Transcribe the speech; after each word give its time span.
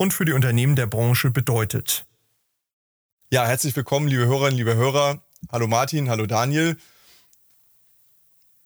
und 0.00 0.14
für 0.14 0.24
die 0.24 0.32
Unternehmen 0.32 0.76
der 0.76 0.86
Branche 0.86 1.30
bedeutet. 1.30 2.06
Ja, 3.30 3.44
herzlich 3.44 3.76
willkommen, 3.76 4.08
liebe 4.08 4.24
Hörerinnen, 4.24 4.56
liebe 4.56 4.74
Hörer. 4.74 5.22
Hallo 5.52 5.66
Martin, 5.66 6.08
hallo 6.08 6.24
Daniel. 6.24 6.78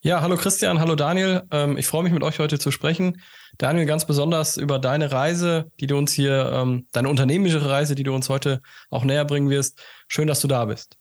Ja, 0.01 0.21
hallo 0.21 0.37
Christian, 0.37 0.79
hallo 0.79 0.95
Daniel. 0.95 1.43
Ähm, 1.51 1.77
ich 1.77 1.89
freue 1.89 2.05
mich 2.05 2.13
mit 2.13 2.23
euch 2.23 2.39
heute 2.39 2.61
zu 2.61 2.71
sprechen. 2.71 3.21
Daniel, 3.59 3.85
ganz 3.85 4.07
besonders 4.07 4.57
über 4.57 4.79
deine 4.79 5.11
Reise, 5.11 5.73
die 5.81 5.89
du 5.89 5.99
uns 5.99 6.13
hier, 6.13 6.53
ähm, 6.55 6.87
deine 6.93 7.09
unternehmerische 7.09 7.69
Reise, 7.69 7.97
die 7.97 8.05
du 8.05 8.15
uns 8.15 8.29
heute 8.29 8.63
auch 8.91 9.03
näher 9.03 9.25
bringen 9.25 9.51
wirst. 9.51 9.83
Schön, 10.07 10.29
dass 10.29 10.41
du 10.41 10.47
da 10.47 10.65
bist. 10.67 10.99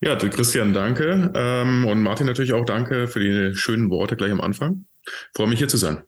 Ja, 0.00 0.14
Christian, 0.14 0.72
danke. 0.72 1.32
Ähm, 1.34 1.88
und 1.88 2.04
Martin 2.04 2.28
natürlich 2.28 2.52
auch 2.52 2.64
danke 2.64 3.08
für 3.08 3.18
die 3.18 3.56
schönen 3.56 3.90
Worte 3.90 4.14
gleich 4.14 4.30
am 4.30 4.40
Anfang. 4.40 4.84
freue 5.34 5.48
mich 5.48 5.58
hier 5.58 5.68
zu 5.68 5.76
sein. 5.76 6.04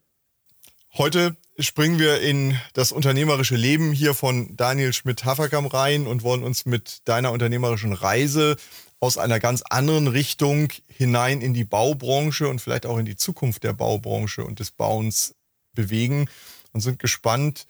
Heute 0.98 1.38
springen 1.58 1.98
wir 1.98 2.20
in 2.20 2.54
das 2.74 2.92
unternehmerische 2.92 3.56
Leben 3.56 3.92
hier 3.92 4.12
von 4.12 4.54
Daniel 4.58 4.92
Schmidt-Haferkam 4.92 5.64
rein 5.64 6.06
und 6.06 6.22
wollen 6.22 6.42
uns 6.42 6.66
mit 6.66 7.00
deiner 7.06 7.32
unternehmerischen 7.32 7.94
Reise 7.94 8.56
aus 9.00 9.16
einer 9.16 9.40
ganz 9.40 9.62
anderen 9.62 10.06
Richtung 10.06 10.68
hinein 10.88 11.40
in 11.40 11.54
die 11.54 11.64
Baubranche 11.64 12.46
und 12.46 12.60
vielleicht 12.60 12.84
auch 12.84 12.98
in 12.98 13.06
die 13.06 13.16
Zukunft 13.16 13.64
der 13.64 13.72
Baubranche 13.72 14.44
und 14.44 14.60
des 14.60 14.70
Bauens 14.70 15.34
bewegen 15.72 16.28
und 16.72 16.82
sind 16.82 16.98
gespannt, 16.98 17.66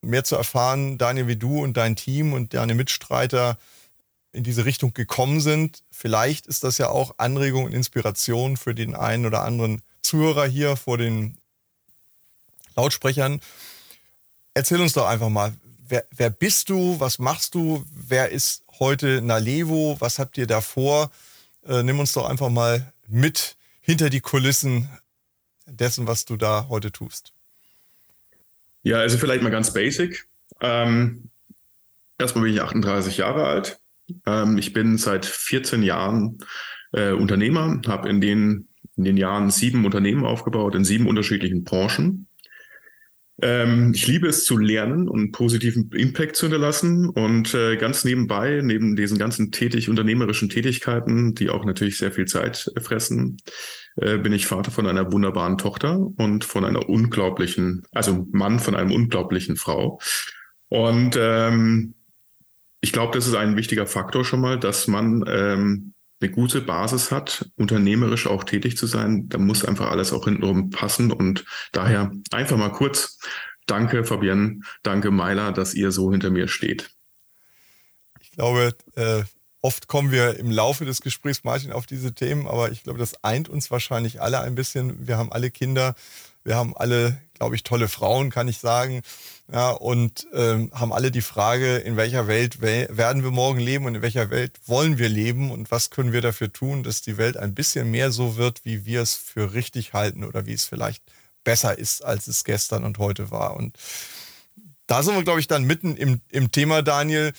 mehr 0.00 0.24
zu 0.24 0.34
erfahren, 0.34 0.98
Daniel, 0.98 1.28
wie 1.28 1.36
du 1.36 1.62
und 1.62 1.76
dein 1.76 1.94
Team 1.94 2.32
und 2.32 2.52
deine 2.52 2.74
Mitstreiter 2.74 3.58
in 4.32 4.42
diese 4.42 4.64
Richtung 4.64 4.92
gekommen 4.92 5.40
sind. 5.40 5.84
Vielleicht 5.88 6.48
ist 6.48 6.64
das 6.64 6.78
ja 6.78 6.88
auch 6.88 7.14
Anregung 7.18 7.64
und 7.64 7.74
Inspiration 7.74 8.56
für 8.56 8.74
den 8.74 8.96
einen 8.96 9.24
oder 9.24 9.44
anderen 9.44 9.82
Zuhörer 10.02 10.46
hier 10.46 10.74
vor 10.74 10.98
den 10.98 11.38
Lautsprechern. 12.76 13.40
Erzähl 14.54 14.80
uns 14.80 14.92
doch 14.92 15.06
einfach 15.06 15.28
mal, 15.28 15.52
wer, 15.88 16.06
wer 16.16 16.30
bist 16.30 16.68
du, 16.70 16.98
was 17.00 17.18
machst 17.18 17.54
du, 17.54 17.84
wer 17.92 18.30
ist 18.30 18.64
heute 18.78 19.22
Nalevo, 19.22 19.96
was 20.00 20.18
habt 20.18 20.38
ihr 20.38 20.46
da 20.46 20.60
vor? 20.60 21.10
Äh, 21.66 21.82
nimm 21.82 21.98
uns 21.98 22.12
doch 22.12 22.28
einfach 22.28 22.50
mal 22.50 22.92
mit 23.08 23.56
hinter 23.80 24.10
die 24.10 24.20
Kulissen 24.20 24.88
dessen, 25.66 26.06
was 26.06 26.24
du 26.24 26.36
da 26.36 26.66
heute 26.68 26.92
tust. 26.92 27.32
Ja, 28.82 28.98
also 28.98 29.18
vielleicht 29.18 29.42
mal 29.42 29.50
ganz 29.50 29.72
basic. 29.72 30.28
Ähm, 30.60 31.30
erstmal 32.18 32.44
bin 32.44 32.54
ich 32.54 32.60
38 32.60 33.16
Jahre 33.16 33.46
alt. 33.46 33.80
Ähm, 34.26 34.58
ich 34.58 34.72
bin 34.72 34.98
seit 34.98 35.24
14 35.24 35.82
Jahren 35.82 36.38
äh, 36.92 37.12
Unternehmer, 37.12 37.80
habe 37.86 38.08
in 38.08 38.20
den, 38.20 38.68
in 38.96 39.04
den 39.04 39.16
Jahren 39.16 39.50
sieben 39.50 39.84
Unternehmen 39.84 40.24
aufgebaut, 40.24 40.74
in 40.74 40.84
sieben 40.84 41.06
unterschiedlichen 41.06 41.64
Branchen. 41.64 42.26
Ähm, 43.42 43.92
ich 43.94 44.06
liebe 44.06 44.28
es 44.28 44.44
zu 44.44 44.58
lernen 44.58 45.08
und 45.08 45.32
positiven 45.32 45.90
Impact 45.92 46.36
zu 46.36 46.46
hinterlassen. 46.46 47.08
Und 47.08 47.54
äh, 47.54 47.76
ganz 47.76 48.04
nebenbei, 48.04 48.60
neben 48.62 48.96
diesen 48.96 49.18
ganzen 49.18 49.50
tätig 49.50 49.88
unternehmerischen 49.88 50.48
Tätigkeiten, 50.48 51.34
die 51.34 51.50
auch 51.50 51.64
natürlich 51.64 51.98
sehr 51.98 52.12
viel 52.12 52.26
Zeit 52.26 52.70
fressen, 52.80 53.38
äh, 53.96 54.18
bin 54.18 54.32
ich 54.32 54.46
Vater 54.46 54.70
von 54.70 54.86
einer 54.86 55.12
wunderbaren 55.12 55.58
Tochter 55.58 55.98
und 56.16 56.44
von 56.44 56.64
einer 56.64 56.88
unglaublichen, 56.88 57.82
also 57.92 58.26
Mann 58.30 58.58
von 58.58 58.74
einer 58.74 58.94
unglaublichen 58.94 59.56
Frau. 59.56 60.00
Und 60.68 61.16
ähm, 61.18 61.94
ich 62.80 62.92
glaube, 62.92 63.16
das 63.16 63.26
ist 63.26 63.34
ein 63.34 63.56
wichtiger 63.56 63.86
Faktor 63.86 64.24
schon 64.24 64.40
mal, 64.40 64.58
dass 64.58 64.88
man 64.88 65.24
ähm, 65.26 65.93
eine 66.24 66.32
gute 66.32 66.60
Basis 66.62 67.12
hat, 67.12 67.50
unternehmerisch 67.56 68.26
auch 68.26 68.44
tätig 68.44 68.76
zu 68.76 68.86
sein, 68.86 69.28
da 69.28 69.38
muss 69.38 69.64
einfach 69.64 69.90
alles 69.90 70.12
auch 70.12 70.24
hintenrum 70.24 70.70
passen. 70.70 71.12
Und 71.12 71.44
daher 71.72 72.12
einfach 72.30 72.56
mal 72.56 72.72
kurz, 72.72 73.18
danke 73.66 74.04
Fabienne, 74.04 74.60
danke 74.82 75.10
Meiler, 75.10 75.52
dass 75.52 75.74
ihr 75.74 75.92
so 75.92 76.10
hinter 76.10 76.30
mir 76.30 76.48
steht. 76.48 76.90
Ich 78.20 78.32
glaube, 78.32 78.74
äh, 78.96 79.22
oft 79.60 79.86
kommen 79.86 80.10
wir 80.10 80.38
im 80.38 80.50
Laufe 80.50 80.84
des 80.84 81.02
Gesprächs, 81.02 81.44
Martin, 81.44 81.72
auf 81.72 81.86
diese 81.86 82.14
Themen, 82.14 82.46
aber 82.46 82.70
ich 82.70 82.82
glaube, 82.82 82.98
das 82.98 83.22
eint 83.22 83.48
uns 83.48 83.70
wahrscheinlich 83.70 84.20
alle 84.20 84.40
ein 84.40 84.54
bisschen. 84.54 85.06
Wir 85.06 85.18
haben 85.18 85.30
alle 85.30 85.50
Kinder, 85.50 85.94
wir 86.42 86.56
haben 86.56 86.74
alle, 86.76 87.20
glaube 87.34 87.54
ich, 87.54 87.64
tolle 87.64 87.88
Frauen, 87.88 88.30
kann 88.30 88.48
ich 88.48 88.58
sagen. 88.58 89.02
Ja, 89.52 89.70
und 89.72 90.26
ähm, 90.32 90.70
haben 90.72 90.92
alle 90.92 91.10
die 91.10 91.20
Frage, 91.20 91.76
in 91.76 91.96
welcher 91.98 92.26
Welt 92.26 92.62
we 92.62 92.88
werden 92.90 93.22
wir 93.22 93.30
morgen 93.30 93.60
leben 93.60 93.84
und 93.84 93.94
in 93.94 94.02
welcher 94.02 94.30
Welt 94.30 94.58
wollen 94.66 94.96
wir 94.96 95.10
leben 95.10 95.50
und 95.50 95.70
was 95.70 95.90
können 95.90 96.12
wir 96.12 96.22
dafür 96.22 96.50
tun, 96.50 96.82
dass 96.82 97.02
die 97.02 97.18
Welt 97.18 97.36
ein 97.36 97.54
bisschen 97.54 97.90
mehr 97.90 98.10
so 98.10 98.36
wird, 98.36 98.64
wie 98.64 98.86
wir 98.86 99.02
es 99.02 99.14
für 99.14 99.52
richtig 99.52 99.92
halten 99.92 100.24
oder 100.24 100.46
wie 100.46 100.54
es 100.54 100.64
vielleicht 100.64 101.02
besser 101.44 101.78
ist, 101.78 102.02
als 102.02 102.26
es 102.26 102.44
gestern 102.44 102.84
und 102.84 102.96
heute 102.96 103.30
war. 103.30 103.54
Und 103.54 103.76
da 104.86 105.02
sind 105.02 105.14
wir, 105.14 105.24
glaube 105.24 105.40
ich, 105.40 105.46
dann 105.46 105.64
mitten 105.64 105.96
im, 105.96 106.22
im 106.30 106.50
Thema, 106.50 106.80
Daniel. 106.80 107.32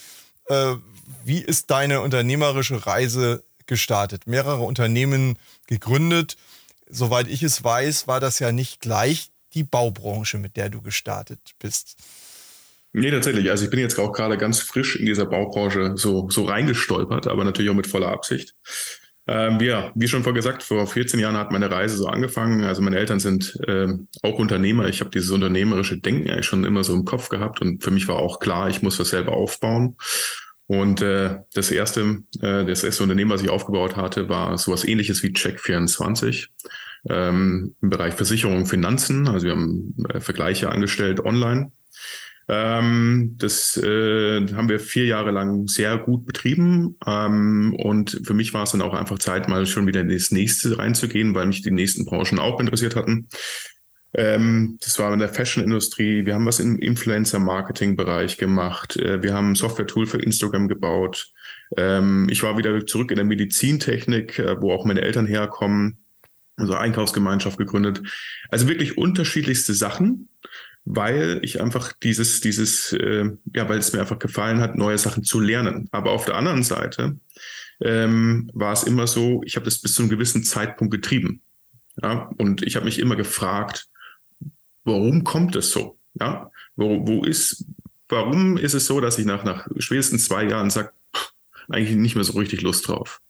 Äh, 0.48 0.76
wie 1.24 1.40
ist 1.40 1.72
deine 1.72 2.02
unternehmerische 2.02 2.86
Reise 2.86 3.44
gestartet? 3.66 4.28
Mehrere 4.28 4.62
Unternehmen 4.64 5.40
gegründet. 5.66 6.38
Soweit 6.88 7.28
ich 7.28 7.42
es 7.42 7.64
weiß, 7.64 8.08
war 8.08 8.20
das 8.20 8.38
ja 8.38 8.52
nicht 8.52 8.80
gleich 8.80 9.32
die 9.56 9.64
Baubranche, 9.64 10.38
mit 10.38 10.58
der 10.58 10.70
du 10.70 10.82
gestartet 10.82 11.40
bist? 11.60 11.98
Nee, 12.94 13.12
tatsächlich. 13.12 13.50
Also 13.50 13.66
ich 13.66 13.72
bin 13.72 13.80
jetzt 13.80 14.00
auch 14.00 14.14
gerade 14.14 14.38
ganz 14.38 14.60
frisch 14.60 14.96
in 14.96 15.06
dieser 15.06 15.26
Baubranche 15.26 15.94
so, 15.96 16.30
so 16.30 16.46
reingestolpert, 16.46 17.28
aber 17.28 17.44
natürlich 17.44 17.70
auch 17.70 17.76
mit 17.76 17.88
voller 17.88 18.08
Absicht. 18.08 18.56
Ähm, 19.28 19.60
ja, 19.60 19.92
wie 19.96 20.08
schon 20.08 20.24
vorher 20.24 20.36
gesagt, 20.36 20.62
vor 20.62 20.86
14 20.86 21.20
Jahren 21.20 21.36
hat 21.36 21.52
meine 21.52 21.70
Reise 21.70 21.98
so 21.98 22.08
angefangen. 22.08 22.64
Also 22.64 22.82
meine 22.82 22.98
Eltern 22.98 23.20
sind 23.20 23.58
ähm, 23.68 24.08
auch 24.22 24.38
Unternehmer. 24.38 24.88
Ich 24.88 25.00
habe 25.02 25.10
dieses 25.10 25.32
unternehmerische 25.32 25.98
Denken 25.98 26.30
eigentlich 26.30 26.46
schon 26.46 26.64
immer 26.64 26.84
so 26.84 26.94
im 26.94 27.06
Kopf 27.06 27.30
gehabt 27.30 27.60
und 27.60 27.84
für 27.84 27.92
mich 27.92 28.08
war 28.08 28.18
auch 28.18 28.40
klar, 28.40 28.70
ich 28.70 28.82
muss 28.82 29.00
was 29.00 29.10
selber 29.10 29.34
aufbauen. 29.34 29.98
Und 30.68 31.02
äh, 31.02 31.40
das 31.54 31.72
erste, 31.72 32.24
äh, 32.42 32.66
das 32.66 32.84
erste 32.84 33.04
Unternehmen, 33.04 33.32
was 33.32 33.42
ich 33.42 33.50
aufgebaut 33.50 33.96
hatte, 33.96 34.30
war 34.30 34.58
sowas 34.58 34.84
ähnliches 34.84 35.22
wie 35.22 35.30
Check24 35.30 36.48
ähm, 37.10 37.76
im 37.82 37.90
Bereich 37.90 38.14
Versicherung, 38.14 38.66
Finanzen. 38.66 39.28
Also 39.28 39.48
wir 39.48 39.54
haben 39.54 39.96
äh, 40.10 40.20
Vergleiche 40.20 40.70
angestellt 40.70 41.20
online. 41.20 41.72
Ähm, 42.48 43.36
das 43.40 43.76
äh, 43.78 44.48
haben 44.54 44.70
wir 44.70 44.80
vier 44.80 45.06
Jahre 45.06 45.32
lang 45.32 45.68
sehr 45.68 45.98
gut 45.98 46.26
betrieben. 46.26 46.98
Ähm, 47.06 47.76
und 47.78 48.22
für 48.24 48.34
mich 48.34 48.54
war 48.54 48.64
es 48.64 48.72
dann 48.72 48.82
auch 48.82 48.94
einfach 48.94 49.20
Zeit, 49.20 49.50
mal 49.50 49.66
schon 49.66 49.88
wieder 49.88 50.02
in 50.02 50.10
das 50.10 50.32
nächste 50.32 50.78
reinzugehen, 50.78 51.34
weil 51.34 51.48
mich 51.48 51.64
die 51.64 51.72
nächsten 51.72 52.06
Branchen 52.06 52.40
auch 52.40 52.60
interessiert 52.60 52.96
hatten. 52.96 53.30
Ähm, 54.14 54.78
das 54.82 55.00
war 55.00 55.12
in 55.12 55.20
der 55.20 55.30
Fashion-Industrie. 55.30 56.26
Wir 56.26 56.36
haben 56.36 56.46
was 56.46 56.60
im 56.60 56.78
Influencer-Marketing-Bereich 56.78 58.38
gemacht. 58.38 58.96
Äh, 58.96 59.24
wir 59.24 59.34
haben 59.34 59.52
ein 59.52 59.56
Software-Tool 59.56 60.06
für 60.06 60.22
Instagram 60.22 60.68
gebaut. 60.68 61.32
Ähm, 61.78 62.28
ich 62.30 62.44
war 62.44 62.58
wieder 62.58 62.86
zurück 62.86 63.10
in 63.10 63.18
der 63.18 63.26
Medizintechnik, 63.26 64.38
äh, 64.38 64.62
wo 64.62 64.72
auch 64.72 64.86
meine 64.86 65.02
Eltern 65.02 65.26
herkommen 65.26 66.05
also 66.58 66.76
Einkaufsgemeinschaft 66.76 67.58
gegründet. 67.58 68.02
Also 68.50 68.68
wirklich 68.68 68.98
unterschiedlichste 68.98 69.74
Sachen, 69.74 70.30
weil 70.86 71.40
ich 71.42 71.62
einfach 71.62 71.94
dieses, 71.94 72.42
dieses, 72.42 72.94
äh, 72.94 73.32
ja, 73.54 73.68
weil 73.68 73.80
es 73.80 73.92
mir 73.92 74.00
einfach 74.00 74.20
gefallen 74.20 74.60
hat, 74.60 74.76
neue 74.76 74.98
Sachen 74.98 75.24
zu 75.24 75.40
lernen. 75.40 75.90
Aber 75.92 76.12
auf 76.12 76.26
der 76.26 76.36
anderen 76.36 76.64
Seite 76.64 77.20
ähm, 77.82 78.50
war 78.54 78.74
es 78.74 78.84
immer 78.84 79.08
so, 79.08 79.42
ich 79.46 79.56
habe 79.56 79.66
das 79.66 79.82
bis 79.82 79.94
zu 79.94 80.04
einem 80.04 80.10
gewissen 80.10 80.44
Zeitpunkt 80.44 80.94
getrieben. 80.94 81.42
Ja, 82.02 82.30
und 82.38 82.62
ich 82.62 82.76
habe 82.76 82.86
mich 82.86 83.00
immer 83.00 83.16
gefragt, 83.16 83.88
warum 84.84 85.24
kommt 85.24 85.56
es 85.56 85.72
so? 85.72 85.98
Ja, 86.20 86.52
wo, 86.76 87.08
wo 87.08 87.24
ist, 87.24 87.66
warum 88.08 88.58
ist 88.58 88.74
es 88.74 88.86
so, 88.86 89.02
dass 89.02 89.18
ich 89.18 89.26
nach, 89.26 89.44
nach 89.44 89.68
spätestens 89.80 90.26
zwei 90.26 90.46
Jahren 90.46 90.70
sage, 90.70 90.92
eigentlich 91.70 91.96
nicht 91.96 92.16
mehr 92.16 92.24
so 92.24 92.38
richtig 92.38 92.62
Lust 92.62 92.88
drauf? 92.88 93.22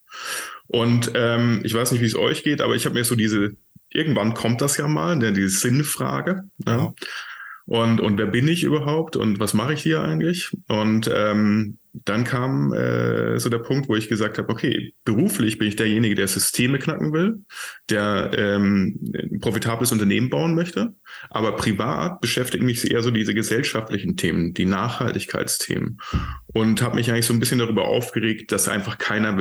Und 0.68 1.12
ähm, 1.16 1.62
ich 1.64 1.74
weiß 1.74 1.92
nicht, 1.92 2.02
wie 2.02 2.08
es 2.08 2.16
euch 2.16 2.44
geht, 2.44 2.62
aber 2.62 2.76
ich 2.76 2.86
habe 2.86 2.96
mir 2.96 3.04
so 3.04 3.16
diese, 3.16 3.56
irgendwann 3.90 4.34
kommt 4.34 4.62
das 4.62 4.78
ja 4.78 4.88
mal, 4.88 5.16
ne, 5.16 5.34
diese 5.34 5.50
Sinnfrage. 5.50 6.44
Ne? 6.66 6.72
Ja. 6.72 6.94
Und, 7.68 8.00
und 8.00 8.20
wer 8.20 8.28
bin 8.28 8.48
ich 8.48 8.64
überhaupt 8.64 9.16
und 9.16 9.40
was 9.40 9.56
mache 9.56 9.74
ich 9.74 9.82
hier 9.82 10.02
eigentlich? 10.02 10.52
Und 10.68 11.10
ähm, 11.12 11.80
dann 12.04 12.24
kam 12.24 12.74
äh, 12.74 13.40
so 13.40 13.50
der 13.50 13.60
Punkt, 13.60 13.90
wo 13.90 13.96
ich 13.96 14.08
gesagt 14.08 14.38
habe, 14.38 14.50
okay, 14.50 14.94
beruflich 15.04 15.58
bin 15.58 15.68
ich 15.70 15.76
derjenige, 15.76 16.14
der 16.14 16.28
Systeme 16.28 16.78
knacken 16.78 17.12
will, 17.12 17.40
der 17.90 18.32
ähm, 18.38 19.00
ein 19.16 19.40
profitables 19.40 19.92
Unternehmen 19.92 20.30
bauen 20.30 20.54
möchte, 20.54 20.94
aber 21.30 21.56
privat 21.56 22.22
beschäftigen 22.22 22.66
mich 22.66 22.92
eher 22.92 23.02
so 23.02 23.10
diese 23.10 23.34
gesellschaftlichen 23.34 24.16
Themen, 24.16 24.54
die 24.54 24.66
Nachhaltigkeitsthemen 24.66 26.00
und 26.48 26.82
habe 26.84 26.96
mich 26.96 27.10
eigentlich 27.10 27.26
so 27.26 27.34
ein 27.34 27.40
bisschen 27.40 27.60
darüber 27.60 27.86
aufgeregt, 27.88 28.52
dass 28.52 28.68
einfach 28.68 28.98
keiner 29.00 29.38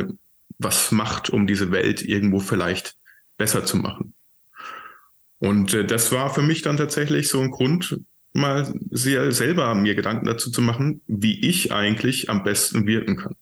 was 0.58 0.92
macht, 0.92 1.30
um 1.30 1.46
diese 1.46 1.70
Welt 1.70 2.02
irgendwo 2.02 2.40
vielleicht 2.40 2.96
besser 3.36 3.64
zu 3.64 3.76
machen. 3.76 4.14
Und 5.38 5.74
äh, 5.74 5.84
das 5.84 6.12
war 6.12 6.32
für 6.32 6.42
mich 6.42 6.62
dann 6.62 6.76
tatsächlich 6.76 7.28
so 7.28 7.40
ein 7.40 7.50
Grund, 7.50 8.00
mal 8.32 8.74
sehr 8.90 9.30
selber 9.32 9.74
mir 9.74 9.94
Gedanken 9.94 10.26
dazu 10.26 10.50
zu 10.50 10.60
machen, 10.60 11.00
wie 11.06 11.48
ich 11.48 11.72
eigentlich 11.72 12.30
am 12.30 12.42
besten 12.42 12.86
wirken 12.86 13.16
kann. 13.16 13.36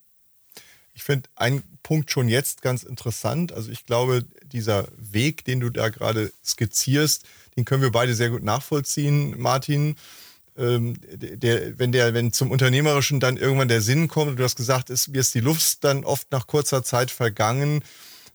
Ich 0.94 1.03
finde 1.03 1.31
einen 1.35 1.62
Punkt 1.82 2.11
schon 2.11 2.29
jetzt 2.29 2.61
ganz 2.61 2.82
interessant. 2.82 3.53
Also 3.53 3.70
ich 3.70 3.87
glaube, 3.87 4.25
dieser 4.44 4.88
Weg, 4.99 5.44
den 5.44 5.61
du 5.61 5.70
da 5.70 5.88
gerade 5.88 6.31
skizzierst, 6.44 7.26
den 7.56 7.64
können 7.64 7.82
wir 7.82 7.91
beide 7.91 8.14
sehr 8.14 8.31
gut 8.31 8.43
nachvollziehen, 8.43 9.35
Martin. 9.38 9.97
Ähm, 10.56 10.96
der, 11.02 11.78
wenn 11.78 11.93
der, 11.93 12.12
wenn 12.12 12.32
zum 12.32 12.50
Unternehmerischen 12.50 13.20
dann 13.20 13.37
irgendwann 13.37 13.69
der 13.69 13.81
Sinn 13.81 14.08
kommt, 14.08 14.38
du 14.38 14.44
hast 14.44 14.56
gesagt, 14.56 14.90
ist, 14.90 15.08
mir 15.08 15.20
ist 15.20 15.34
die 15.34 15.40
Luft 15.40 15.82
dann 15.84 16.04
oft 16.04 16.31
nach 16.31 16.46
kurzer 16.46 16.82
Zeit 16.82 17.10
vergangen, 17.10 17.82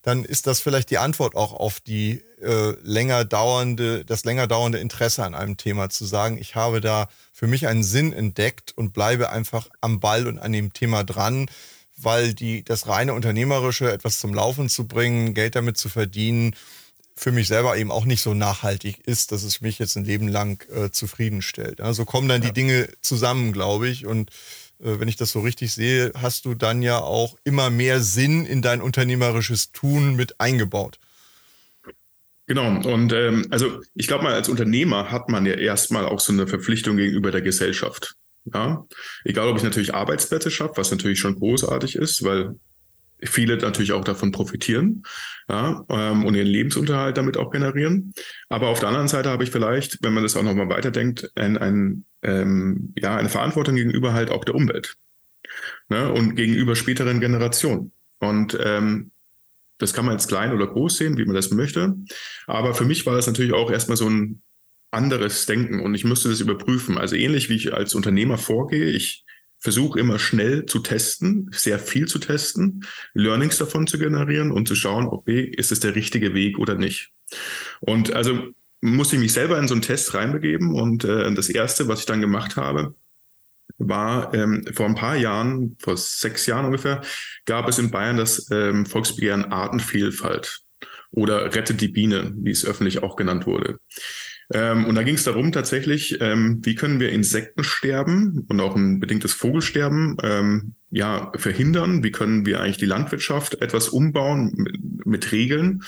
dann 0.02 0.24
ist 0.24 0.48
das 0.48 0.60
vielleicht 0.60 0.90
die 0.90 0.98
Antwort 0.98 1.36
auch 1.36 1.54
auf 1.54 1.80
die 1.80 2.24
äh, 2.42 2.74
länger 2.81 3.25
dauernde, 3.25 4.06
das 4.06 4.24
länger 4.25 4.48
dauernde 4.48 4.80
Interesse 4.80 5.24
an 5.24 5.36
einem 5.36 5.58
Thema 5.58 5.90
zu 5.90 6.06
sagen, 6.06 6.38
ich 6.38 6.56
habe 6.56 6.81
da 6.81 7.10
für 7.34 7.48
mich 7.48 7.68
einen 7.68 7.84
Sinn 7.84 8.14
entdeckt 8.14 8.74
und 8.75 8.94
bleibe 8.94 9.30
einfach 9.30 9.68
am 9.81 10.00
Ball 10.00 10.28
und 10.28 10.40
an 10.40 10.54
dem 10.54 10.74
Thema 10.74 11.04
dran, 11.04 11.48
weil 11.98 12.34
die, 12.34 12.64
das 12.64 12.88
reine 12.88 13.14
Unternehmerische, 13.14 13.92
etwas 13.92 14.19
zum 14.19 14.34
Laufen 14.34 14.69
zu 14.69 14.88
bringen, 14.88 15.34
Geld 15.34 15.56
damit 15.56 15.78
zu 15.78 15.90
verdienen, 15.90 16.56
für 17.18 17.31
mich 17.31 17.48
selber 17.48 17.75
eben 17.78 17.92
auch 17.92 18.06
nicht 18.06 18.22
so 18.22 18.34
nachhaltig 18.34 19.06
ist, 19.06 19.31
dass 19.31 19.44
es 19.44 19.60
mich 19.60 19.80
jetzt 19.80 19.98
ein 19.98 20.06
Leben 20.06 20.28
lang 20.28 20.64
äh, 20.72 20.92
zufriedenstellt. 20.92 21.81
Also 21.81 22.06
kommen 22.06 22.30
dann 22.30 22.44
ja. 22.44 22.50
die 22.50 22.54
Dinge 22.54 22.90
zusammen, 23.02 23.54
glaube 23.54 23.90
ich. 23.90 24.06
Und 24.06 24.30
äh, 24.80 25.00
wenn 25.00 25.08
ich 25.08 25.16
das 25.16 25.31
so 25.31 25.40
richtig 25.42 25.74
sehe, 25.74 26.12
hast 26.16 26.46
du 26.46 26.54
dann 26.54 26.81
ja 26.81 27.00
auch 27.00 27.36
immer 27.44 27.69
mehr 27.69 28.02
Sinn 28.02 28.46
in 28.46 28.62
dein 28.62 28.81
unternehmerisches 28.81 29.72
Tun 29.72 30.16
mit 30.16 30.40
eingebaut. 30.40 31.00
Genau, 32.46 32.68
und 32.90 33.12
ähm, 33.12 33.48
also 33.50 33.81
ich 33.94 34.08
glaube 34.08 34.24
mal, 34.24 34.34
als 34.34 34.48
Unternehmer 34.48 35.12
hat 35.12 35.28
man 35.28 35.46
ja 35.46 35.56
erstmal 35.56 36.06
auch 36.06 36.22
so 36.22 36.31
eine 36.31 36.48
Verpflichtung 36.48 36.96
gegenüber 36.96 37.31
der 37.31 37.42
Gesellschaft. 37.42 38.16
Ja? 38.46 38.86
Egal, 39.25 39.50
ob 39.50 39.58
ich 39.58 39.64
natürlich 39.64 39.94
Arbeitsplätze 39.94 40.50
schaffe, 40.52 40.78
was 40.78 40.92
natürlich 40.92 41.19
schon 41.19 41.36
großartig 41.36 41.96
ist, 41.96 42.24
weil 42.24 42.56
viele 43.24 43.58
natürlich 43.58 43.94
auch 43.94 44.04
davon 44.04 44.31
profitieren 44.31 45.04
ja, 45.50 45.86
ähm, 45.90 46.25
und 46.25 46.36
ihren 46.36 46.48
Lebensunterhalt 46.48 47.18
damit 47.18 47.38
auch 47.38 47.52
generieren. 47.52 48.14
Aber 48.50 48.68
auf 48.68 48.80
der 48.80 48.90
anderen 48.90 49.08
Seite 49.08 49.30
habe 49.30 49.44
ich 49.44 49.52
vielleicht, 49.52 50.04
wenn 50.04 50.14
man 50.14 50.24
das 50.24 50.36
auch 50.36 50.44
nochmal 50.44 50.69
weiterdenkt, 50.69 51.31
ein, 51.36 51.58
ein, 51.58 52.06
ähm, 52.22 52.94
ja, 52.98 53.18
eine 53.18 53.30
Verantwortung 53.30 53.75
gegenüber 53.75 54.14
halt 54.14 54.30
auch 54.30 54.46
der 54.46 54.56
Umwelt 54.56 54.98
ne, 55.90 56.12
und 56.12 56.36
gegenüber 56.36 56.75
späteren 56.75 57.19
Generationen. 57.19 57.92
Und 58.19 58.58
ähm, 58.62 59.12
das 59.78 59.94
kann 59.94 60.06
man 60.06 60.16
jetzt 60.16 60.28
klein 60.28 60.54
oder 60.54 60.68
groß 60.68 60.98
sehen, 60.98 61.18
wie 61.18 61.25
man 61.25 61.36
das 61.36 61.52
möchte. 61.52 61.96
Aber 62.48 62.74
für 62.74 62.86
mich 62.86 63.06
war 63.06 63.16
das 63.16 63.28
natürlich 63.28 63.54
auch 63.54 63.72
erstmal 63.72 63.98
so 63.98 64.10
ein 64.10 64.42
anderes 64.90 65.46
Denken 65.46 65.81
und 65.81 65.94
ich 65.96 66.06
musste 66.06 66.30
das 66.30 66.40
überprüfen. 66.40 66.98
Also 66.98 67.16
ähnlich 67.16 67.50
wie 67.50 67.56
ich 67.56 67.74
als 67.74 67.94
Unternehmer 67.94 68.38
vorgehe, 68.38 68.90
ich 68.90 69.25
versuche 69.59 70.00
immer 70.00 70.19
schnell 70.19 70.65
zu 70.65 70.80
testen, 70.80 71.50
sehr 71.51 71.80
viel 71.80 72.07
zu 72.07 72.19
testen, 72.19 72.86
Learnings 73.13 73.57
davon 73.57 73.88
zu 73.88 73.98
generieren 73.98 74.51
und 74.51 74.68
zu 74.68 74.75
schauen, 74.75 75.07
okay, 75.07 75.42
ist 75.42 75.71
es 75.71 75.80
der 75.80 75.95
richtige 75.95 76.33
Weg 76.33 76.59
oder 76.59 76.75
nicht. 76.75 77.12
Und 77.80 78.13
also 78.13 78.54
musste 78.81 79.15
ich 79.15 79.21
mich 79.21 79.33
selber 79.33 79.57
in 79.57 79.68
so 79.68 79.74
einen 79.74 79.81
Test 79.81 80.13
reinbegeben 80.13 80.74
und 80.74 81.04
äh, 81.04 81.33
das 81.33 81.50
erste, 81.50 81.88
was 81.88 82.01
ich 82.01 82.06
dann 82.06 82.21
gemacht 82.21 82.56
habe, 82.56 82.95
war 83.77 84.33
ähm, 84.33 84.65
vor 84.74 84.86
ein 84.86 84.95
paar 84.95 85.15
Jahren, 85.15 85.75
vor 85.80 85.98
sechs 85.98 86.45
Jahren 86.45 86.65
ungefähr, 86.65 87.01
gab 87.45 87.68
es 87.68 87.80
in 87.80 87.92
Bayern 87.92 88.18
das 88.18 88.50
ähm, 88.51 88.86
Volksbegehren 88.86 89.51
Artenvielfalt 89.51 90.62
oder 91.12 91.54
Rettet 91.56 91.81
die 91.81 91.88
Biene, 91.88 92.33
wie 92.38 92.51
es 92.51 92.65
öffentlich 92.65 93.04
auch 93.04 93.15
genannt 93.15 93.45
wurde. 93.45 93.80
Ähm, 94.54 94.86
und 94.86 94.96
da 94.96 95.04
ging 95.04 95.16
es 95.16 95.26
darum 95.26 95.52
tatsächlich, 95.52 96.20
ähm, 96.22 96.62
wie 96.64 96.76
können 96.76 97.00
wir 97.00 97.12
Insektensterben 97.12 98.46
und 98.48 98.60
auch 98.62 98.76
ein 98.76 99.00
bedingtes 99.00 99.34
Vogelsterben 99.34 100.18
ähm, 100.24 100.76
ja 100.90 101.32
verhindern? 101.36 102.04
Wie 102.04 102.12
können 102.12 102.46
wir 102.46 102.62
eigentlich 102.62 102.78
die 102.78 102.86
Landwirtschaft 102.86 103.62
etwas 103.62 103.90
umbauen 103.90 104.54
mit, 104.56 105.06
mit 105.06 105.32
Regeln, 105.32 105.84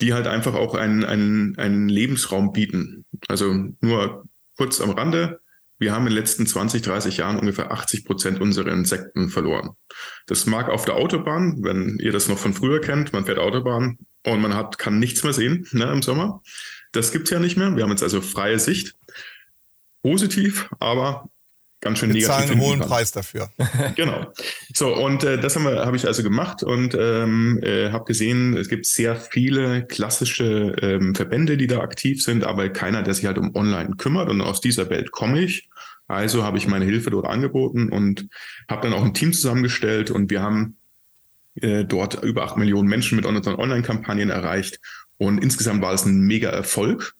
die 0.00 0.12
halt 0.12 0.26
einfach 0.26 0.54
auch 0.54 0.74
einen, 0.74 1.04
einen, 1.04 1.56
einen 1.56 1.88
Lebensraum 1.88 2.52
bieten? 2.52 3.04
Also 3.28 3.54
nur 3.80 4.24
kurz 4.56 4.80
am 4.80 4.90
Rande. 4.90 5.40
Wir 5.78 5.92
haben 5.94 6.06
in 6.06 6.12
den 6.12 6.18
letzten 6.18 6.46
20, 6.46 6.82
30 6.82 7.16
Jahren 7.16 7.38
ungefähr 7.38 7.72
80 7.72 8.04
Prozent 8.04 8.40
unserer 8.40 8.72
Insekten 8.72 9.30
verloren. 9.30 9.70
Das 10.26 10.44
mag 10.44 10.68
auf 10.68 10.84
der 10.84 10.96
Autobahn, 10.96 11.60
wenn 11.62 11.98
ihr 12.00 12.12
das 12.12 12.28
noch 12.28 12.38
von 12.38 12.52
früher 12.52 12.80
kennt, 12.82 13.14
man 13.14 13.24
fährt 13.24 13.38
Autobahn 13.38 13.96
und 14.26 14.42
man 14.42 14.54
hat, 14.54 14.78
kann 14.78 14.98
nichts 14.98 15.22
mehr 15.22 15.32
sehen 15.32 15.66
ne, 15.72 15.90
im 15.90 16.02
Sommer. 16.02 16.42
Das 16.92 17.12
gibt 17.12 17.24
es 17.24 17.30
ja 17.30 17.38
nicht 17.38 17.56
mehr. 17.56 17.76
Wir 17.76 17.84
haben 17.84 17.90
jetzt 17.90 18.02
also 18.02 18.20
freie 18.20 18.58
Sicht. 18.58 18.96
Positiv, 20.02 20.70
aber 20.78 21.28
ganz 21.80 21.98
schön 21.98 22.08
negativ. 22.08 22.28
Wir 22.28 22.34
zahlen 22.34 22.50
einen 22.50 22.60
hohen 22.60 22.80
Preis 22.80 23.12
dafür. 23.12 23.50
genau. 23.96 24.32
So, 24.74 24.94
und 24.94 25.24
äh, 25.24 25.38
das 25.38 25.56
habe 25.56 25.84
hab 25.84 25.94
ich 25.94 26.06
also 26.06 26.22
gemacht 26.22 26.62
und 26.62 26.94
ähm, 26.98 27.60
äh, 27.62 27.90
habe 27.90 28.04
gesehen, 28.04 28.56
es 28.56 28.68
gibt 28.68 28.86
sehr 28.86 29.16
viele 29.16 29.86
klassische 29.86 30.74
ähm, 30.80 31.14
Verbände, 31.14 31.56
die 31.56 31.66
da 31.66 31.80
aktiv 31.80 32.22
sind, 32.22 32.44
aber 32.44 32.68
keiner, 32.70 33.02
der 33.02 33.14
sich 33.14 33.26
halt 33.26 33.38
um 33.38 33.54
Online 33.54 33.96
kümmert. 33.96 34.30
Und 34.30 34.40
aus 34.40 34.60
dieser 34.60 34.88
Welt 34.90 35.10
komme 35.10 35.42
ich. 35.42 35.68
Also 36.06 36.42
habe 36.42 36.58
ich 36.58 36.66
meine 36.66 36.84
Hilfe 36.84 37.10
dort 37.10 37.26
angeboten 37.26 37.90
und 37.90 38.28
habe 38.68 38.88
dann 38.88 38.98
auch 38.98 39.04
ein 39.04 39.14
Team 39.14 39.32
zusammengestellt 39.32 40.10
und 40.10 40.28
wir 40.28 40.42
haben 40.42 40.76
äh, 41.54 41.84
dort 41.84 42.22
über 42.24 42.44
acht 42.44 42.56
Millionen 42.56 42.88
Menschen 42.88 43.16
mit 43.16 43.26
unseren 43.26 43.56
Online-Kampagnen 43.56 44.30
erreicht 44.30 44.80
und 45.20 45.36
insgesamt 45.38 45.82
war 45.82 45.92
es 45.92 46.06
ein 46.06 46.20
mega 46.20 46.48
Erfolg. 46.48 47.14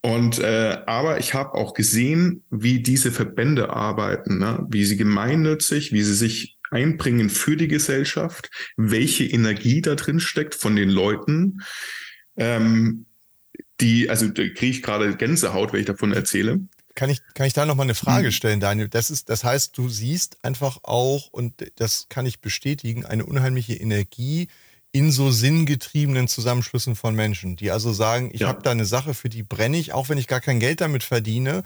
Und 0.00 0.38
äh, 0.38 0.78
aber 0.86 1.18
ich 1.18 1.34
habe 1.34 1.52
auch 1.54 1.74
gesehen, 1.74 2.42
wie 2.50 2.82
diese 2.82 3.12
Verbände 3.12 3.70
arbeiten, 3.70 4.38
ne? 4.38 4.66
wie 4.70 4.86
sie 4.86 4.96
gemeinnützig, 4.96 5.92
wie 5.92 6.02
sie 6.02 6.14
sich 6.14 6.58
einbringen 6.70 7.28
für 7.28 7.56
die 7.56 7.68
Gesellschaft, 7.68 8.50
welche 8.76 9.24
Energie 9.24 9.82
da 9.82 9.96
drin 9.96 10.18
steckt 10.18 10.54
von 10.54 10.76
den 10.76 10.88
Leuten. 10.88 11.60
Ähm, 12.36 13.04
die, 13.80 14.08
also 14.08 14.28
da 14.28 14.42
kriege 14.48 14.66
ich 14.66 14.82
gerade 14.82 15.14
Gänsehaut, 15.14 15.74
wenn 15.74 15.80
ich 15.80 15.86
davon 15.86 16.12
erzähle. 16.12 16.60
Kann 16.94 17.10
ich, 17.10 17.20
kann 17.34 17.46
ich 17.46 17.52
da 17.52 17.66
noch 17.66 17.74
mal 17.74 17.82
eine 17.82 17.94
Frage 17.94 18.26
hm. 18.26 18.32
stellen, 18.32 18.60
Daniel? 18.60 18.88
Das 18.88 19.10
ist, 19.10 19.28
das 19.28 19.44
heißt, 19.44 19.76
du 19.76 19.90
siehst 19.90 20.42
einfach 20.42 20.78
auch, 20.84 21.28
und 21.32 21.70
das 21.76 22.06
kann 22.08 22.24
ich 22.24 22.40
bestätigen, 22.40 23.04
eine 23.04 23.26
unheimliche 23.26 23.74
Energie 23.74 24.48
in 24.94 25.10
so 25.10 25.32
sinngetriebenen 25.32 26.28
Zusammenschlüssen 26.28 26.94
von 26.94 27.16
Menschen, 27.16 27.56
die 27.56 27.72
also 27.72 27.92
sagen, 27.92 28.30
ich 28.32 28.42
ja. 28.42 28.48
habe 28.48 28.62
da 28.62 28.70
eine 28.70 28.84
Sache, 28.84 29.12
für 29.12 29.28
die 29.28 29.42
brenne 29.42 29.76
ich, 29.76 29.92
auch 29.92 30.08
wenn 30.08 30.18
ich 30.18 30.28
gar 30.28 30.40
kein 30.40 30.60
Geld 30.60 30.80
damit 30.80 31.02
verdiene. 31.02 31.64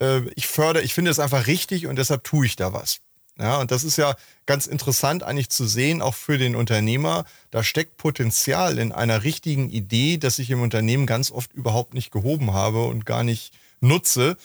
Äh, 0.00 0.22
ich 0.34 0.48
fördere, 0.48 0.82
ich 0.82 0.92
finde 0.92 1.12
es 1.12 1.20
einfach 1.20 1.46
richtig 1.46 1.86
und 1.86 1.94
deshalb 1.94 2.24
tue 2.24 2.44
ich 2.44 2.56
da 2.56 2.72
was. 2.72 2.98
Ja, 3.38 3.60
und 3.60 3.70
das 3.70 3.84
ist 3.84 3.98
ja 3.98 4.16
ganz 4.46 4.66
interessant 4.66 5.22
eigentlich 5.22 5.48
zu 5.48 5.64
sehen, 5.64 6.02
auch 6.02 6.16
für 6.16 6.38
den 6.38 6.56
Unternehmer. 6.56 7.24
Da 7.52 7.62
steckt 7.62 7.98
Potenzial 7.98 8.78
in 8.78 8.90
einer 8.90 9.22
richtigen 9.22 9.70
Idee, 9.70 10.16
das 10.16 10.40
ich 10.40 10.50
im 10.50 10.60
Unternehmen 10.60 11.06
ganz 11.06 11.30
oft 11.30 11.52
überhaupt 11.52 11.94
nicht 11.94 12.10
gehoben 12.10 12.52
habe 12.52 12.86
und 12.86 13.06
gar 13.06 13.22
nicht 13.22 13.52
nutze. 13.80 14.36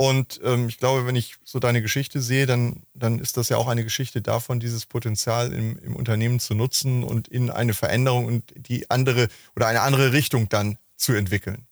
Und 0.00 0.40
ähm, 0.42 0.66
ich 0.70 0.78
glaube, 0.78 1.06
wenn 1.06 1.14
ich 1.14 1.34
so 1.44 1.58
deine 1.58 1.82
Geschichte 1.82 2.22
sehe, 2.22 2.46
dann, 2.46 2.84
dann 2.94 3.18
ist 3.18 3.36
das 3.36 3.50
ja 3.50 3.58
auch 3.58 3.68
eine 3.68 3.84
Geschichte 3.84 4.22
davon, 4.22 4.58
dieses 4.58 4.86
Potenzial 4.86 5.52
im, 5.52 5.78
im 5.80 5.94
Unternehmen 5.94 6.40
zu 6.40 6.54
nutzen 6.54 7.04
und 7.04 7.28
in 7.28 7.50
eine 7.50 7.74
Veränderung 7.74 8.24
und 8.24 8.44
die 8.56 8.90
andere 8.90 9.28
oder 9.54 9.66
eine 9.66 9.82
andere 9.82 10.14
Richtung 10.14 10.48
dann 10.48 10.78
zu 10.96 11.12
entwickeln. 11.12 11.66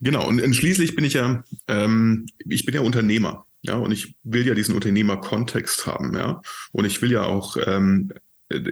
Genau, 0.00 0.28
und, 0.28 0.42
und 0.42 0.54
schließlich 0.54 0.94
bin 0.94 1.06
ich 1.06 1.14
ja, 1.14 1.44
ähm, 1.66 2.26
ich 2.44 2.66
bin 2.66 2.74
ja 2.74 2.82
Unternehmer. 2.82 3.46
Ja, 3.62 3.76
und 3.76 3.90
ich 3.90 4.16
will 4.22 4.46
ja 4.46 4.52
diesen 4.52 4.74
Unternehmerkontext 4.74 5.86
haben, 5.86 6.14
ja. 6.14 6.42
Und 6.72 6.84
ich 6.84 7.00
will 7.00 7.10
ja 7.10 7.22
auch 7.22 7.56
ähm, 7.66 8.12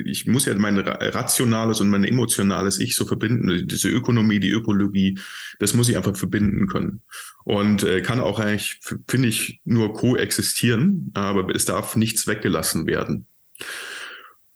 ich 0.05 0.27
muss 0.27 0.47
ja 0.47 0.55
mein 0.55 0.79
rationales 0.79 1.81
und 1.81 1.91
mein 1.91 2.05
emotionales 2.05 2.79
Ich 2.79 2.95
so 2.95 3.07
verbinden. 3.07 3.67
Diese 3.67 3.89
Ökonomie, 3.89 4.41
die 4.41 4.51
Ökologie, 4.51 5.19
das 5.59 5.75
muss 5.75 5.89
ich 5.89 5.97
einfach 5.97 6.17
verbinden 6.17 6.67
können. 6.67 7.03
Und 7.45 7.83
äh, 7.83 8.03
kann 8.03 8.21
auch 8.21 8.39
eigentlich, 8.39 8.81
finde 9.09 9.29
ich, 9.29 9.61
nur 9.65 9.95
koexistieren, 9.95 11.11
aber 11.15 11.55
es 11.55 11.65
darf 11.65 11.97
nichts 11.97 12.27
weggelassen 12.27 12.87
werden. 12.87 13.27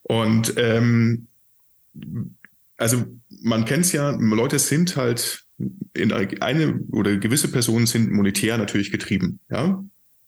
Und 0.02 0.54
ähm, 0.56 1.28
also 2.76 3.04
man 3.42 3.64
kennt 3.64 3.86
es 3.86 3.92
ja, 3.92 4.10
Leute 4.10 4.58
sind 4.58 4.96
halt 4.96 5.44
in 5.94 6.12
eine 6.12 6.80
oder 6.90 7.16
gewisse 7.16 7.50
Personen 7.50 7.86
sind 7.86 8.10
monetär 8.10 8.58
natürlich 8.58 8.90
getrieben, 8.90 9.40
ja. 9.50 9.82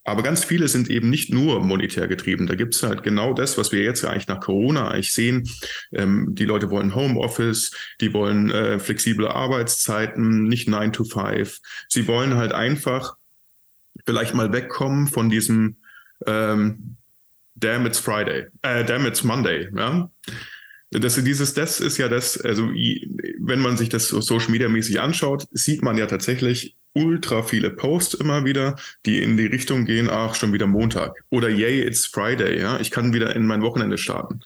Aber 0.06 0.22
ganz 0.22 0.44
viele 0.44 0.68
sind 0.68 0.88
eben 0.88 1.10
nicht 1.10 1.32
nur 1.32 1.60
monetär 1.60 2.06
getrieben. 2.06 2.46
Da 2.46 2.54
gibt 2.54 2.76
es 2.76 2.82
halt 2.84 3.02
genau 3.02 3.34
das, 3.34 3.58
was 3.58 3.72
wir 3.72 3.82
jetzt 3.82 4.04
eigentlich 4.04 4.28
nach 4.28 4.38
Corona 4.38 4.88
eigentlich 4.88 5.12
sehen. 5.12 5.48
Ähm, 5.92 6.28
die 6.30 6.44
Leute 6.44 6.70
wollen 6.70 6.94
Homeoffice, 6.94 7.72
die 8.00 8.12
wollen 8.12 8.50
äh, 8.52 8.78
flexible 8.78 9.26
Arbeitszeiten, 9.26 10.44
nicht 10.44 10.68
9 10.68 10.92
to 10.92 11.04
5. 11.04 11.58
Sie 11.88 12.06
wollen 12.06 12.34
halt 12.34 12.52
einfach 12.52 13.16
vielleicht 14.06 14.34
mal 14.34 14.52
wegkommen 14.52 15.08
von 15.08 15.28
diesem 15.28 15.78
ähm, 16.24 16.96
Damn 17.56 17.86
it's 17.86 17.98
Friday, 17.98 18.46
äh, 18.62 18.84
Damn 18.84 19.06
it's 19.06 19.24
Monday, 19.24 19.68
ja. 19.74 20.08
Das, 20.92 21.16
dieses, 21.16 21.52
das 21.54 21.80
ist 21.80 21.98
ja 21.98 22.08
das, 22.08 22.40
also 22.40 22.68
wenn 22.68 23.58
man 23.58 23.76
sich 23.76 23.88
das 23.88 24.06
so 24.06 24.20
Social 24.20 24.52
Media 24.52 24.68
mäßig 24.68 25.00
anschaut, 25.00 25.48
sieht 25.50 25.82
man 25.82 25.98
ja 25.98 26.06
tatsächlich 26.06 26.76
ultra 26.96 27.42
viele 27.42 27.70
Posts 27.70 28.14
immer 28.14 28.44
wieder, 28.44 28.76
die 29.04 29.22
in 29.22 29.36
die 29.36 29.46
Richtung 29.46 29.84
gehen, 29.84 30.08
ach, 30.10 30.34
schon 30.34 30.52
wieder 30.52 30.66
Montag. 30.66 31.14
Oder 31.30 31.50
yay, 31.50 31.82
it's 31.82 32.06
Friday, 32.06 32.58
ja, 32.58 32.80
ich 32.80 32.90
kann 32.90 33.12
wieder 33.12 33.36
in 33.36 33.46
mein 33.46 33.62
Wochenende 33.62 33.98
starten. 33.98 34.40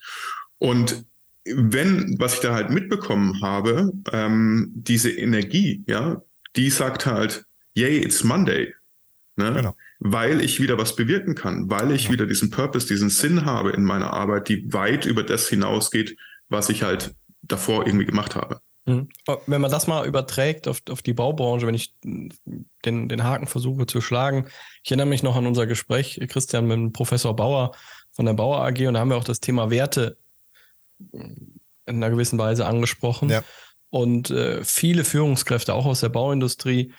Und 0.58 1.04
wenn, 1.44 2.16
was 2.18 2.34
ich 2.34 2.40
da 2.40 2.52
halt 2.52 2.70
mitbekommen 2.70 3.40
habe, 3.40 3.92
ähm, 4.12 4.72
diese 4.74 5.10
Energie, 5.10 5.84
ja, 5.86 6.22
die 6.56 6.70
sagt 6.70 7.06
halt, 7.06 7.44
yay, 7.74 7.98
it's 7.98 8.24
Monday. 8.24 8.74
Ne? 9.36 9.52
Genau. 9.54 9.76
Weil 10.00 10.40
ich 10.40 10.60
wieder 10.60 10.76
was 10.76 10.96
bewirken 10.96 11.34
kann, 11.34 11.70
weil 11.70 11.92
ich 11.92 12.02
genau. 12.02 12.14
wieder 12.14 12.26
diesen 12.26 12.50
Purpose, 12.50 12.88
diesen 12.88 13.10
Sinn 13.10 13.44
habe 13.44 13.70
in 13.70 13.84
meiner 13.84 14.12
Arbeit, 14.12 14.48
die 14.48 14.72
weit 14.72 15.06
über 15.06 15.22
das 15.22 15.48
hinausgeht, 15.48 16.16
was 16.48 16.68
ich 16.68 16.82
halt 16.82 17.14
davor 17.42 17.86
irgendwie 17.86 18.06
gemacht 18.06 18.34
habe. 18.34 18.60
Mhm. 18.86 19.08
Wenn 19.46 19.60
man 19.60 19.70
das 19.70 19.86
mal 19.86 20.06
überträgt 20.06 20.66
auf, 20.66 20.82
auf 20.88 21.02
die 21.02 21.12
Baubranche, 21.12 21.66
wenn 21.66 21.74
ich 21.74 21.94
den, 22.02 22.32
den 23.08 23.22
Haken 23.22 23.46
versuche 23.46 23.86
zu 23.86 24.00
schlagen, 24.00 24.46
ich 24.82 24.90
erinnere 24.90 25.06
mich 25.06 25.22
noch 25.22 25.36
an 25.36 25.46
unser 25.46 25.66
Gespräch, 25.66 26.20
Christian, 26.28 26.66
mit 26.66 26.92
Professor 26.92 27.34
Bauer 27.36 27.72
von 28.12 28.26
der 28.26 28.34
Bauer 28.34 28.64
AG 28.64 28.86
und 28.86 28.94
da 28.94 29.00
haben 29.00 29.10
wir 29.10 29.16
auch 29.16 29.24
das 29.24 29.40
Thema 29.40 29.70
Werte 29.70 30.18
in 31.12 31.60
einer 31.86 32.10
gewissen 32.10 32.38
Weise 32.38 32.66
angesprochen. 32.66 33.30
Ja. 33.30 33.42
Und 33.90 34.30
äh, 34.30 34.64
viele 34.64 35.04
Führungskräfte, 35.04 35.74
auch 35.74 35.86
aus 35.86 36.00
der 36.00 36.08
Bauindustrie, 36.08 36.92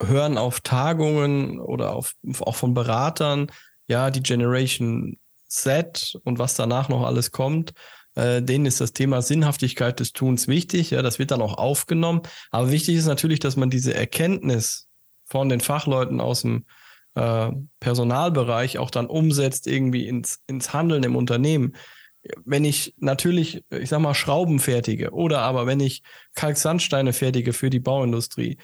hören 0.00 0.38
auf 0.38 0.60
Tagungen 0.60 1.60
oder 1.60 1.94
auf, 1.94 2.14
auch 2.40 2.54
von 2.54 2.74
Beratern, 2.74 3.50
ja, 3.86 4.10
die 4.10 4.22
Generation 4.22 5.18
Z 5.46 6.18
und 6.24 6.38
was 6.38 6.54
danach 6.54 6.88
noch 6.88 7.04
alles 7.04 7.30
kommt 7.32 7.72
äh, 8.18 8.42
denen 8.42 8.66
ist 8.66 8.80
das 8.80 8.92
Thema 8.92 9.22
Sinnhaftigkeit 9.22 10.00
des 10.00 10.12
Tuns 10.12 10.48
wichtig. 10.48 10.90
Ja, 10.90 11.02
das 11.02 11.20
wird 11.20 11.30
dann 11.30 11.40
auch 11.40 11.56
aufgenommen. 11.56 12.22
Aber 12.50 12.72
wichtig 12.72 12.96
ist 12.96 13.06
natürlich, 13.06 13.38
dass 13.38 13.56
man 13.56 13.70
diese 13.70 13.94
Erkenntnis 13.94 14.88
von 15.24 15.48
den 15.48 15.60
Fachleuten 15.60 16.20
aus 16.20 16.42
dem 16.42 16.64
äh, 17.14 17.52
Personalbereich 17.78 18.78
auch 18.78 18.90
dann 18.90 19.06
umsetzt 19.06 19.68
irgendwie 19.68 20.08
ins, 20.08 20.40
ins 20.48 20.72
Handeln 20.72 21.04
im 21.04 21.14
Unternehmen. 21.14 21.76
Wenn 22.44 22.64
ich 22.64 22.92
natürlich, 22.98 23.62
ich 23.70 23.88
sag 23.88 24.00
mal, 24.00 24.14
Schrauben 24.14 24.58
fertige 24.58 25.12
oder 25.12 25.42
aber 25.42 25.68
wenn 25.68 25.78
ich 25.78 26.02
Kalksandsteine 26.34 27.12
fertige 27.12 27.52
für 27.52 27.70
die 27.70 27.78
Bauindustrie, 27.78 28.58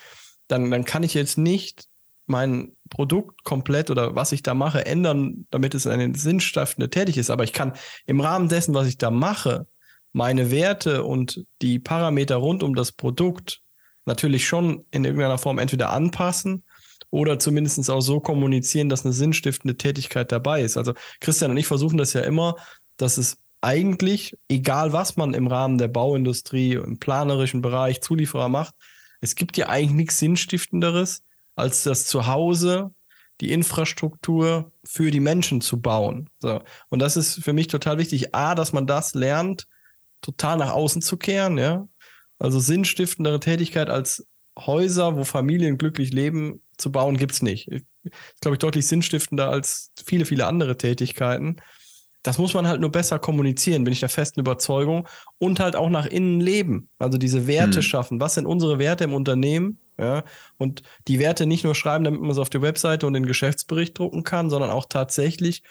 dann, 0.48 0.68
dann 0.72 0.84
kann 0.84 1.04
ich 1.04 1.14
jetzt 1.14 1.38
nicht 1.38 1.84
mein 2.26 2.72
Produkt 2.88 3.44
komplett 3.44 3.90
oder 3.90 4.14
was 4.14 4.32
ich 4.32 4.42
da 4.42 4.54
mache 4.54 4.86
ändern, 4.86 5.46
damit 5.50 5.74
es 5.74 5.86
eine 5.86 6.14
sinnstiftende 6.14 6.90
tätig 6.90 7.18
ist. 7.18 7.30
Aber 7.30 7.44
ich 7.44 7.52
kann 7.52 7.72
im 8.06 8.20
Rahmen 8.20 8.48
dessen, 8.48 8.74
was 8.74 8.88
ich 8.88 8.98
da 8.98 9.10
mache, 9.10 9.66
meine 10.12 10.50
Werte 10.50 11.04
und 11.04 11.44
die 11.60 11.78
Parameter 11.78 12.36
rund 12.36 12.62
um 12.62 12.74
das 12.74 12.92
Produkt 12.92 13.60
natürlich 14.06 14.46
schon 14.46 14.84
in 14.90 15.04
irgendeiner 15.04 15.38
Form 15.38 15.58
entweder 15.58 15.90
anpassen 15.90 16.64
oder 17.10 17.38
zumindest 17.38 17.90
auch 17.90 18.00
so 18.00 18.20
kommunizieren, 18.20 18.88
dass 18.88 19.04
eine 19.04 19.12
sinnstiftende 19.12 19.76
Tätigkeit 19.76 20.30
dabei 20.32 20.62
ist. 20.62 20.76
Also 20.76 20.94
Christian 21.20 21.50
und 21.50 21.56
ich 21.56 21.66
versuchen 21.66 21.98
das 21.98 22.12
ja 22.12 22.20
immer, 22.22 22.56
dass 22.96 23.18
es 23.18 23.38
eigentlich, 23.60 24.36
egal 24.48 24.92
was 24.92 25.16
man 25.16 25.32
im 25.32 25.46
Rahmen 25.46 25.78
der 25.78 25.88
Bauindustrie, 25.88 26.74
im 26.74 26.98
planerischen 26.98 27.62
Bereich, 27.62 28.02
Zulieferer 28.02 28.48
macht, 28.48 28.74
es 29.20 29.34
gibt 29.34 29.56
ja 29.56 29.68
eigentlich 29.68 29.96
nichts 29.96 30.18
Sinnstiftenderes, 30.18 31.22
als 31.56 31.82
das 31.84 32.06
Zuhause, 32.06 32.92
die 33.40 33.52
Infrastruktur 33.52 34.72
für 34.84 35.10
die 35.10 35.20
Menschen 35.20 35.60
zu 35.60 35.80
bauen. 35.80 36.30
So. 36.38 36.62
Und 36.88 37.00
das 37.00 37.16
ist 37.16 37.42
für 37.42 37.52
mich 37.52 37.66
total 37.68 37.98
wichtig. 37.98 38.34
A, 38.34 38.54
dass 38.54 38.72
man 38.72 38.86
das 38.86 39.14
lernt, 39.14 39.66
total 40.20 40.58
nach 40.58 40.72
außen 40.72 41.02
zu 41.02 41.16
kehren, 41.16 41.58
ja. 41.58 41.88
Also 42.38 42.58
sinnstiftendere 42.58 43.40
Tätigkeit 43.40 43.88
als 43.90 44.26
Häuser, 44.58 45.16
wo 45.16 45.24
Familien 45.24 45.78
glücklich 45.78 46.12
leben, 46.12 46.60
zu 46.76 46.90
bauen, 46.90 47.16
gibt 47.16 47.32
es 47.32 47.42
nicht. 47.42 47.68
Ist, 47.68 47.86
glaube 48.40 48.56
ich, 48.56 48.58
deutlich 48.58 48.86
sinnstiftender 48.86 49.48
als 49.48 49.90
viele, 50.04 50.24
viele 50.24 50.46
andere 50.46 50.76
Tätigkeiten. 50.76 51.56
Das 52.22 52.38
muss 52.38 52.54
man 52.54 52.66
halt 52.66 52.80
nur 52.80 52.90
besser 52.90 53.18
kommunizieren, 53.18 53.84
bin 53.84 53.92
ich 53.92 54.00
der 54.00 54.08
festen 54.08 54.40
Überzeugung. 54.40 55.06
Und 55.38 55.60
halt 55.60 55.76
auch 55.76 55.90
nach 55.90 56.06
innen 56.06 56.40
leben. 56.40 56.88
Also 56.98 57.18
diese 57.18 57.46
Werte 57.46 57.76
hm. 57.76 57.82
schaffen. 57.82 58.20
Was 58.20 58.34
sind 58.34 58.46
unsere 58.46 58.78
Werte 58.78 59.04
im 59.04 59.14
Unternehmen? 59.14 59.78
Ja, 59.98 60.24
und 60.56 60.82
die 61.06 61.20
Werte 61.20 61.46
nicht 61.46 61.64
nur 61.64 61.74
schreiben, 61.74 62.04
damit 62.04 62.20
man 62.20 62.34
sie 62.34 62.40
auf 62.40 62.50
die 62.50 62.62
Webseite 62.62 63.06
und 63.06 63.14
den 63.14 63.26
Geschäftsbericht 63.26 63.96
drucken 63.96 64.24
kann, 64.24 64.50
sondern 64.50 64.70
auch 64.70 64.86
tatsächlich 64.88 65.62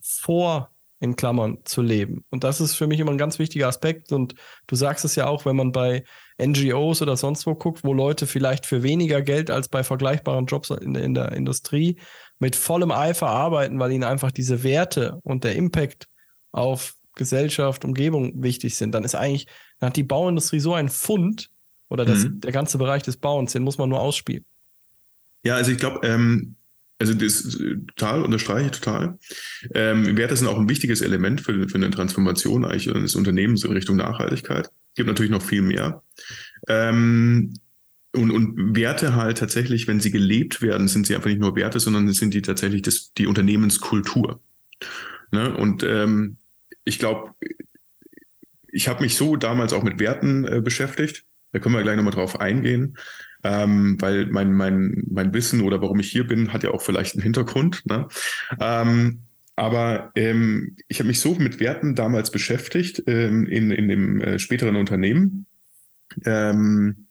vor 0.00 0.70
in 0.98 1.16
Klammern 1.16 1.58
zu 1.64 1.82
leben. 1.82 2.24
Und 2.30 2.44
das 2.44 2.60
ist 2.60 2.74
für 2.74 2.86
mich 2.86 3.00
immer 3.00 3.10
ein 3.10 3.18
ganz 3.18 3.38
wichtiger 3.38 3.68
Aspekt. 3.68 4.12
Und 4.12 4.34
du 4.66 4.76
sagst 4.76 5.04
es 5.04 5.14
ja 5.14 5.26
auch, 5.26 5.44
wenn 5.44 5.56
man 5.56 5.72
bei 5.72 6.04
NGOs 6.40 7.02
oder 7.02 7.16
sonst 7.16 7.46
wo 7.46 7.54
guckt, 7.54 7.84
wo 7.84 7.92
Leute 7.92 8.26
vielleicht 8.26 8.66
für 8.66 8.82
weniger 8.82 9.20
Geld 9.20 9.50
als 9.50 9.68
bei 9.68 9.84
vergleichbaren 9.84 10.46
Jobs 10.46 10.70
in, 10.70 10.94
in 10.94 11.14
der 11.14 11.32
Industrie 11.32 11.98
mit 12.38 12.56
vollem 12.56 12.90
Eifer 12.90 13.28
arbeiten, 13.28 13.78
weil 13.78 13.92
ihnen 13.92 14.04
einfach 14.04 14.30
diese 14.30 14.62
Werte 14.62 15.18
und 15.22 15.44
der 15.44 15.56
Impact 15.56 16.08
auf 16.52 16.94
Gesellschaft, 17.14 17.84
Umgebung 17.84 18.42
wichtig 18.42 18.76
sind, 18.76 18.92
dann 18.92 19.04
ist 19.04 19.14
eigentlich, 19.14 19.46
dann 19.78 19.88
hat 19.88 19.96
die 19.96 20.02
Bauindustrie 20.02 20.60
so 20.60 20.74
ein 20.74 20.88
Fund, 20.88 21.50
oder 21.88 22.04
das, 22.04 22.24
mhm. 22.24 22.40
der 22.40 22.52
ganze 22.52 22.78
Bereich 22.78 23.02
des 23.02 23.16
Bauens, 23.16 23.52
den 23.52 23.62
muss 23.62 23.78
man 23.78 23.88
nur 23.88 24.00
ausspielen. 24.00 24.44
Ja, 25.44 25.54
also 25.54 25.70
ich 25.70 25.78
glaube, 25.78 26.06
ähm, 26.06 26.56
also 26.98 27.14
das 27.14 27.58
total, 27.88 28.22
unterstreiche 28.22 28.66
ich 28.66 28.72
total. 28.72 29.18
Ähm, 29.74 30.16
Werte 30.16 30.36
sind 30.36 30.48
auch 30.48 30.58
ein 30.58 30.68
wichtiges 30.68 31.02
Element 31.02 31.40
für, 31.40 31.68
für 31.68 31.74
eine 31.76 31.90
Transformation 31.90 32.64
eigentlich 32.64 32.86
des 32.86 33.14
Unternehmens 33.14 33.64
in 33.64 33.72
Richtung 33.72 33.96
Nachhaltigkeit. 33.96 34.70
Gibt 34.94 35.08
natürlich 35.08 35.30
noch 35.30 35.42
viel 35.42 35.62
mehr. 35.62 36.02
Ähm, 36.68 37.54
und, 38.14 38.30
und 38.30 38.74
Werte 38.74 39.14
halt 39.14 39.38
tatsächlich, 39.38 39.86
wenn 39.86 40.00
sie 40.00 40.10
gelebt 40.10 40.62
werden, 40.62 40.88
sind 40.88 41.06
sie 41.06 41.14
einfach 41.14 41.28
nicht 41.28 41.40
nur 41.40 41.54
Werte, 41.54 41.80
sondern 41.80 42.10
sind 42.12 42.32
die 42.32 42.40
tatsächlich 42.40 42.80
das, 42.80 43.12
die 43.12 43.26
Unternehmenskultur. 43.26 44.40
Ne? 45.32 45.54
Und 45.54 45.82
ähm, 45.82 46.38
ich 46.84 46.98
glaube, 46.98 47.32
ich 48.68 48.88
habe 48.88 49.02
mich 49.02 49.16
so 49.16 49.36
damals 49.36 49.74
auch 49.74 49.82
mit 49.82 49.98
Werten 50.00 50.44
äh, 50.44 50.62
beschäftigt 50.62 51.24
da 51.52 51.58
können 51.58 51.74
wir 51.74 51.82
gleich 51.82 51.96
nochmal 51.96 52.12
drauf 52.12 52.40
eingehen, 52.40 52.96
ähm, 53.44 53.96
weil 54.00 54.26
mein, 54.26 54.52
mein, 54.52 55.04
mein 55.08 55.32
Wissen 55.32 55.62
oder 55.62 55.80
warum 55.80 56.00
ich 56.00 56.10
hier 56.10 56.26
bin, 56.26 56.52
hat 56.52 56.62
ja 56.62 56.70
auch 56.70 56.82
vielleicht 56.82 57.14
einen 57.14 57.22
Hintergrund. 57.22 57.84
Ne? 57.86 58.08
Ähm, 58.60 59.20
aber 59.56 60.12
ähm, 60.14 60.76
ich 60.88 60.98
habe 60.98 61.08
mich 61.08 61.20
so 61.20 61.34
mit 61.34 61.60
Werten 61.60 61.94
damals 61.94 62.30
beschäftigt 62.30 63.02
ähm, 63.06 63.46
in, 63.46 63.70
in 63.70 63.88
dem 63.88 64.20
äh, 64.20 64.38
späteren 64.38 64.76
Unternehmen, 64.76 65.46
ähm, 66.24 67.06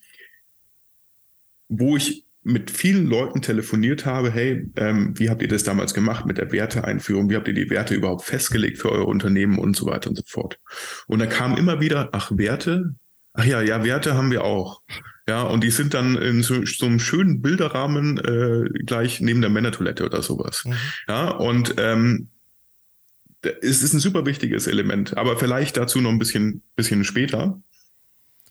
wo 1.67 1.97
ich 1.97 2.25
mit 2.43 2.69
vielen 2.69 3.07
Leuten 3.07 3.41
telefoniert 3.41 4.05
habe, 4.05 4.31
hey, 4.31 4.69
ähm, 4.75 5.17
wie 5.17 5.31
habt 5.31 5.41
ihr 5.41 5.47
das 5.47 5.63
damals 5.63 5.95
gemacht 5.95 6.27
mit 6.27 6.37
der 6.37 6.51
Werteeinführung? 6.51 7.27
Wie 7.27 7.35
habt 7.35 7.47
ihr 7.47 7.55
die 7.55 7.71
Werte 7.71 7.95
überhaupt 7.95 8.23
festgelegt 8.23 8.77
für 8.77 8.91
euer 8.91 9.07
Unternehmen 9.07 9.57
und 9.57 9.75
so 9.75 9.87
weiter 9.87 10.11
und 10.11 10.15
so 10.15 10.23
fort? 10.27 10.59
Und 11.07 11.17
da 11.17 11.25
kam 11.25 11.57
immer 11.57 11.81
wieder, 11.81 12.09
ach, 12.11 12.31
Werte, 12.35 12.93
Ach 13.35 13.45
ja, 13.45 13.61
ja, 13.61 13.83
Werte 13.83 14.15
haben 14.15 14.31
wir 14.31 14.43
auch. 14.43 14.81
Ja, 15.27 15.41
und 15.41 15.63
die 15.63 15.71
sind 15.71 15.93
dann 15.93 16.15
in 16.17 16.43
so, 16.43 16.65
so 16.65 16.85
einem 16.85 16.99
schönen 16.99 17.41
Bilderrahmen 17.41 18.17
äh, 18.19 18.69
gleich 18.85 19.21
neben 19.21 19.41
der 19.41 19.49
Männertoilette 19.49 20.05
oder 20.05 20.21
sowas. 20.21 20.63
Mhm. 20.65 20.73
Ja, 21.07 21.29
und 21.31 21.75
ähm, 21.77 22.29
es 23.41 23.83
ist 23.83 23.93
ein 23.93 23.99
super 23.99 24.25
wichtiges 24.25 24.67
Element, 24.67 25.17
aber 25.17 25.37
vielleicht 25.37 25.77
dazu 25.77 25.99
noch 26.01 26.11
ein 26.11 26.19
bisschen, 26.19 26.63
bisschen 26.75 27.03
später. 27.03 27.59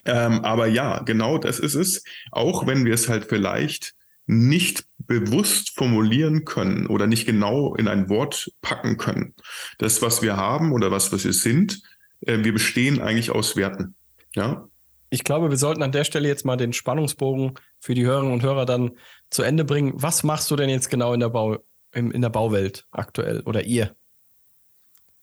Ähm, 0.04 0.40
aber 0.44 0.66
ja, 0.66 1.00
genau 1.02 1.38
das 1.38 1.58
ist 1.58 1.74
es. 1.74 2.04
Auch 2.30 2.66
wenn 2.66 2.84
wir 2.84 2.94
es 2.94 3.08
halt 3.08 3.26
vielleicht 3.28 3.94
nicht 4.26 4.84
bewusst 4.98 5.74
formulieren 5.76 6.44
können 6.44 6.86
oder 6.86 7.06
nicht 7.06 7.26
genau 7.26 7.74
in 7.74 7.88
ein 7.88 8.08
Wort 8.08 8.50
packen 8.62 8.96
können. 8.96 9.34
Das, 9.78 10.02
was 10.02 10.22
wir 10.22 10.36
haben 10.36 10.72
oder 10.72 10.90
was, 10.90 11.12
was 11.12 11.24
wir 11.24 11.32
sind, 11.32 11.82
äh, 12.20 12.42
wir 12.42 12.52
bestehen 12.52 13.00
eigentlich 13.00 13.30
aus 13.30 13.56
Werten. 13.56 13.94
Ja, 14.34 14.68
ich 15.14 15.22
glaube, 15.22 15.48
wir 15.48 15.56
sollten 15.56 15.84
an 15.84 15.92
der 15.92 16.02
Stelle 16.02 16.26
jetzt 16.26 16.44
mal 16.44 16.56
den 16.56 16.72
Spannungsbogen 16.72 17.54
für 17.78 17.94
die 17.94 18.04
Hörerinnen 18.04 18.32
und 18.32 18.42
Hörer 18.42 18.66
dann 18.66 18.90
zu 19.30 19.44
Ende 19.44 19.64
bringen. 19.64 19.92
Was 19.94 20.24
machst 20.24 20.50
du 20.50 20.56
denn 20.56 20.68
jetzt 20.68 20.90
genau 20.90 21.14
in 21.14 21.20
der, 21.20 21.28
Bau, 21.28 21.58
in, 21.92 22.10
in 22.10 22.20
der 22.20 22.30
Bauwelt 22.30 22.88
aktuell 22.90 23.40
oder 23.42 23.62
ihr? 23.62 23.94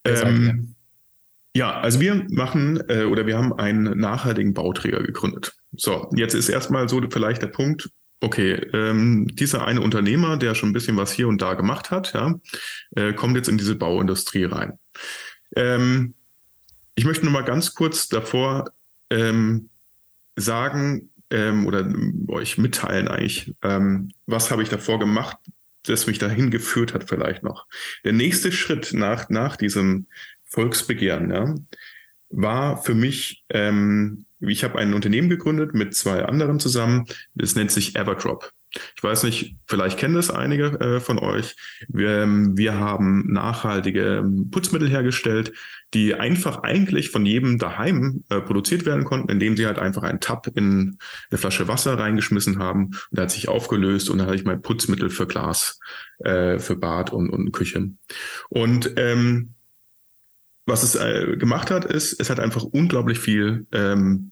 Ähm, 0.06 0.76
ja, 1.54 1.78
also 1.78 2.00
wir 2.00 2.26
machen 2.30 2.82
äh, 2.88 3.04
oder 3.04 3.28
wir 3.28 3.38
haben 3.38 3.52
einen 3.52 4.00
nachhaltigen 4.00 4.54
Bauträger 4.54 5.04
gegründet. 5.04 5.52
So, 5.74 6.10
jetzt 6.16 6.36
ist 6.36 6.48
erstmal 6.48 6.88
so 6.88 7.02
vielleicht 7.10 7.42
der 7.42 7.48
Punkt, 7.48 7.90
okay, 8.22 8.54
ähm, 8.74 9.28
dieser 9.28 9.68
eine 9.68 9.82
Unternehmer, 9.82 10.38
der 10.38 10.56
schon 10.56 10.70
ein 10.70 10.74
bisschen 10.74 10.96
was 10.96 11.12
hier 11.12 11.28
und 11.28 11.42
da 11.42 11.56
gemacht 11.56 11.92
hat, 11.92 12.14
ja, 12.14 12.34
äh, 12.96 13.12
kommt 13.12 13.36
jetzt 13.36 13.50
in 13.50 13.58
diese 13.58 13.76
Bauindustrie 13.76 14.46
rein. 14.46 14.80
Ähm, 15.58 16.14
ich 16.96 17.04
möchte 17.04 17.26
nur 17.26 17.34
mal 17.34 17.44
ganz 17.44 17.74
kurz 17.74 18.08
davor 18.08 18.72
ähm, 19.10 19.68
sagen 20.36 21.12
ähm, 21.30 21.66
oder 21.66 21.92
euch 22.28 22.58
mitteilen 22.58 23.08
eigentlich, 23.08 23.54
ähm, 23.62 24.12
was 24.26 24.52
habe 24.52 24.64
ich 24.64 24.70
davor 24.70 25.00
gemacht, 25.00 25.38
das 25.84 26.08
mich 26.08 26.20
dahin 26.20 26.52
geführt 26.52 26.94
hat 26.94 27.10
vielleicht 27.10 27.44
noch. 27.44 27.68
Der 28.04 28.14
nächste 28.14 28.52
Schritt 28.52 28.94
nach, 28.94 29.30
nach 29.30 29.56
diesem 29.56 30.08
Volksbegehren 30.44 31.32
ja, 31.32 31.56
war 32.30 32.82
für 32.82 32.94
mich, 32.94 33.44
ähm, 33.50 34.26
ich 34.40 34.64
habe 34.64 34.80
ein 34.80 34.94
Unternehmen 34.94 35.30
gegründet 35.30 35.74
mit 35.74 35.96
zwei 35.96 36.26
anderen 36.26 36.60
zusammen, 36.60 37.06
das 37.34 37.56
nennt 37.56 37.72
sich 37.72 37.96
Everdrop. 37.96 38.52
Ich 38.96 39.04
weiß 39.04 39.24
nicht, 39.24 39.56
vielleicht 39.68 39.98
kennen 39.98 40.16
das 40.16 40.30
einige 40.30 40.80
äh, 40.80 41.00
von 41.00 41.20
euch. 41.20 41.56
Wir, 41.88 42.24
ähm, 42.24 42.58
wir 42.58 42.76
haben 42.76 43.32
nachhaltige 43.32 44.18
ähm, 44.18 44.50
Putzmittel 44.50 44.90
hergestellt, 44.90 45.54
die 45.94 46.16
einfach 46.16 46.64
eigentlich 46.64 47.10
von 47.10 47.26
jedem 47.26 47.58
daheim 47.58 48.24
äh, 48.30 48.40
produziert 48.40 48.86
werden 48.86 49.04
konnten, 49.04 49.30
indem 49.30 49.58
sie 49.58 49.66
halt 49.66 49.80
einfach 49.80 50.04
einen 50.04 50.22
Tab 50.22 50.48
in 50.56 50.98
eine 51.30 51.38
Flasche 51.38 51.68
Wasser 51.68 52.00
reingeschmissen 52.00 52.60
haben 52.60 52.92
und 53.12 53.20
hat 53.20 53.32
sich 53.32 53.50
aufgelöst 53.50 54.10
und 54.10 54.20
dann 54.20 54.28
hatte 54.28 54.38
ich 54.38 54.46
mein 54.46 54.62
Putzmittel 54.62 55.10
für 55.10 55.28
Glas, 55.28 55.80
äh, 56.20 56.60
für 56.60 56.76
Bad 56.78 57.12
und, 57.12 57.30
und 57.30 57.52
Küche. 57.52 57.92
Und 58.50 58.94
ähm, 58.96 59.56
was 60.66 60.84
es 60.84 60.96
äh, 60.96 61.36
gemacht 61.38 61.72
hat, 61.72 61.86
ist, 61.86 62.20
es 62.20 62.30
hat 62.30 62.40
einfach 62.40 62.64
unglaublich 62.64 63.20
viel 63.20 63.66
ähm, 63.74 64.32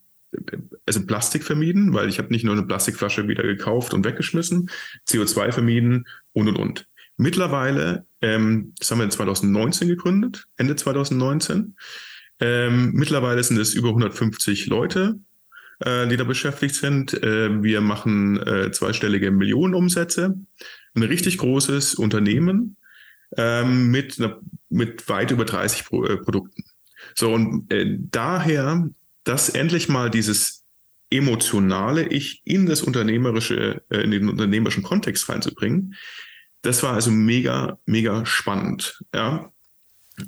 also 0.86 1.06
Plastik 1.06 1.44
vermieden, 1.44 1.94
weil 1.94 2.10
ich 2.10 2.20
habe 2.20 2.30
nicht 2.30 2.44
nur 2.44 2.54
eine 2.54 2.66
Plastikflasche 2.66 3.28
wieder 3.28 3.44
gekauft 3.44 3.94
und 3.94 4.06
weggeschmissen, 4.06 4.70
CO2 5.08 5.52
vermieden 5.52 6.08
und 6.34 6.48
und 6.48 6.58
und. 6.58 6.88
Mittlerweile, 7.18 8.06
ähm, 8.22 8.74
das 8.78 8.92
haben 8.92 9.00
wir 9.00 9.06
in 9.06 9.12
2019 9.12 9.88
gegründet, 9.88 10.46
Ende 10.58 10.76
2019. 10.76 11.76
Ähm, 12.40 12.92
mittlerweile 12.94 13.44
sind 13.44 13.58
es 13.58 13.74
über 13.74 13.90
150 13.90 14.68
Leute, 14.68 15.20
äh, 15.80 16.08
die 16.08 16.16
da 16.16 16.24
beschäftigt 16.24 16.76
sind. 16.76 17.22
Äh, 17.22 17.62
wir 17.62 17.82
machen 17.82 18.42
äh, 18.42 18.72
zweistellige 18.72 19.32
Millionenumsätze. 19.32 20.36
Ein 20.96 21.04
richtig 21.04 21.38
großes 21.40 21.96
Unternehmen 21.96 22.78
ähm, 23.36 23.92
mit, 23.92 24.18
mit 24.70 25.10
weit 25.10 25.32
über 25.32 25.46
30 25.46 25.86
Pro, 25.86 26.06
äh, 26.06 26.18
Produkten. 26.18 26.64
So, 27.16 27.34
und 27.34 27.72
äh, 27.72 27.98
daher 28.00 28.90
dass 29.30 29.48
endlich 29.48 29.90
mal 29.90 30.10
dieses 30.10 30.66
emotionale 31.12 32.08
Ich 32.08 32.42
in 32.46 32.66
das 32.66 32.82
unternehmerische, 32.82 33.84
äh, 33.90 34.02
in 34.02 34.10
den 34.10 34.28
unternehmerischen 34.28 34.82
Kontext 34.82 35.30
reinzubringen, 35.30 35.96
das 36.64 36.82
war 36.82 36.94
also 36.94 37.12
mega, 37.12 37.80
mega 37.86 38.26
spannend. 38.26 39.04
Ja. 39.14 39.52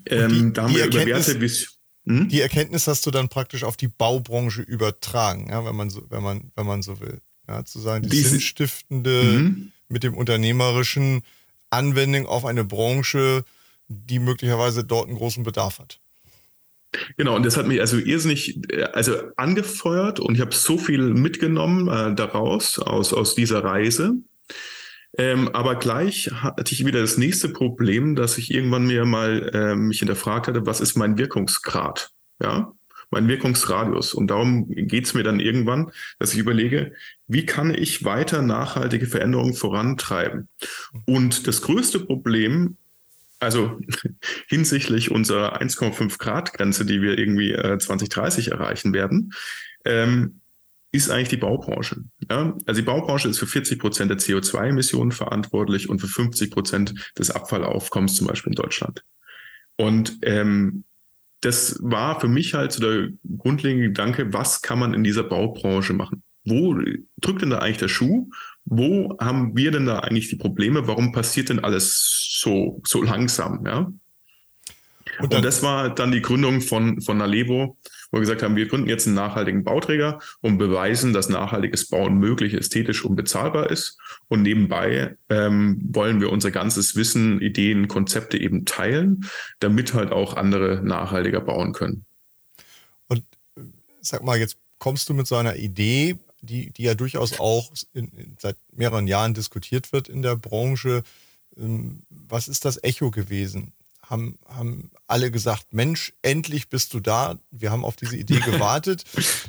Ähm, 0.05 0.29
die, 0.29 0.53
da 0.53 0.63
haben 0.63 0.75
wir 0.75 0.85
über 0.85 1.05
Werte 1.05 1.39
hm? 2.05 2.29
Die 2.29 2.41
Erkenntnis 2.41 2.87
hast 2.87 3.05
du 3.05 3.11
dann 3.11 3.29
praktisch 3.29 3.63
auf 3.63 3.75
die 3.75 3.87
Baubranche 3.87 4.61
übertragen, 4.61 5.49
ja, 5.49 5.65
wenn 5.65 5.75
man 5.75 5.89
so, 5.89 6.03
wenn 6.09 6.23
man, 6.23 6.51
wenn 6.55 6.65
man 6.65 6.81
so 6.81 6.99
will. 6.99 7.21
Ja, 7.47 7.65
zu 7.65 7.79
sagen, 7.79 8.03
die 8.03 8.09
Diese, 8.09 8.29
sinnstiftende 8.29 9.23
mhm. 9.23 9.71
mit 9.87 10.03
dem 10.03 10.15
unternehmerischen 10.15 11.23
Anwendung 11.69 12.27
auf 12.27 12.45
eine 12.45 12.63
Branche, 12.63 13.45
die 13.87 14.19
möglicherweise 14.19 14.83
dort 14.83 15.09
einen 15.09 15.17
großen 15.17 15.43
Bedarf 15.43 15.79
hat. 15.79 15.99
Genau, 17.17 17.35
und 17.35 17.45
das 17.45 17.57
hat 17.57 17.67
mich 17.67 17.79
also 17.79 17.97
irrsinnig 17.97 18.59
äh, 18.71 18.83
also 18.83 19.15
angefeuert 19.37 20.19
und 20.19 20.35
ich 20.35 20.41
habe 20.41 20.53
so 20.53 20.77
viel 20.77 21.13
mitgenommen 21.13 21.87
äh, 21.87 22.15
daraus, 22.15 22.79
aus, 22.79 23.13
aus 23.13 23.35
dieser 23.35 23.63
Reise. 23.63 24.15
Ähm, 25.17 25.49
aber 25.49 25.75
gleich 25.75 26.31
hatte 26.31 26.73
ich 26.73 26.85
wieder 26.85 27.01
das 27.01 27.17
nächste 27.17 27.49
Problem, 27.49 28.15
dass 28.15 28.37
ich 28.37 28.53
irgendwann 28.53 28.87
mir 28.87 29.05
mal 29.05 29.51
äh, 29.53 29.75
mich 29.75 29.99
hinterfragt 29.99 30.47
hatte, 30.47 30.65
was 30.65 30.79
ist 30.79 30.95
mein 30.95 31.17
Wirkungsgrad? 31.17 32.11
Ja, 32.41 32.73
mein 33.09 33.27
Wirkungsradius. 33.27 34.13
Und 34.13 34.27
darum 34.27 34.69
geht 34.69 35.05
es 35.05 35.13
mir 35.13 35.23
dann 35.23 35.41
irgendwann, 35.41 35.91
dass 36.17 36.33
ich 36.33 36.39
überlege, 36.39 36.93
wie 37.27 37.45
kann 37.45 37.73
ich 37.73 38.05
weiter 38.05 38.41
nachhaltige 38.41 39.05
Veränderungen 39.05 39.53
vorantreiben? 39.53 40.47
Und 41.05 41.45
das 41.45 41.61
größte 41.61 41.99
Problem 41.99 42.77
also 43.41 43.79
hinsichtlich 44.47 45.11
unserer 45.11 45.61
1,5 45.61 46.17
Grad 46.17 46.53
Grenze, 46.53 46.85
die 46.85 47.01
wir 47.01 47.17
irgendwie 47.17 47.51
äh, 47.51 47.77
2030 47.77 48.51
erreichen 48.51 48.93
werden, 48.93 49.33
ähm, 49.83 50.41
ist 50.93 51.09
eigentlich 51.09 51.29
die 51.29 51.37
Baubranche. 51.37 52.03
Ja? 52.29 52.55
Also 52.65 52.81
die 52.81 52.85
Baubranche 52.85 53.29
ist 53.29 53.39
für 53.39 53.47
40 53.47 53.79
Prozent 53.79 54.11
der 54.11 54.19
CO2-Emissionen 54.19 55.11
verantwortlich 55.11 55.89
und 55.89 55.99
für 55.99 56.07
50 56.07 56.51
Prozent 56.51 56.93
des 57.17 57.31
Abfallaufkommens 57.31 58.15
zum 58.15 58.27
Beispiel 58.27 58.51
in 58.51 58.61
Deutschland. 58.61 59.03
Und 59.77 60.19
ähm, 60.21 60.83
das 61.39 61.79
war 61.81 62.19
für 62.19 62.27
mich 62.27 62.53
halt 62.53 62.71
so 62.73 62.81
der 62.81 63.09
grundlegende 63.37 63.87
Gedanke, 63.87 64.31
was 64.33 64.61
kann 64.61 64.77
man 64.77 64.93
in 64.93 65.03
dieser 65.03 65.23
Baubranche 65.23 65.93
machen? 65.93 66.23
Wo 66.45 66.77
drückt 67.17 67.41
denn 67.41 67.49
da 67.49 67.59
eigentlich 67.59 67.77
der 67.77 67.87
Schuh? 67.87 68.29
Wo 68.65 69.17
haben 69.19 69.55
wir 69.57 69.71
denn 69.71 69.85
da 69.85 69.99
eigentlich 69.99 70.29
die 70.29 70.35
Probleme? 70.35 70.87
Warum 70.87 71.11
passiert 71.11 71.49
denn 71.49 71.59
alles 71.59 72.37
so, 72.39 72.81
so 72.85 73.01
langsam? 73.01 73.65
Ja? 73.65 73.91
Und, 75.19 75.33
und, 75.33 75.45
das 75.45 75.61
war 75.61 75.93
dann 75.93 76.11
die 76.11 76.21
Gründung 76.21 76.61
von, 76.61 77.01
von 77.01 77.17
Nalevo, 77.17 77.77
wo 78.11 78.17
wir 78.17 78.21
gesagt 78.21 78.43
haben, 78.43 78.55
wir 78.55 78.67
gründen 78.67 78.89
jetzt 78.89 79.07
einen 79.07 79.15
nachhaltigen 79.15 79.63
Bauträger 79.63 80.19
und 80.41 80.57
beweisen, 80.57 81.13
dass 81.13 81.29
nachhaltiges 81.29 81.87
Bauen 81.89 82.17
möglich, 82.17 82.53
ästhetisch 82.53 83.03
und 83.05 83.15
bezahlbar 83.15 83.69
ist. 83.69 83.97
Und 84.27 84.41
nebenbei 84.41 85.17
ähm, 85.29 85.81
wollen 85.91 86.21
wir 86.21 86.31
unser 86.31 86.51
ganzes 86.51 86.95
Wissen, 86.95 87.41
Ideen, 87.41 87.87
Konzepte 87.87 88.37
eben 88.37 88.65
teilen, 88.65 89.25
damit 89.59 89.93
halt 89.93 90.11
auch 90.11 90.35
andere 90.35 90.81
nachhaltiger 90.83 91.41
bauen 91.41 91.73
können. 91.73 92.05
Und 93.07 93.23
sag 94.01 94.23
mal, 94.23 94.37
jetzt 94.37 94.57
kommst 94.79 95.09
du 95.09 95.13
mit 95.13 95.27
so 95.27 95.35
einer 95.35 95.55
Idee 95.57 96.17
die, 96.41 96.71
die 96.71 96.83
ja 96.83 96.95
durchaus 96.95 97.39
auch 97.39 97.71
in, 97.93 98.09
in, 98.09 98.37
seit 98.39 98.57
mehreren 98.71 99.07
Jahren 99.07 99.33
diskutiert 99.33 99.93
wird 99.93 100.09
in 100.09 100.21
der 100.21 100.35
Branche. 100.35 101.03
Ähm, 101.57 102.03
was 102.09 102.47
ist 102.47 102.65
das 102.65 102.83
Echo 102.83 103.11
gewesen? 103.11 103.73
Haben, 104.03 104.37
haben 104.45 104.91
alle 105.07 105.31
gesagt, 105.31 105.73
Mensch, 105.73 106.13
endlich 106.21 106.69
bist 106.69 106.93
du 106.93 106.99
da, 106.99 107.39
wir 107.51 107.71
haben 107.71 107.85
auf 107.85 107.95
diese 107.95 108.17
Idee 108.17 108.39
gewartet? 108.45 109.05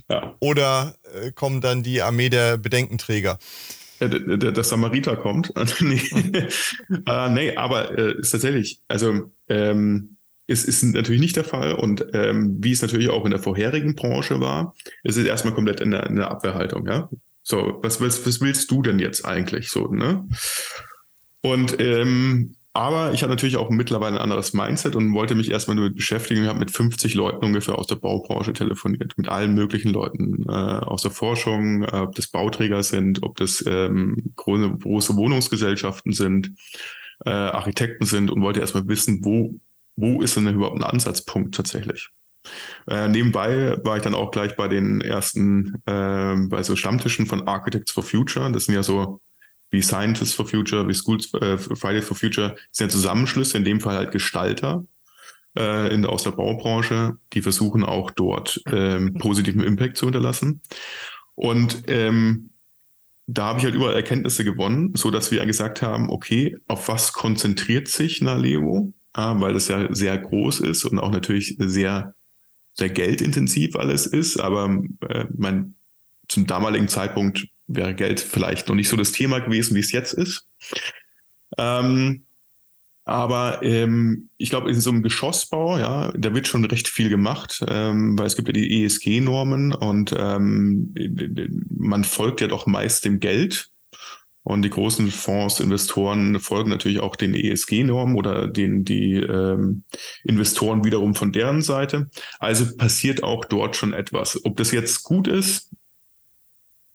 ja. 0.09 0.37
Oder 0.41 0.95
äh, 1.15 1.33
kommen 1.33 1.61
dann 1.61 1.83
die 1.83 2.03
Armee 2.03 2.29
der 2.29 2.59
Bedenkenträger? 2.59 3.39
Der, 4.01 4.09
der, 4.09 4.53
der 4.53 4.65
Samariter 4.65 5.17
kommt. 5.17 5.53
nee. 5.81 6.03
äh, 7.07 7.29
nee, 7.31 7.57
aber 7.57 7.97
äh, 7.97 8.19
ist 8.19 8.31
tatsächlich, 8.31 8.81
also 8.89 9.31
ähm, 9.49 10.17
es 10.53 10.65
ist 10.65 10.83
natürlich 10.83 11.21
nicht 11.21 11.37
der 11.37 11.45
Fall 11.45 11.75
und 11.75 12.07
ähm, 12.13 12.59
wie 12.61 12.73
es 12.73 12.83
natürlich 12.83 13.09
auch 13.09 13.25
in 13.25 13.31
der 13.31 13.41
vorherigen 13.41 13.95
Branche 13.95 14.41
war, 14.41 14.75
ist 15.03 15.17
es 15.17 15.25
erstmal 15.25 15.55
komplett 15.55 15.81
in 15.81 15.91
der, 15.91 16.07
in 16.07 16.17
der 16.17 16.31
Abwehrhaltung, 16.31 16.87
ja. 16.87 17.09
So, 17.43 17.81
was, 17.83 18.01
was, 18.01 18.25
was 18.25 18.41
willst 18.41 18.71
du 18.71 18.83
denn 18.83 19.01
jetzt 19.01 19.25
eigentlich 19.25 19.71
so, 19.71 19.89
ne? 19.89 20.29
Und 21.41 21.81
ähm, 21.81 22.55
aber 22.75 23.13
ich 23.13 23.23
hatte 23.23 23.31
natürlich 23.31 23.59
auch 23.59 23.69
mittlerweile 23.69 24.17
ein 24.17 24.23
anderes 24.23 24.55
Mindset 24.55 24.97
und 24.97 25.13
wollte 25.13 25.35
mich 25.35 25.51
erstmal 25.51 25.77
nur 25.77 25.91
beschäftigen. 25.91 26.43
Ich 26.43 26.49
habe 26.49 26.59
mit 26.59 26.71
50 26.71 27.15
Leuten 27.15 27.45
ungefähr 27.45 27.79
aus 27.79 27.87
der 27.87 27.97
Baubranche 27.97 28.55
telefoniert, 28.55 29.13
mit 29.19 29.29
allen 29.29 29.55
möglichen 29.55 29.93
Leuten 29.93 30.47
äh, 30.49 30.53
aus 30.53 31.03
der 31.03 31.11
Forschung, 31.11 31.83
äh, 31.83 31.97
ob 31.97 32.15
das 32.15 32.29
Bauträger 32.29 32.83
sind, 32.83 33.23
ob 33.23 33.37
das 33.37 33.63
ähm, 33.67 34.33
große, 34.37 34.71
große 34.79 35.17
Wohnungsgesellschaften 35.17 36.13
sind, 36.13 36.53
äh, 37.27 37.31
Architekten 37.31 38.07
sind 38.07 38.31
und 38.31 38.41
wollte 38.41 38.61
erstmal 38.61 38.89
wissen, 38.89 39.23
wo 39.23 39.55
wo 39.97 40.23
ist 40.23 40.37
denn 40.37 40.49
überhaupt 40.49 40.77
ein 40.77 40.85
Ansatzpunkt 40.85 41.55
tatsächlich? 41.55 42.09
Äh, 42.89 43.09
nebenbei 43.09 43.77
war 43.85 43.97
ich 43.97 44.03
dann 44.03 44.15
auch 44.15 44.31
gleich 44.31 44.57
bei 44.57 44.69
den 44.69 45.01
ersten, 45.01 45.83
äh, 45.87 46.35
bei 46.49 46.63
so 46.63 46.77
Stammtischen 46.77 47.27
von 47.27 47.47
Architects 47.47 47.93
for 47.93 48.03
Future. 48.03 48.51
Das 48.51 48.65
sind 48.65 48.75
ja 48.75 48.83
so 48.83 49.21
wie 49.71 49.83
Scientists 49.83 50.35
for 50.35 50.47
Future, 50.47 50.87
wie 50.89 50.95
Schools 50.95 51.33
äh, 51.35 51.57
Friday 51.57 52.03
for 52.03 52.17
Future. 52.17 52.51
Das 52.51 52.61
sind 52.73 52.87
ja 52.89 52.93
Zusammenschlüsse, 52.93 53.57
in 53.57 53.65
dem 53.65 53.81
Fall 53.81 53.97
halt 53.97 54.13
Gestalter 54.13 54.85
äh, 55.57 55.93
in, 55.95 56.05
aus 56.05 56.25
der 56.25 56.33
Baubranche, 56.33 57.17
die 57.33 57.43
versuchen 57.43 57.85
auch 57.85 58.11
dort 58.11 58.61
ähm, 58.67 59.15
positiven 59.15 59.63
Impact 59.63 59.97
zu 59.97 60.07
hinterlassen. 60.07 60.61
Und 61.35 61.85
ähm, 61.87 62.51
da 63.27 63.47
habe 63.47 63.59
ich 63.61 63.65
halt 63.65 63.75
überall 63.75 63.95
Erkenntnisse 63.95 64.45
gewonnen, 64.45 64.93
so 64.95 65.11
dass 65.11 65.31
wir 65.31 65.45
gesagt 65.47 65.81
haben, 65.81 66.11
okay, 66.11 66.57
auf 66.69 66.89
was 66.89 67.13
konzentriert 67.13 67.89
sich 67.89 68.21
Naleo? 68.21 68.93
Weil 69.15 69.57
es 69.57 69.69
ja 69.69 69.93
sehr 69.95 70.17
groß 70.19 70.61
ist 70.61 70.85
und 70.85 70.99
auch 70.99 71.11
natürlich 71.11 71.57
sehr, 71.59 72.15
sehr 72.75 72.89
geldintensiv 72.89 73.77
alles 73.77 74.07
ist. 74.07 74.39
Aber 74.39 74.83
äh, 75.09 75.27
mein, 75.37 75.75
zum 76.29 76.47
damaligen 76.47 76.89
Zeitpunkt 76.89 77.47
wäre 77.67 77.95
Geld 77.95 78.21
vielleicht 78.21 78.69
noch 78.69 78.75
nicht 78.75 78.89
so 78.89 78.97
das 78.97 79.13
Thema 79.13 79.41
gewesen, 79.41 79.75
wie 79.75 79.81
es 79.81 79.93
jetzt 79.93 80.13
ist. 80.15 80.47
Ähm, 81.59 82.25
aber 83.05 83.63
ähm, 83.63 84.31
ich 84.37 84.51
glaube, 84.51 84.71
in 84.71 84.81
so 84.81 84.91
einem 84.91 85.03
Geschossbau, 85.03 85.77
ja, 85.79 86.13
da 86.13 86.35
wird 86.35 86.47
schon 86.47 86.65
recht 86.65 86.89
viel 86.89 87.09
gemacht, 87.09 87.65
ähm, 87.67 88.17
weil 88.17 88.27
es 88.27 88.37
gibt 88.37 88.49
ja 88.49 88.53
die 88.53 88.85
ESG-Normen 88.85 89.75
und 89.75 90.15
ähm, 90.17 90.95
man 91.69 92.05
folgt 92.05 92.41
ja 92.41 92.47
doch 92.47 92.67
meist 92.67 93.05
dem 93.05 93.19
Geld 93.19 93.71
Und 94.45 94.63
die 94.63 94.71
großen 94.71 95.11
Fonds, 95.11 95.61
Investoren 95.61 96.41
folgen 96.41 96.71
natürlich 96.71 97.01
auch 97.01 97.15
den 97.15 97.35
ESG-Normen 97.35 98.17
oder 98.17 98.49
den 98.49 98.85
die 98.85 99.15
ähm, 99.15 99.85
Investoren 100.25 100.85
wiederum 100.85 101.15
von 101.15 101.31
deren 101.31 101.63
Seite. 101.63 102.11
Also 102.41 102.77
passiert 102.77 103.23
auch 103.23 103.45
dort 103.45 103.77
schon 103.77 103.93
etwas. 103.93 104.45
Ob 104.45 104.57
das 104.57 104.73
jetzt 104.73 105.05
gut 105.05 105.29
ist, 105.29 105.71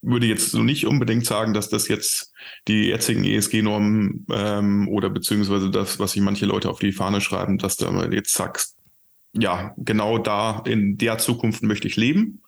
würde 0.01 0.27
jetzt 0.27 0.51
so 0.51 0.62
nicht 0.62 0.86
unbedingt 0.86 1.25
sagen, 1.25 1.53
dass 1.53 1.69
das 1.69 1.88
jetzt 1.88 2.33
die 2.67 2.88
jetzigen 2.88 3.23
ESG-Normen 3.23 4.25
ähm, 4.31 4.88
oder 4.89 5.10
beziehungsweise 5.10 5.69
das, 5.69 5.99
was 5.99 6.12
sich 6.12 6.21
manche 6.21 6.45
Leute 6.45 6.69
auf 6.69 6.79
die 6.79 6.91
Fahne 6.91 7.21
schreiben, 7.21 7.57
dass 7.57 7.77
du 7.77 7.88
jetzt 8.12 8.33
sagst, 8.33 8.77
ja, 9.33 9.73
genau 9.77 10.17
da 10.17 10.63
in 10.65 10.97
der 10.97 11.17
Zukunft 11.17 11.63
möchte 11.63 11.88
ich 11.88 11.95
leben. 11.95 12.41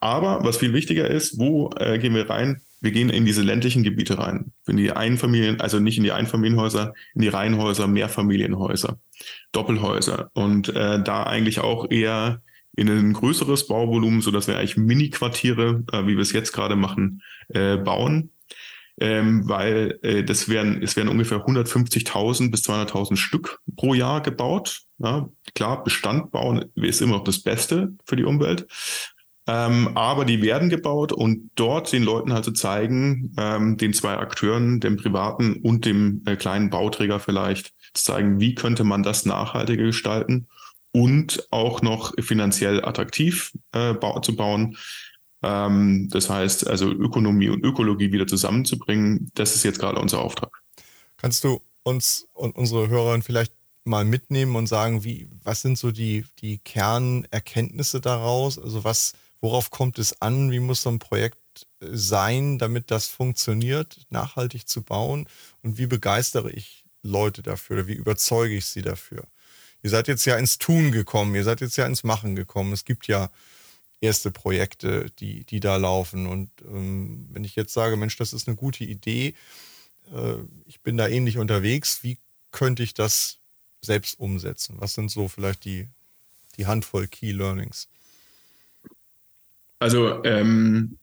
Aber 0.00 0.44
was 0.44 0.58
viel 0.58 0.72
wichtiger 0.72 1.08
ist, 1.08 1.38
wo 1.38 1.70
äh, 1.78 1.98
gehen 1.98 2.14
wir 2.14 2.28
rein? 2.28 2.60
Wir 2.84 2.92
gehen 2.92 3.08
in 3.08 3.24
diese 3.24 3.40
ländlichen 3.40 3.82
Gebiete 3.82 4.18
rein, 4.18 4.52
in 4.66 4.76
die 4.76 4.92
Einfamilien, 4.92 5.58
also 5.58 5.80
nicht 5.80 5.96
in 5.96 6.04
die 6.04 6.12
Einfamilienhäuser, 6.12 6.92
in 7.14 7.22
die 7.22 7.28
Reihenhäuser, 7.28 7.86
Mehrfamilienhäuser, 7.86 8.98
Doppelhäuser 9.52 10.30
und 10.34 10.68
äh, 10.68 11.02
da 11.02 11.22
eigentlich 11.22 11.60
auch 11.60 11.90
eher 11.90 12.42
in 12.76 12.90
ein 12.90 13.14
größeres 13.14 13.68
Bauvolumen, 13.68 14.20
so 14.20 14.30
dass 14.30 14.48
wir 14.48 14.58
eigentlich 14.58 14.76
Mini-Quartiere, 14.76 15.82
äh, 15.92 16.02
wie 16.02 16.16
wir 16.16 16.18
es 16.18 16.32
jetzt 16.32 16.52
gerade 16.52 16.76
machen, 16.76 17.22
äh, 17.48 17.78
bauen. 17.78 18.32
Ähm, 19.00 19.48
weil 19.48 19.98
äh, 20.02 20.22
das 20.22 20.50
werden, 20.50 20.82
es 20.82 20.94
werden 20.94 21.08
ungefähr 21.08 21.38
150.000 21.38 22.50
bis 22.50 22.68
200.000 22.68 23.16
Stück 23.16 23.60
pro 23.76 23.94
Jahr 23.94 24.20
gebaut. 24.20 24.82
Ja, 24.98 25.30
klar, 25.54 25.82
Bestand 25.82 26.32
bauen 26.32 26.66
ist 26.74 27.00
immer 27.00 27.16
noch 27.16 27.24
das 27.24 27.40
Beste 27.40 27.94
für 28.04 28.16
die 28.16 28.24
Umwelt. 28.24 28.66
Ähm, 29.46 29.90
aber 29.94 30.24
die 30.24 30.40
werden 30.40 30.70
gebaut 30.70 31.12
und 31.12 31.50
dort 31.54 31.92
den 31.92 32.02
Leuten 32.02 32.32
halt 32.32 32.44
zu 32.44 32.52
zeigen, 32.52 33.34
ähm, 33.36 33.76
den 33.76 33.92
zwei 33.92 34.16
Akteuren, 34.16 34.80
dem 34.80 34.96
privaten 34.96 35.56
und 35.56 35.84
dem 35.84 36.22
äh, 36.24 36.36
kleinen 36.36 36.70
Bauträger 36.70 37.20
vielleicht, 37.20 37.74
zu 37.92 38.04
zeigen, 38.04 38.40
wie 38.40 38.54
könnte 38.54 38.84
man 38.84 39.02
das 39.02 39.26
nachhaltiger 39.26 39.84
gestalten 39.84 40.48
und 40.92 41.46
auch 41.50 41.82
noch 41.82 42.14
finanziell 42.20 42.84
attraktiv 42.84 43.52
äh, 43.72 43.92
ba 43.92 44.22
zu 44.22 44.34
bauen. 44.34 44.78
Ähm, 45.42 46.08
das 46.10 46.30
heißt, 46.30 46.66
also 46.66 46.90
Ökonomie 46.90 47.50
und 47.50 47.64
Ökologie 47.64 48.12
wieder 48.12 48.26
zusammenzubringen, 48.26 49.30
das 49.34 49.54
ist 49.54 49.64
jetzt 49.64 49.78
gerade 49.78 50.00
unser 50.00 50.20
Auftrag. 50.20 50.62
Kannst 51.18 51.44
du 51.44 51.60
uns 51.82 52.28
und 52.32 52.56
unsere 52.56 52.88
Hörer 52.88 53.20
vielleicht 53.22 53.52
mal 53.84 54.04
mitnehmen 54.04 54.56
und 54.56 54.66
sagen, 54.66 55.04
wie, 55.04 55.28
was 55.42 55.60
sind 55.60 55.76
so 55.76 55.90
die, 55.90 56.24
die 56.40 56.58
Kernerkenntnisse 56.58 58.00
daraus? 58.00 58.58
Also 58.58 58.84
was, 58.84 59.12
Worauf 59.44 59.68
kommt 59.68 59.98
es 59.98 60.22
an? 60.22 60.52
Wie 60.52 60.58
muss 60.58 60.80
so 60.80 60.88
ein 60.88 60.98
Projekt 60.98 61.66
äh, 61.80 61.88
sein, 61.92 62.56
damit 62.56 62.90
das 62.90 63.08
funktioniert, 63.08 64.00
nachhaltig 64.08 64.66
zu 64.66 64.80
bauen? 64.80 65.28
Und 65.60 65.76
wie 65.76 65.84
begeistere 65.84 66.50
ich 66.50 66.86
Leute 67.02 67.42
dafür 67.42 67.76
oder 67.76 67.86
wie 67.86 67.92
überzeuge 67.92 68.54
ich 68.54 68.64
sie 68.64 68.80
dafür? 68.80 69.24
Ihr 69.82 69.90
seid 69.90 70.08
jetzt 70.08 70.24
ja 70.24 70.38
ins 70.38 70.56
Tun 70.56 70.92
gekommen, 70.92 71.34
ihr 71.34 71.44
seid 71.44 71.60
jetzt 71.60 71.76
ja 71.76 71.84
ins 71.84 72.04
Machen 72.04 72.36
gekommen. 72.36 72.72
Es 72.72 72.86
gibt 72.86 73.06
ja 73.06 73.30
erste 74.00 74.30
Projekte, 74.30 75.10
die, 75.18 75.44
die 75.44 75.60
da 75.60 75.76
laufen. 75.76 76.26
Und 76.26 76.48
ähm, 76.62 77.28
wenn 77.30 77.44
ich 77.44 77.54
jetzt 77.54 77.74
sage, 77.74 77.98
Mensch, 77.98 78.16
das 78.16 78.32
ist 78.32 78.48
eine 78.48 78.56
gute 78.56 78.84
Idee, 78.84 79.34
äh, 80.10 80.36
ich 80.64 80.80
bin 80.80 80.96
da 80.96 81.06
ähnlich 81.06 81.36
unterwegs, 81.36 82.02
wie 82.02 82.16
könnte 82.50 82.82
ich 82.82 82.94
das 82.94 83.40
selbst 83.82 84.18
umsetzen? 84.18 84.76
Was 84.78 84.94
sind 84.94 85.10
so 85.10 85.28
vielleicht 85.28 85.66
die, 85.66 85.90
die 86.56 86.66
Handvoll 86.66 87.08
Key 87.08 87.32
Learnings? 87.32 87.88
Also 89.84 90.24
ähm, 90.24 90.96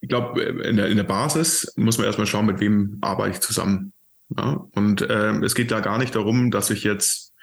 ich 0.00 0.08
glaube, 0.08 0.40
in 0.40 0.78
der, 0.78 0.88
in 0.88 0.96
der 0.96 1.04
Basis 1.04 1.70
muss 1.76 1.98
man 1.98 2.06
erstmal 2.06 2.26
schauen, 2.26 2.46
mit 2.46 2.60
wem 2.60 2.96
arbeite 3.02 3.32
ich 3.32 3.40
zusammen. 3.40 3.92
Ja? 4.34 4.66
Und 4.74 5.06
ähm, 5.10 5.42
es 5.42 5.54
geht 5.54 5.70
da 5.70 5.80
gar 5.80 5.98
nicht 5.98 6.14
darum, 6.14 6.50
dass 6.50 6.70
ich 6.70 6.82
jetzt 6.82 7.34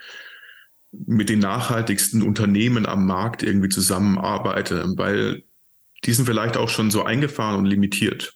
mit 0.92 1.30
den 1.30 1.38
nachhaltigsten 1.38 2.24
Unternehmen 2.24 2.88
am 2.88 3.06
Markt 3.06 3.44
irgendwie 3.44 3.70
zusammenarbeite, 3.70 4.84
weil 4.98 5.44
die 6.06 6.14
sind 6.14 6.26
vielleicht 6.26 6.58
auch 6.58 6.70
schon 6.70 6.90
so 6.90 7.04
eingefahren 7.04 7.56
und 7.56 7.66
limitiert. 7.66 8.34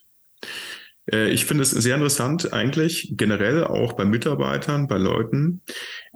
Äh, 1.11 1.31
ich 1.31 1.45
finde 1.45 1.63
es 1.63 1.71
sehr 1.71 1.95
interessant 1.95 2.53
eigentlich, 2.53 3.13
generell 3.17 3.63
auch 3.63 3.93
bei 3.93 4.05
Mitarbeitern, 4.05 4.87
bei 4.87 4.99
Leuten, 4.99 5.63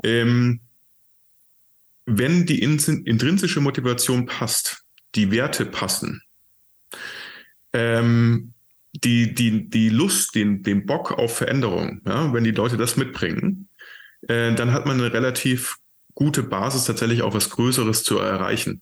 ähm, 0.04 0.62
wenn 2.06 2.46
die 2.46 2.62
intrinsische 2.62 3.60
Motivation 3.60 4.28
passt, 4.28 4.86
die 5.16 5.32
Werte 5.32 5.66
passen, 5.66 6.22
ähm, 7.74 8.54
die, 8.94 9.34
die, 9.34 9.70
die 9.70 9.90
Lust, 9.90 10.36
den, 10.36 10.64
den 10.64 10.86
Bock 10.86 11.12
auf 11.12 11.38
Veränderung, 11.38 12.02
ja, 12.06 12.34
wenn 12.34 12.44
die 12.44 12.52
Leute 12.52 12.78
das 12.78 12.98
mitbringen, 12.98 13.70
äh, 14.28 14.54
dann 14.54 14.74
hat 14.74 14.86
man 14.86 15.00
eine 15.00 15.14
relativ 15.14 15.78
gute 16.14 16.44
Basis, 16.44 16.86
tatsächlich 16.86 17.22
auch 17.22 17.34
was 17.34 17.50
Größeres 17.50 18.04
zu 18.04 18.18
erreichen. 18.18 18.82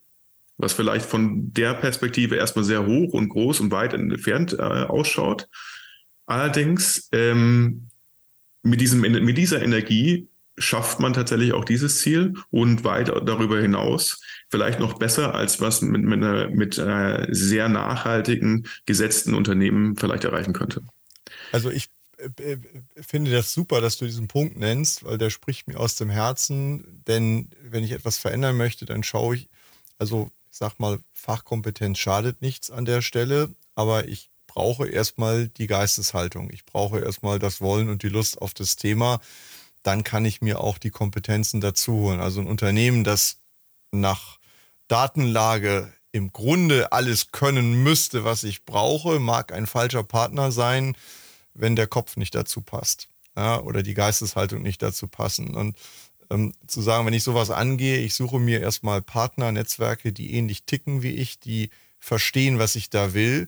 Was 0.57 0.73
vielleicht 0.73 1.05
von 1.05 1.53
der 1.53 1.73
Perspektive 1.73 2.35
erstmal 2.35 2.65
sehr 2.65 2.85
hoch 2.85 3.13
und 3.13 3.29
groß 3.29 3.61
und 3.61 3.71
weit 3.71 3.93
entfernt 3.93 4.53
äh, 4.53 4.61
ausschaut. 4.61 5.47
Allerdings 6.25 7.07
ähm, 7.13 7.87
mit, 8.61 8.81
diesem, 8.81 9.01
mit 9.01 9.37
dieser 9.37 9.61
Energie 9.61 10.27
schafft 10.59 10.99
man 10.99 11.13
tatsächlich 11.13 11.53
auch 11.53 11.65
dieses 11.65 12.01
Ziel 12.01 12.35
und 12.51 12.83
weit 12.83 13.09
darüber 13.09 13.59
hinaus 13.59 14.21
vielleicht 14.49 14.79
noch 14.79 14.97
besser, 14.99 15.35
als 15.35 15.61
was 15.61 15.81
mit, 15.81 16.03
mit, 16.03 16.23
einer, 16.23 16.49
mit 16.49 16.79
einer 16.79 17.27
sehr 17.33 17.69
nachhaltigen, 17.69 18.67
gesetzten 18.85 19.33
Unternehmen 19.33 19.95
vielleicht 19.95 20.23
erreichen 20.23 20.53
könnte. 20.53 20.81
Also 21.51 21.69
ich 21.69 21.89
äh, 22.17 22.53
äh, 22.53 22.57
finde 22.99 23.31
das 23.31 23.53
super, 23.53 23.81
dass 23.81 23.97
du 23.97 24.05
diesen 24.05 24.27
Punkt 24.27 24.57
nennst, 24.57 25.03
weil 25.03 25.17
der 25.17 25.29
spricht 25.29 25.67
mir 25.67 25.79
aus 25.79 25.95
dem 25.95 26.09
Herzen. 26.09 27.03
Denn 27.07 27.49
wenn 27.63 27.83
ich 27.83 27.91
etwas 27.91 28.17
verändern 28.17 28.57
möchte, 28.57 28.85
dann 28.85 29.03
schaue 29.03 29.35
ich, 29.35 29.49
also 29.97 30.31
ich 30.51 30.57
sag 30.57 30.79
mal, 30.79 30.99
Fachkompetenz 31.13 31.99
schadet 31.99 32.41
nichts 32.41 32.71
an 32.71 32.85
der 32.85 33.01
Stelle, 33.01 33.53
aber 33.75 34.07
ich 34.07 34.29
brauche 34.47 34.87
erstmal 34.87 35.47
die 35.47 35.67
Geisteshaltung. 35.67 36.49
Ich 36.51 36.65
brauche 36.65 36.99
erstmal 36.99 37.39
das 37.39 37.61
Wollen 37.61 37.87
und 37.87 38.03
die 38.03 38.09
Lust 38.09 38.41
auf 38.41 38.53
das 38.53 38.75
Thema. 38.75 39.21
Dann 39.83 40.03
kann 40.03 40.25
ich 40.25 40.41
mir 40.41 40.59
auch 40.59 40.77
die 40.77 40.91
Kompetenzen 40.91 41.61
dazu 41.61 41.93
holen. 41.93 42.19
Also 42.19 42.41
ein 42.41 42.47
Unternehmen, 42.47 43.03
das 43.03 43.37
nach 43.91 44.39
Datenlage 44.87 45.93
im 46.11 46.33
Grunde 46.33 46.91
alles 46.91 47.31
können 47.31 47.83
müsste, 47.83 48.23
was 48.23 48.43
ich 48.43 48.65
brauche, 48.65 49.19
mag 49.19 49.53
ein 49.53 49.67
falscher 49.67 50.03
Partner 50.03 50.51
sein, 50.51 50.95
wenn 51.53 51.75
der 51.75 51.87
Kopf 51.87 52.17
nicht 52.17 52.33
dazu 52.35 52.61
passt 52.61 53.09
ja, 53.39 53.61
oder 53.61 53.83
die 53.83 53.93
Geisteshaltung 53.93 54.61
nicht 54.61 54.81
dazu 54.81 55.07
passen. 55.07 55.55
Und 55.55 55.77
ähm, 56.29 56.53
zu 56.67 56.81
sagen, 56.81 57.05
wenn 57.05 57.13
ich 57.13 57.23
sowas 57.23 57.51
angehe, 57.51 57.97
ich 57.97 58.13
suche 58.13 58.39
mir 58.39 58.59
erstmal 58.59 59.01
Partner, 59.01 59.51
Netzwerke, 59.51 60.11
die 60.11 60.33
ähnlich 60.33 60.63
ticken 60.63 61.03
wie 61.03 61.15
ich, 61.15 61.39
die 61.39 61.69
verstehen, 61.99 62.59
was 62.59 62.75
ich 62.75 62.89
da 62.89 63.13
will, 63.13 63.47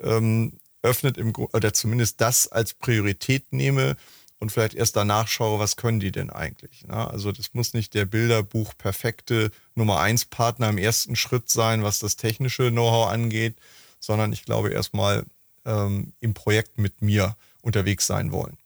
ähm, 0.00 0.58
öffnet 0.82 1.16
im 1.16 1.32
Grunde, 1.32 1.52
oder 1.56 1.72
zumindest 1.72 2.20
das 2.20 2.48
als 2.48 2.74
Priorität 2.74 3.52
nehme, 3.52 3.96
und 4.38 4.52
vielleicht 4.52 4.74
erst 4.74 4.96
danach 4.96 5.28
schaue, 5.28 5.58
was 5.58 5.76
können 5.76 6.00
die 6.00 6.12
denn 6.12 6.30
eigentlich. 6.30 6.86
Ne? 6.86 6.94
Also 6.94 7.32
das 7.32 7.54
muss 7.54 7.74
nicht 7.74 7.94
der 7.94 8.04
Bilderbuch 8.04 8.76
perfekte 8.76 9.50
Nummer 9.74 10.00
eins 10.00 10.24
Partner 10.24 10.68
im 10.68 10.78
ersten 10.78 11.16
Schritt 11.16 11.48
sein, 11.48 11.82
was 11.82 11.98
das 11.98 12.16
technische 12.16 12.70
Know-how 12.70 13.08
angeht, 13.08 13.56
sondern 14.00 14.32
ich 14.32 14.44
glaube 14.44 14.70
erstmal 14.70 15.24
ähm, 15.64 16.12
im 16.20 16.34
Projekt 16.34 16.78
mit 16.78 17.00
mir 17.00 17.36
unterwegs 17.62 18.06
sein 18.06 18.32
wollen. 18.32 18.58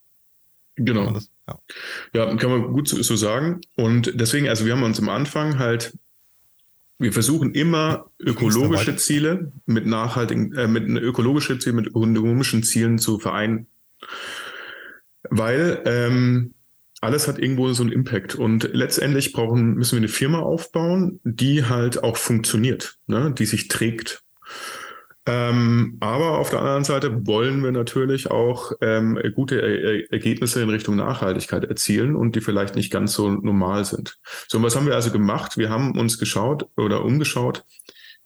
Genau. 0.77 1.11
Das, 1.11 1.29
ja. 1.47 1.59
ja. 2.15 2.37
kann 2.37 2.51
man 2.51 2.73
gut 2.73 2.89
so, 2.89 3.01
so 3.03 3.17
sagen. 3.17 3.61
Und 3.77 4.13
deswegen, 4.15 4.49
also 4.49 4.65
wir 4.65 4.73
haben 4.73 4.83
uns 4.83 4.99
am 4.99 5.09
Anfang 5.09 5.59
halt 5.59 5.93
wir 6.99 7.13
versuchen 7.13 7.55
immer 7.55 8.11
ökologische 8.19 8.97
Ziele 8.97 9.53
mit 9.67 9.87
nachhaltigen, 9.87 10.53
äh, 10.55 10.67
mit 10.67 10.89
ökologische 11.01 11.59
Ziele 11.59 11.77
mit 11.77 11.87
ökonomischen 11.87 12.65
Zielen 12.65 12.99
zu 12.99 13.19
vereinen. 13.19 13.69
Weil 15.39 15.83
ähm, 15.87 16.55
alles 17.01 17.29
hat 17.29 17.39
irgendwo 17.39 17.73
so 17.73 17.83
einen 17.83 17.93
Impact. 17.93 18.35
Und 18.35 18.71
letztendlich 18.73 19.33
brauchen, 19.33 19.75
müssen 19.75 19.93
wir 19.93 19.99
eine 19.99 20.09
Firma 20.09 20.41
aufbauen, 20.41 21.21
die 21.25 21.65
halt 21.65 22.03
auch 22.03 22.17
funktioniert, 22.17 22.99
ne? 23.07 23.33
die 23.37 23.47
sich 23.47 23.69
trägt. 23.69 24.23
Ähm, 25.27 25.99
aber 26.01 26.39
auf 26.39 26.49
der 26.49 26.61
anderen 26.61 26.85
Seite 26.85 27.27
wollen 27.27 27.63
wir 27.63 27.71
natürlich 27.71 28.31
auch 28.31 28.73
ähm, 28.81 29.21
gute 29.35 29.61
er 29.61 30.11
Ergebnisse 30.11 30.63
in 30.63 30.71
Richtung 30.71 30.97
Nachhaltigkeit 30.97 31.65
erzielen 31.65 32.17
und 32.17 32.35
die 32.35 32.41
vielleicht 32.41 32.77
nicht 32.77 32.91
ganz 32.91 33.13
so 33.13 33.31
normal 33.31 33.85
sind. 33.85 34.19
So, 34.49 34.63
was 34.63 34.75
haben 34.75 34.87
wir 34.87 34.95
also 34.95 35.11
gemacht? 35.11 35.59
Wir 35.59 35.69
haben 35.69 35.99
uns 35.99 36.19
geschaut 36.19 36.67
oder 36.79 37.05
umgeschaut, 37.05 37.65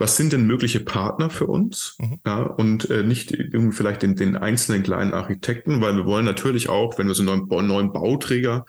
was 0.02 0.16
sind 0.16 0.32
denn 0.32 0.46
mögliche 0.46 0.80
Partner 0.80 1.30
für 1.30 1.46
uns? 1.46 1.96
Mhm. 1.98 2.20
Ja, 2.26 2.42
und 2.42 2.90
äh, 2.90 3.04
nicht 3.04 3.30
irgendwie 3.30 3.74
vielleicht 3.76 4.02
den, 4.02 4.16
den 4.16 4.36
einzelnen 4.36 4.82
kleinen 4.82 5.14
Architekten, 5.14 5.80
weil 5.80 5.96
wir 5.96 6.04
wollen 6.04 6.24
natürlich 6.24 6.68
auch, 6.68 6.98
wenn 6.98 7.06
wir 7.06 7.14
so 7.14 7.22
einen 7.22 7.46
neuen, 7.46 7.66
neuen 7.68 7.92
Bauträger 7.92 8.66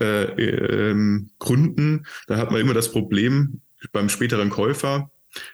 äh, 0.00 0.24
ähm, 0.24 1.30
gründen, 1.38 2.04
dann 2.26 2.38
hat 2.38 2.50
man 2.50 2.60
immer 2.60 2.74
das 2.74 2.90
Problem 2.90 3.60
beim 3.92 4.08
späteren 4.08 4.50
Käufer, 4.50 5.10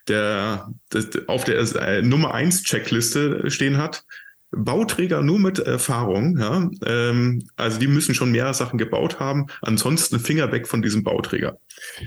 der 0.09 0.73
das, 0.89 1.09
auf 1.27 1.45
der 1.45 1.59
äh, 1.59 2.01
Nummer 2.01 2.33
eins 2.33 2.63
Checkliste 2.63 3.51
stehen 3.51 3.77
hat, 3.77 4.05
Bauträger 4.51 5.23
nur 5.23 5.39
mit 5.39 5.59
Erfahrung, 5.59 6.39
ja, 6.39 6.71
ähm, 6.87 7.47
also 7.57 7.79
die 7.79 7.87
müssen 7.87 8.15
schon 8.15 8.33
mehrere 8.33 8.55
Sachen 8.55 8.79
gebaut 8.79 9.21
haben, 9.21 9.47
ansonsten 9.61 10.19
Finger 10.19 10.51
weg 10.53 10.67
von 10.67 10.81
diesem 10.81 11.05
Bauträger. 11.05 11.59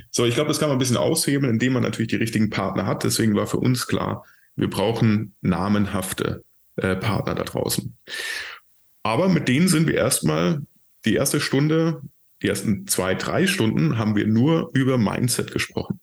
So, 0.10 0.26
ich 0.26 0.34
glaube, 0.34 0.48
das 0.48 0.60
kann 0.60 0.70
man 0.70 0.78
ein 0.78 0.80
bisschen 0.80 0.98
aushebeln, 0.98 1.54
indem 1.54 1.74
man 1.74 1.84
natürlich 1.84 2.10
die 2.10 2.16
richtigen 2.16 2.50
Partner 2.50 2.88
hat. 2.88 3.04
Deswegen 3.04 3.36
war 3.36 3.48
für 3.48 3.58
uns 3.58 3.88
klar, 3.88 4.26
wir 4.56 4.70
brauchen 4.70 5.36
namenhafte 5.42 6.44
äh, 6.78 6.96
Partner 6.96 7.36
da 7.36 7.44
draußen. 7.44 7.96
Aber 9.04 9.30
mit 9.30 9.48
denen 9.48 9.68
sind 9.68 9.88
wir 9.88 9.96
erstmal 9.96 10.62
die 11.06 11.16
erste 11.16 11.40
Stunde, 11.40 12.02
die 12.42 12.48
ersten 12.48 12.88
zwei, 12.88 13.14
drei 13.14 13.46
Stunden 13.46 13.98
haben 14.00 14.16
wir 14.16 14.26
nur 14.26 14.72
über 14.74 14.98
Mindset 14.98 15.52
gesprochen. 15.52 16.00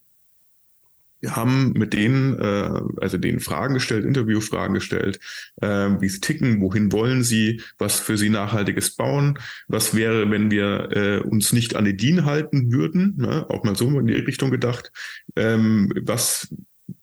Wir 1.21 1.37
haben 1.37 1.73
mit 1.73 1.93
denen, 1.93 2.39
äh, 2.39 2.81
also 3.01 3.19
denen 3.19 3.41
Fragen 3.41 3.75
gestellt, 3.75 4.05
Interviewfragen 4.05 4.75
gestellt, 4.75 5.19
äh, 5.61 5.67
wie 6.01 6.09
sie 6.09 6.21
ticken, 6.21 6.61
wohin 6.61 6.93
wollen 6.93 7.23
sie, 7.25 7.61
was 7.79 7.99
für 7.99 8.17
sie 8.17 8.31
Nachhaltiges 8.31 8.95
bauen, 8.95 9.39
was 9.67 9.95
wäre, 9.95 10.31
wenn 10.31 10.51
wir 10.51 10.89
äh, 10.93 11.19
uns 11.19 11.53
nicht 11.53 11.77
an 11.77 11.85
die 11.85 11.97
DIN 11.97 12.25
halten 12.25 12.73
würden, 12.73 13.15
ne? 13.17 13.47
auch 13.49 13.65
mal 13.65 13.77
so 13.77 13.89
in 13.99 14.07
die 14.07 14.15
Richtung 14.15 14.51
gedacht, 14.51 14.93
ähm, 15.37 15.93
was 16.03 16.55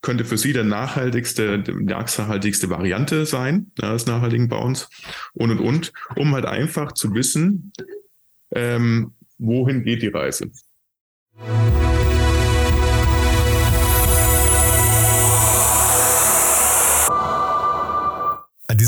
könnte 0.01 0.25
für 0.25 0.38
sie 0.38 0.54
der 0.54 0.63
nachhaltigste, 0.63 1.63
nachhaltigste 1.80 2.69
Variante 2.69 3.25
sein, 3.25 3.71
ja, 3.80 3.93
des 3.93 4.06
nachhaltigen 4.06 4.49
Bauens 4.49 4.89
und 5.34 5.51
und 5.51 5.60
und, 5.60 5.93
um 6.15 6.34
halt 6.34 6.45
einfach 6.45 6.91
zu 6.93 7.13
wissen, 7.13 7.71
ähm, 8.51 9.13
wohin 9.38 9.84
geht 9.84 10.01
die 10.01 10.08
Reise. 10.08 10.51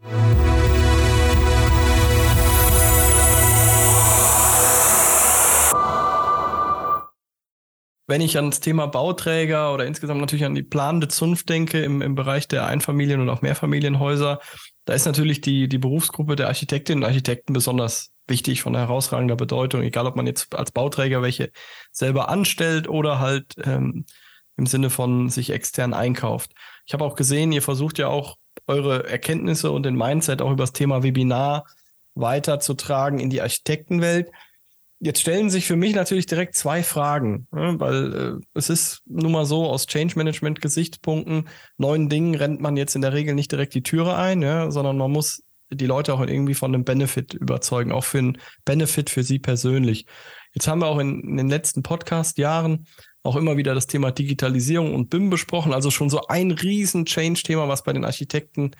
Wenn 0.00 0.10
ich 8.20 8.36
ans 8.36 8.60
Thema 8.60 8.86
Bauträger 8.86 9.74
oder 9.74 9.84
insgesamt 9.84 10.20
natürlich 10.20 10.44
an 10.44 10.54
die 10.54 10.62
planende 10.62 11.08
Zunft 11.08 11.48
denke 11.48 11.82
im, 11.82 12.00
im 12.00 12.14
Bereich 12.14 12.46
der 12.48 12.66
Einfamilien- 12.66 13.20
und 13.20 13.28
auch 13.28 13.42
Mehrfamilienhäuser, 13.42 14.40
da 14.84 14.94
ist 14.94 15.04
natürlich 15.04 15.40
die, 15.40 15.68
die 15.68 15.78
Berufsgruppe 15.78 16.36
der 16.36 16.46
Architektinnen 16.46 17.02
und 17.02 17.08
Architekten 17.08 17.52
besonders 17.52 18.12
wichtig 18.28 18.62
von 18.62 18.76
herausragender 18.76 19.36
Bedeutung, 19.36 19.82
egal 19.82 20.06
ob 20.06 20.16
man 20.16 20.26
jetzt 20.26 20.54
als 20.54 20.70
Bauträger 20.70 21.22
welche 21.22 21.50
selber 21.90 22.28
anstellt 22.28 22.88
oder 22.88 23.18
halt 23.18 23.56
ähm, 23.64 24.06
im 24.56 24.66
Sinne 24.66 24.90
von 24.90 25.28
sich 25.28 25.50
extern 25.50 25.92
einkauft. 25.92 26.52
Ich 26.86 26.94
habe 26.94 27.04
auch 27.04 27.16
gesehen, 27.16 27.52
ihr 27.52 27.62
versucht 27.62 27.98
ja 27.98 28.08
auch 28.08 28.36
eure 28.66 29.08
Erkenntnisse 29.08 29.70
und 29.70 29.84
den 29.84 29.96
Mindset 29.96 30.42
auch 30.42 30.50
über 30.50 30.64
das 30.64 30.72
Thema 30.72 31.02
Webinar 31.02 31.66
weiterzutragen 32.14 33.18
in 33.18 33.30
die 33.30 33.40
Architektenwelt. 33.40 34.30
Jetzt 35.00 35.20
stellen 35.20 35.48
sich 35.48 35.66
für 35.66 35.76
mich 35.76 35.94
natürlich 35.94 36.26
direkt 36.26 36.56
zwei 36.56 36.82
Fragen, 36.82 37.46
ne? 37.52 37.76
weil 37.78 38.14
äh, 38.14 38.46
es 38.54 38.68
ist 38.68 39.02
nun 39.06 39.30
mal 39.30 39.46
so, 39.46 39.66
aus 39.66 39.86
Change 39.86 40.16
Management 40.16 40.60
Gesichtspunkten, 40.60 41.48
neuen 41.76 42.08
Dingen 42.08 42.34
rennt 42.34 42.60
man 42.60 42.76
jetzt 42.76 42.96
in 42.96 43.02
der 43.02 43.12
Regel 43.12 43.34
nicht 43.34 43.52
direkt 43.52 43.74
die 43.74 43.84
Türe 43.84 44.16
ein, 44.16 44.40
sondern 44.72 44.98
man 44.98 45.12
muss 45.12 45.44
die 45.70 45.86
Leute 45.86 46.14
auch 46.14 46.20
irgendwie 46.20 46.54
von 46.54 46.74
einem 46.74 46.84
Benefit 46.84 47.34
überzeugen, 47.34 47.92
auch 47.92 48.04
für 48.04 48.18
einen 48.18 48.38
Benefit 48.64 49.10
für 49.10 49.22
sie 49.22 49.38
persönlich. 49.38 50.06
Jetzt 50.52 50.66
haben 50.66 50.80
wir 50.80 50.86
auch 50.86 50.98
in, 50.98 51.20
in 51.20 51.36
den 51.36 51.48
letzten 51.48 51.82
Podcast-Jahren 51.82 52.86
auch 53.28 53.36
immer 53.36 53.56
wieder 53.56 53.74
das 53.74 53.86
Thema 53.86 54.10
Digitalisierung 54.10 54.94
und 54.94 55.10
BIM 55.10 55.28
besprochen, 55.28 55.74
also 55.74 55.90
schon 55.90 56.08
so 56.10 56.22
ein 56.28 56.50
riesen 56.50 57.04
Change-Thema, 57.04 57.68
was 57.68 57.84
bei 57.84 57.92
den 57.92 58.04
Architekten 58.04 58.72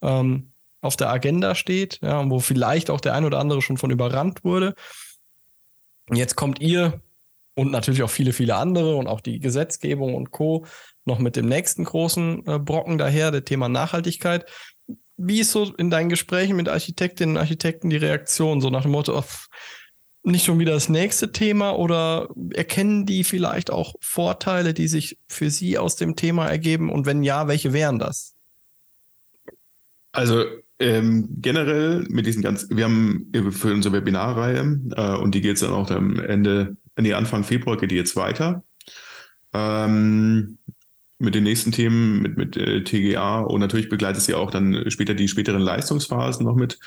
ähm, 0.00 0.52
auf 0.80 0.96
der 0.96 1.10
Agenda 1.10 1.54
steht, 1.54 2.00
ja, 2.02 2.28
wo 2.28 2.40
vielleicht 2.40 2.90
auch 2.90 3.00
der 3.00 3.14
ein 3.14 3.24
oder 3.24 3.38
andere 3.38 3.62
schon 3.62 3.76
von 3.76 3.90
überrannt 3.90 4.44
wurde. 4.44 4.74
Und 6.08 6.16
jetzt 6.16 6.36
kommt 6.36 6.60
ihr 6.60 7.00
und 7.54 7.70
natürlich 7.70 8.02
auch 8.02 8.10
viele, 8.10 8.32
viele 8.32 8.56
andere 8.56 8.96
und 8.96 9.06
auch 9.06 9.20
die 9.20 9.38
Gesetzgebung 9.38 10.14
und 10.14 10.30
Co. 10.30 10.64
noch 11.04 11.18
mit 11.18 11.36
dem 11.36 11.46
nächsten 11.46 11.84
großen 11.84 12.46
äh, 12.46 12.58
Brocken 12.58 12.98
daher, 12.98 13.30
der 13.30 13.44
Thema 13.44 13.68
Nachhaltigkeit. 13.68 14.50
Wie 15.18 15.40
ist 15.40 15.52
so 15.52 15.72
in 15.76 15.90
deinen 15.90 16.08
Gesprächen 16.08 16.56
mit 16.56 16.68
Architektinnen 16.68 17.36
und 17.36 17.40
Architekten 17.40 17.90
die 17.90 17.96
Reaktion? 17.96 18.60
So 18.60 18.70
nach 18.70 18.82
dem 18.82 18.92
Motto, 18.92 19.16
oh, 19.16 19.24
nicht 20.24 20.44
schon 20.44 20.58
wieder 20.58 20.72
das 20.72 20.88
nächste 20.88 21.32
Thema 21.32 21.72
oder 21.72 22.28
erkennen 22.54 23.06
die 23.06 23.24
vielleicht 23.24 23.70
auch 23.70 23.94
Vorteile, 24.00 24.74
die 24.74 24.88
sich 24.88 25.18
für 25.26 25.50
sie 25.50 25.78
aus 25.78 25.96
dem 25.96 26.16
Thema 26.16 26.46
ergeben? 26.46 26.90
Und 26.90 27.06
wenn 27.06 27.22
ja, 27.22 27.48
welche 27.48 27.72
wären 27.72 27.98
das? 27.98 28.34
Also 30.12 30.44
ähm, 30.78 31.28
generell 31.40 32.06
mit 32.08 32.26
diesen 32.26 32.42
ganzen, 32.42 32.76
wir 32.76 32.84
haben 32.84 33.32
für 33.50 33.72
unsere 33.72 33.94
Webinarreihe 33.94 34.80
äh, 34.96 35.16
und 35.16 35.34
die 35.34 35.40
geht 35.40 35.60
dann 35.62 35.72
auch 35.72 35.90
am 35.90 36.18
Ende, 36.18 36.76
nee, 36.98 37.14
Anfang 37.14 37.44
Februar 37.44 37.76
geht 37.76 37.90
die 37.90 37.96
jetzt 37.96 38.16
weiter. 38.16 38.62
Ähm, 39.52 40.58
mit 41.18 41.36
den 41.36 41.44
nächsten 41.44 41.70
Themen, 41.70 42.20
mit, 42.20 42.36
mit 42.36 42.56
äh, 42.56 42.82
TGA 42.82 43.40
und 43.40 43.60
natürlich 43.60 43.88
begleitet 43.88 44.22
sie 44.22 44.34
auch 44.34 44.50
dann 44.50 44.90
später 44.90 45.14
die 45.14 45.28
späteren 45.28 45.62
Leistungsphasen 45.62 46.44
noch 46.44 46.56
mit 46.56 46.80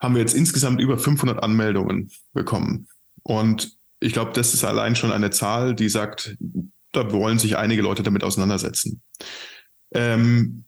haben 0.00 0.14
wir 0.14 0.20
jetzt 0.20 0.34
insgesamt 0.34 0.80
über 0.80 0.98
500 0.98 1.42
Anmeldungen 1.42 2.10
bekommen. 2.32 2.88
Und 3.22 3.76
ich 4.00 4.12
glaube, 4.12 4.32
das 4.34 4.54
ist 4.54 4.64
allein 4.64 4.96
schon 4.96 5.12
eine 5.12 5.30
Zahl, 5.30 5.74
die 5.74 5.88
sagt, 5.88 6.36
da 6.92 7.12
wollen 7.12 7.38
sich 7.38 7.56
einige 7.56 7.82
Leute 7.82 8.02
damit 8.02 8.24
auseinandersetzen. 8.24 9.02
Ähm, 9.92 10.64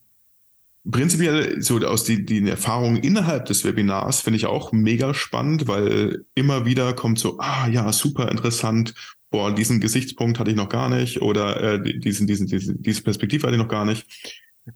prinzipiell 0.89 1.61
so 1.61 1.79
aus 1.79 2.03
die, 2.03 2.25
die 2.25 2.47
Erfahrungen 2.47 2.97
innerhalb 2.97 3.45
des 3.45 3.63
Webinars 3.63 4.21
finde 4.21 4.37
ich 4.37 4.45
auch 4.45 4.71
mega 4.71 5.13
spannend, 5.13 5.67
weil 5.67 6.25
immer 6.35 6.65
wieder 6.65 6.93
kommt 6.93 7.19
so, 7.19 7.39
ah 7.39 7.67
ja, 7.67 7.91
super 7.91 8.29
interessant, 8.29 8.93
boah, 9.29 9.53
diesen 9.53 9.79
Gesichtspunkt 9.79 10.39
hatte 10.39 10.51
ich 10.51 10.57
noch 10.57 10.69
gar 10.69 10.89
nicht 10.89 11.21
oder 11.21 11.61
äh, 11.61 11.99
diesen, 11.99 12.27
diesen, 12.27 12.47
diesen, 12.47 12.81
diese 12.81 13.01
Perspektive 13.01 13.47
hatte 13.47 13.55
ich 13.55 13.61
noch 13.61 13.69
gar 13.69 13.85
nicht. 13.85 14.05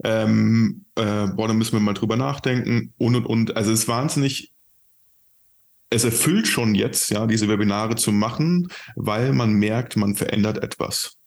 Ähm, 0.04 0.86
äh, 0.95 1.28
boah, 1.28 1.47
da 1.47 1.54
müssen 1.54 1.73
wir 1.73 1.80
mal 1.80 1.93
drüber 1.93 2.15
nachdenken 2.15 2.93
und 2.97 3.15
und 3.15 3.26
und. 3.26 3.56
Also 3.56 3.71
es 3.71 3.82
ist 3.82 3.88
wahnsinnig, 3.88 4.52
es 5.89 6.04
erfüllt 6.04 6.47
schon 6.47 6.76
jetzt, 6.76 7.10
ja, 7.10 7.26
diese 7.28 7.47
Webinare 7.47 7.95
zu 7.95 8.12
machen, 8.12 8.67
weil 8.95 9.34
man 9.34 9.54
merkt, 9.54 9.95
man 9.95 10.15
verändert 10.15 10.58
etwas. 10.58 11.17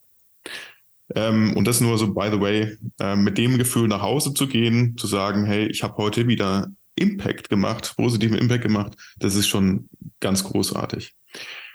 Ähm, 1.14 1.57
und 1.57 1.66
das 1.66 1.81
nur 1.81 1.99
so, 1.99 2.14
by 2.14 2.29
the 2.31 2.40
way, 2.40 2.77
äh, 3.01 3.16
mit 3.16 3.38
dem 3.38 3.59
Gefühl 3.59 3.88
nach 3.88 4.03
Hause 4.03 4.35
zu 4.35 4.46
gehen, 4.46 4.96
zu 4.96 5.07
sagen, 5.07 5.44
hey, 5.44 5.66
ich 5.66 5.83
habe 5.83 5.96
heute 5.96 6.29
wieder 6.29 6.68
Impact 6.94 7.49
gemacht, 7.49 7.94
positiven 7.96 8.37
Impact 8.38 8.62
gemacht, 8.62 8.96
das 9.18 9.35
ist 9.35 9.49
schon 9.49 9.88
ganz 10.20 10.44
großartig. 10.44 11.14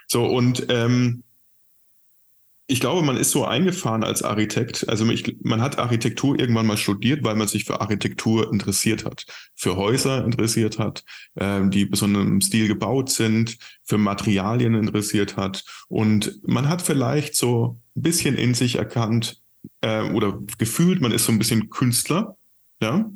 So, 0.06 0.24
und 0.24 0.66
ähm, 0.68 1.24
ich 2.68 2.80
glaube, 2.80 3.02
man 3.02 3.16
ist 3.16 3.30
so 3.30 3.44
eingefahren 3.44 4.02
als 4.02 4.22
Architekt. 4.22 4.88
Also 4.88 5.08
ich, 5.08 5.36
man 5.42 5.60
hat 5.60 5.78
Architektur 5.78 6.38
irgendwann 6.38 6.66
mal 6.66 6.76
studiert, 6.76 7.22
weil 7.22 7.36
man 7.36 7.46
sich 7.46 7.64
für 7.64 7.80
Architektur 7.80 8.52
interessiert 8.52 9.04
hat, 9.04 9.24
für 9.54 9.76
Häuser 9.76 10.24
interessiert 10.24 10.78
hat, 10.78 11.04
ähm, 11.38 11.70
die 11.70 11.84
besonderen 11.84 12.40
Stil 12.40 12.66
gebaut 12.66 13.10
sind, 13.10 13.56
für 13.84 13.98
Materialien 13.98 14.74
interessiert 14.74 15.36
hat. 15.36 15.64
Und 15.88 16.40
man 16.44 16.68
hat 16.68 16.82
vielleicht 16.82 17.36
so 17.36 17.80
ein 17.94 18.02
bisschen 18.02 18.34
in 18.34 18.54
sich 18.54 18.76
erkannt 18.76 19.40
äh, 19.80 20.02
oder 20.10 20.36
gefühlt, 20.58 21.00
man 21.00 21.12
ist 21.12 21.24
so 21.24 21.32
ein 21.32 21.38
bisschen 21.38 21.70
Künstler. 21.70 22.36
Ja, 22.82 23.08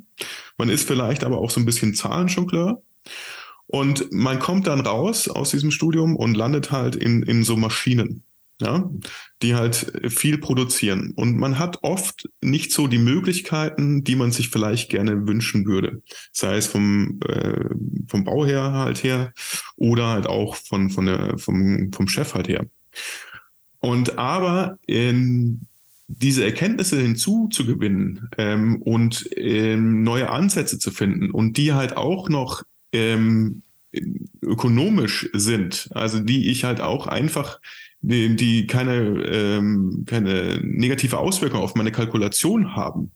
man 0.57 0.69
ist 0.69 0.87
vielleicht 0.87 1.25
aber 1.25 1.39
auch 1.39 1.51
so 1.51 1.59
ein 1.59 1.65
bisschen 1.65 1.93
Zahlenjongleur. 1.93 2.81
Und 3.67 4.11
man 4.11 4.39
kommt 4.39 4.67
dann 4.67 4.81
raus 4.81 5.27
aus 5.27 5.51
diesem 5.51 5.71
Studium 5.71 6.15
und 6.15 6.35
landet 6.35 6.71
halt 6.71 6.95
in, 6.95 7.23
in 7.23 7.43
so 7.43 7.57
Maschinen 7.57 8.23
ja, 8.61 8.89
die 9.41 9.55
halt 9.55 9.91
viel 10.07 10.37
produzieren. 10.37 11.11
Und 11.15 11.37
man 11.37 11.59
hat 11.59 11.79
oft 11.81 12.29
nicht 12.41 12.71
so 12.71 12.87
die 12.87 12.99
Möglichkeiten, 12.99 14.03
die 14.03 14.15
man 14.15 14.31
sich 14.31 14.49
vielleicht 14.49 14.89
gerne 14.89 15.27
wünschen 15.27 15.65
würde. 15.65 16.01
Sei 16.31 16.57
es 16.57 16.67
vom, 16.67 17.19
äh, 17.27 17.65
vom 18.07 18.23
Bau 18.23 18.45
her 18.45 18.71
halt 18.73 19.03
her 19.03 19.33
oder 19.75 20.07
halt 20.07 20.27
auch 20.27 20.55
von, 20.55 20.89
von 20.89 21.05
der, 21.05 21.37
vom, 21.37 21.91
vom 21.91 22.07
Chef 22.07 22.33
halt 22.33 22.47
her. 22.47 22.65
Und 23.79 24.17
aber 24.17 24.77
in 24.85 25.67
diese 26.07 26.43
Erkenntnisse 26.43 26.99
hinzuzugewinnen 26.99 28.29
ähm, 28.37 28.81
und 28.81 29.29
ähm, 29.35 30.03
neue 30.03 30.29
Ansätze 30.29 30.77
zu 30.77 30.91
finden 30.91 31.31
und 31.31 31.57
die 31.57 31.73
halt 31.73 31.95
auch 31.97 32.29
noch 32.29 32.63
ähm, 32.91 33.63
ökonomisch 34.41 35.29
sind, 35.33 35.89
also 35.91 36.19
die 36.19 36.49
ich 36.49 36.63
halt 36.63 36.81
auch 36.81 37.07
einfach 37.07 37.59
die, 38.01 38.67
keine, 38.67 39.23
ähm, 39.25 40.05
keine 40.07 40.59
negative 40.63 41.17
Auswirkung 41.19 41.61
auf 41.61 41.75
meine 41.75 41.91
Kalkulation 41.91 42.75
haben, 42.75 43.11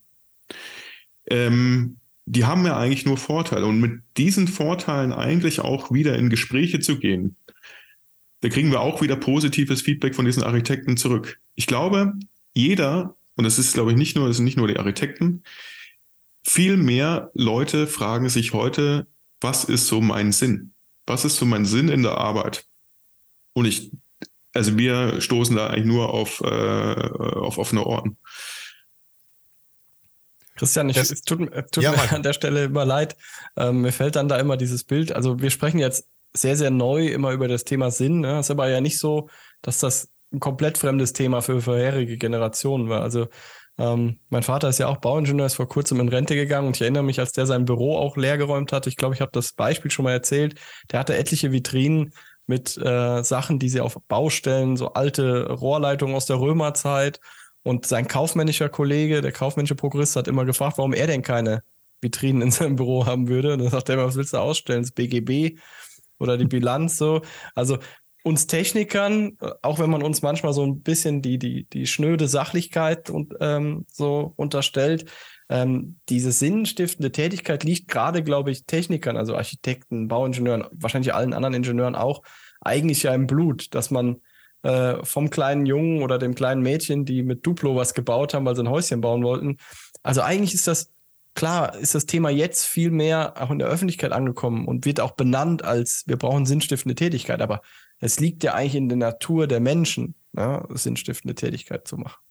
ähm, 1.27 1.97
die 2.25 2.45
haben 2.45 2.65
ja 2.65 2.77
eigentlich 2.77 3.05
nur 3.05 3.17
Vorteile. 3.17 3.65
Und 3.65 3.79
mit 3.79 4.01
diesen 4.17 4.47
Vorteilen 4.47 5.11
eigentlich 5.11 5.59
auch 5.59 5.91
wieder 5.91 6.15
in 6.15 6.29
Gespräche 6.29 6.79
zu 6.79 6.97
gehen, 6.97 7.35
da 8.41 8.49
kriegen 8.49 8.71
wir 8.71 8.81
auch 8.81 9.01
wieder 9.01 9.15
positives 9.15 9.81
Feedback 9.81 10.15
von 10.15 10.25
diesen 10.25 10.43
Architekten 10.43 10.97
zurück. 10.97 11.39
Ich 11.55 11.67
glaube, 11.67 12.13
jeder, 12.53 13.15
und 13.35 13.43
das 13.43 13.57
ist, 13.57 13.73
glaube 13.73 13.91
ich, 13.91 13.97
nicht 13.97 14.15
nur, 14.15 14.27
das 14.27 14.37
sind 14.37 14.45
nicht 14.45 14.57
nur 14.57 14.67
die 14.67 14.77
Architekten, 14.77 15.43
viel 16.43 16.77
mehr 16.77 17.31
Leute 17.33 17.87
fragen 17.87 18.29
sich 18.29 18.53
heute, 18.53 19.07
was 19.41 19.63
ist 19.63 19.87
so 19.87 19.99
mein 19.99 20.31
Sinn? 20.31 20.73
Was 21.07 21.25
ist 21.25 21.37
so 21.37 21.45
mein 21.45 21.65
Sinn 21.65 21.89
in 21.89 22.03
der 22.03 22.17
Arbeit? 22.17 22.67
Und 23.53 23.65
ich 23.65 23.91
also 24.55 24.77
wir 24.77 25.21
stoßen 25.21 25.55
da 25.55 25.67
eigentlich 25.67 25.85
nur 25.85 26.13
auf, 26.13 26.41
äh, 26.41 26.47
auf 26.47 27.57
offene 27.57 27.85
Ohren. 27.85 28.17
Christian, 30.55 30.89
ich, 30.89 30.97
es 30.97 31.21
tut, 31.21 31.39
tut 31.71 31.83
ja, 31.83 31.91
mir 31.91 32.11
an 32.13 32.23
der 32.23 32.33
Stelle 32.33 32.63
immer 32.63 32.85
leid. 32.85 33.17
Ähm, 33.57 33.81
mir 33.81 33.91
fällt 33.91 34.15
dann 34.15 34.29
da 34.29 34.39
immer 34.39 34.55
dieses 34.55 34.85
Bild. 34.85 35.11
Also 35.11 35.41
wir 35.41 35.49
sprechen 35.49 35.79
jetzt 35.79 36.07
sehr, 36.33 36.55
sehr 36.55 36.71
neu 36.71 37.07
immer 37.07 37.31
über 37.31 37.47
das 37.47 37.65
Thema 37.65 37.91
Sinn. 37.91 38.21
Ne? 38.21 38.39
ist 38.39 38.51
aber 38.51 38.69
ja 38.69 38.79
nicht 38.79 38.97
so, 38.97 39.29
dass 39.61 39.79
das 39.79 40.09
ein 40.31 40.39
komplett 40.39 40.77
fremdes 40.77 41.13
Thema 41.13 41.41
für 41.41 41.61
vorherige 41.61 42.17
Generationen 42.17 42.89
war. 42.89 43.01
Also 43.01 43.27
ähm, 43.77 44.19
mein 44.29 44.43
Vater 44.43 44.69
ist 44.69 44.79
ja 44.79 44.87
auch 44.87 44.97
Bauingenieur, 44.97 45.45
ist 45.45 45.55
vor 45.55 45.67
kurzem 45.67 45.99
in 45.99 46.07
Rente 46.07 46.35
gegangen 46.35 46.67
und 46.67 46.77
ich 46.77 46.81
erinnere 46.81 47.03
mich, 47.03 47.19
als 47.19 47.33
der 47.33 47.45
sein 47.45 47.65
Büro 47.65 47.97
auch 47.97 48.15
leergeräumt 48.15 48.71
hat. 48.71 48.87
Ich 48.87 48.95
glaube, 48.95 49.15
ich 49.15 49.21
habe 49.21 49.31
das 49.33 49.51
Beispiel 49.51 49.91
schon 49.91 50.05
mal 50.05 50.13
erzählt. 50.13 50.55
Der 50.91 50.99
hatte 50.99 51.17
etliche 51.17 51.51
Vitrinen 51.51 52.13
mit 52.47 52.77
äh, 52.77 53.23
Sachen, 53.23 53.59
die 53.59 53.69
sie 53.69 53.81
auf 53.81 53.97
Baustellen, 54.07 54.77
so 54.77 54.93
alte 54.93 55.49
Rohrleitungen 55.49 56.15
aus 56.15 56.25
der 56.25 56.39
Römerzeit. 56.39 57.19
Und 57.63 57.87
sein 57.87 58.07
kaufmännischer 58.07 58.69
Kollege, 58.69 59.21
der 59.21 59.31
kaufmännische 59.31 59.75
Prokurist, 59.75 60.15
hat 60.15 60.27
immer 60.27 60.45
gefragt, 60.45 60.77
warum 60.77 60.93
er 60.93 61.07
denn 61.07 61.23
keine 61.23 61.63
Vitrinen 62.01 62.43
in 62.43 62.51
seinem 62.51 62.75
Büro 62.75 63.05
haben 63.05 63.27
würde. 63.27 63.53
Und 63.53 63.59
dann 63.59 63.69
sagt 63.69 63.89
er 63.89 63.95
immer, 63.95 64.05
was 64.05 64.15
willst 64.15 64.33
du 64.33 64.37
ausstellen? 64.37 64.83
Das 64.83 64.91
BGB 64.91 65.57
oder 66.19 66.37
die 66.37 66.45
Bilanz 66.45 66.97
so. 66.97 67.21
Also 67.55 67.79
uns 68.23 68.47
Technikern, 68.47 69.37
auch 69.61 69.79
wenn 69.79 69.89
man 69.89 70.01
uns 70.01 70.21
manchmal 70.21 70.53
so 70.53 70.63
ein 70.63 70.81
bisschen 70.81 71.21
die, 71.21 71.37
die, 71.37 71.65
die 71.69 71.85
schnöde 71.85 72.27
Sachlichkeit 72.27 73.09
und 73.09 73.35
ähm, 73.39 73.85
so 73.91 74.33
unterstellt, 74.35 75.11
ähm, 75.49 75.99
diese 76.09 76.31
sinnstiftende 76.31 77.11
Tätigkeit 77.11 77.63
liegt 77.63 77.87
gerade, 77.87 78.23
glaube 78.23 78.51
ich, 78.51 78.65
Technikern, 78.65 79.17
also 79.17 79.35
Architekten, 79.35 80.07
Bauingenieuren, 80.07 80.65
wahrscheinlich 80.71 81.13
allen 81.13 81.33
anderen 81.33 81.53
Ingenieuren 81.53 81.95
auch, 81.95 82.23
eigentlich 82.61 83.03
ja 83.03 83.13
im 83.13 83.27
Blut, 83.27 83.73
dass 83.75 83.91
man 83.91 84.21
äh, 84.63 85.03
vom 85.03 85.29
kleinen 85.29 85.67
Jungen 85.67 86.01
oder 86.01 86.17
dem 86.17 86.33
kleinen 86.33 86.61
Mädchen, 86.61 87.05
die 87.05 87.21
mit 87.21 87.45
Duplo 87.45 87.75
was 87.75 87.93
gebaut 87.93 88.33
haben, 88.33 88.45
weil 88.45 88.55
sie 88.55 88.63
ein 88.63 88.69
Häuschen 88.69 89.01
bauen 89.01 89.23
wollten. 89.23 89.57
Also 90.01 90.21
eigentlich 90.21 90.55
ist 90.55 90.67
das, 90.67 90.91
klar, 91.35 91.75
ist 91.75 91.93
das 91.93 92.07
Thema 92.07 92.31
jetzt 92.31 92.65
viel 92.65 92.89
mehr 92.89 93.33
auch 93.39 93.51
in 93.51 93.59
der 93.59 93.67
Öffentlichkeit 93.67 94.11
angekommen 94.11 94.67
und 94.67 94.85
wird 94.85 94.99
auch 94.99 95.11
benannt 95.11 95.63
als, 95.63 96.03
wir 96.07 96.17
brauchen 96.17 96.47
sinnstiftende 96.47 96.95
Tätigkeit, 96.95 97.41
aber 97.41 97.61
es 97.99 98.19
liegt 98.19 98.43
ja 98.43 98.55
eigentlich 98.55 98.75
in 98.75 98.89
der 98.89 98.97
Natur 98.97 99.45
der 99.45 99.59
Menschen, 99.59 100.15
ja, 100.35 100.65
ne, 100.67 100.77
sinnstiftende 100.77 101.35
Tätigkeit 101.35 101.87
zu 101.87 101.97
machen. 101.97 102.24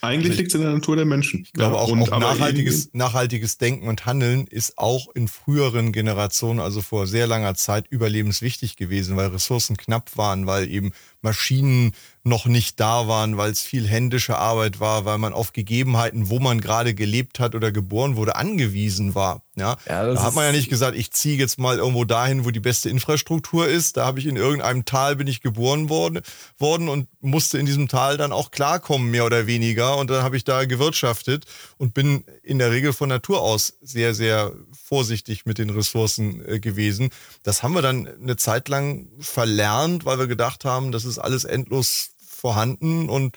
Eigentlich 0.00 0.30
also 0.32 0.38
liegt 0.38 0.50
es 0.50 0.54
in 0.54 0.62
der 0.62 0.72
Natur 0.72 0.96
der 0.96 1.04
Menschen. 1.04 1.40
Ich 1.42 1.52
glaube 1.52 1.74
ja, 1.76 1.80
auch, 1.80 1.90
auch 1.90 2.20
nachhaltiges, 2.20 2.90
nachhaltiges 2.92 3.58
Denken 3.58 3.88
und 3.88 4.06
Handeln 4.06 4.46
ist 4.46 4.78
auch 4.78 5.08
in 5.14 5.26
früheren 5.28 5.92
Generationen, 5.92 6.60
also 6.60 6.82
vor 6.82 7.06
sehr 7.06 7.26
langer 7.26 7.54
Zeit, 7.54 7.86
überlebenswichtig 7.88 8.76
gewesen, 8.76 9.16
weil 9.16 9.28
Ressourcen 9.28 9.76
knapp 9.76 10.16
waren, 10.16 10.46
weil 10.46 10.70
eben 10.70 10.92
Maschinen 11.22 11.92
noch 12.28 12.46
nicht 12.46 12.78
da 12.78 13.08
waren, 13.08 13.36
weil 13.36 13.50
es 13.50 13.62
viel 13.62 13.86
händische 13.86 14.38
Arbeit 14.38 14.80
war, 14.80 15.04
weil 15.04 15.18
man 15.18 15.32
auf 15.32 15.52
Gegebenheiten, 15.52 16.28
wo 16.28 16.38
man 16.38 16.60
gerade 16.60 16.94
gelebt 16.94 17.40
hat 17.40 17.54
oder 17.54 17.72
geboren 17.72 18.16
wurde, 18.16 18.36
angewiesen 18.36 19.14
war. 19.14 19.42
Ja, 19.56 19.76
ja 19.88 20.12
da 20.12 20.22
hat 20.22 20.34
man 20.34 20.44
ja 20.44 20.52
nicht 20.52 20.70
gesagt, 20.70 20.96
ich 20.96 21.10
ziehe 21.10 21.36
jetzt 21.36 21.58
mal 21.58 21.78
irgendwo 21.78 22.04
dahin, 22.04 22.44
wo 22.44 22.50
die 22.50 22.60
beste 22.60 22.90
Infrastruktur 22.90 23.66
ist. 23.66 23.96
Da 23.96 24.06
habe 24.06 24.20
ich 24.20 24.26
in 24.26 24.36
irgendeinem 24.36 24.84
Tal 24.84 25.16
bin 25.16 25.26
ich 25.26 25.40
geboren 25.40 25.88
worden, 25.88 26.20
worden 26.58 26.88
und 26.88 27.08
musste 27.20 27.58
in 27.58 27.66
diesem 27.66 27.88
Tal 27.88 28.16
dann 28.16 28.32
auch 28.32 28.50
klarkommen, 28.50 29.10
mehr 29.10 29.24
oder 29.24 29.46
weniger. 29.46 29.96
Und 29.96 30.10
dann 30.10 30.22
habe 30.22 30.36
ich 30.36 30.44
da 30.44 30.64
gewirtschaftet 30.64 31.46
und 31.76 31.94
bin 31.94 32.24
in 32.42 32.58
der 32.58 32.70
Regel 32.70 32.92
von 32.92 33.08
Natur 33.08 33.40
aus 33.40 33.74
sehr, 33.80 34.14
sehr 34.14 34.52
vorsichtig 34.72 35.44
mit 35.44 35.58
den 35.58 35.70
Ressourcen 35.70 36.44
äh, 36.46 36.60
gewesen. 36.60 37.10
Das 37.42 37.62
haben 37.62 37.74
wir 37.74 37.82
dann 37.82 38.06
eine 38.06 38.36
Zeit 38.36 38.68
lang 38.68 39.08
verlernt, 39.18 40.04
weil 40.04 40.18
wir 40.18 40.26
gedacht 40.26 40.64
haben, 40.64 40.92
das 40.92 41.04
ist 41.04 41.17
alles 41.18 41.44
endlos 41.44 42.10
vorhanden 42.26 43.08
und 43.08 43.36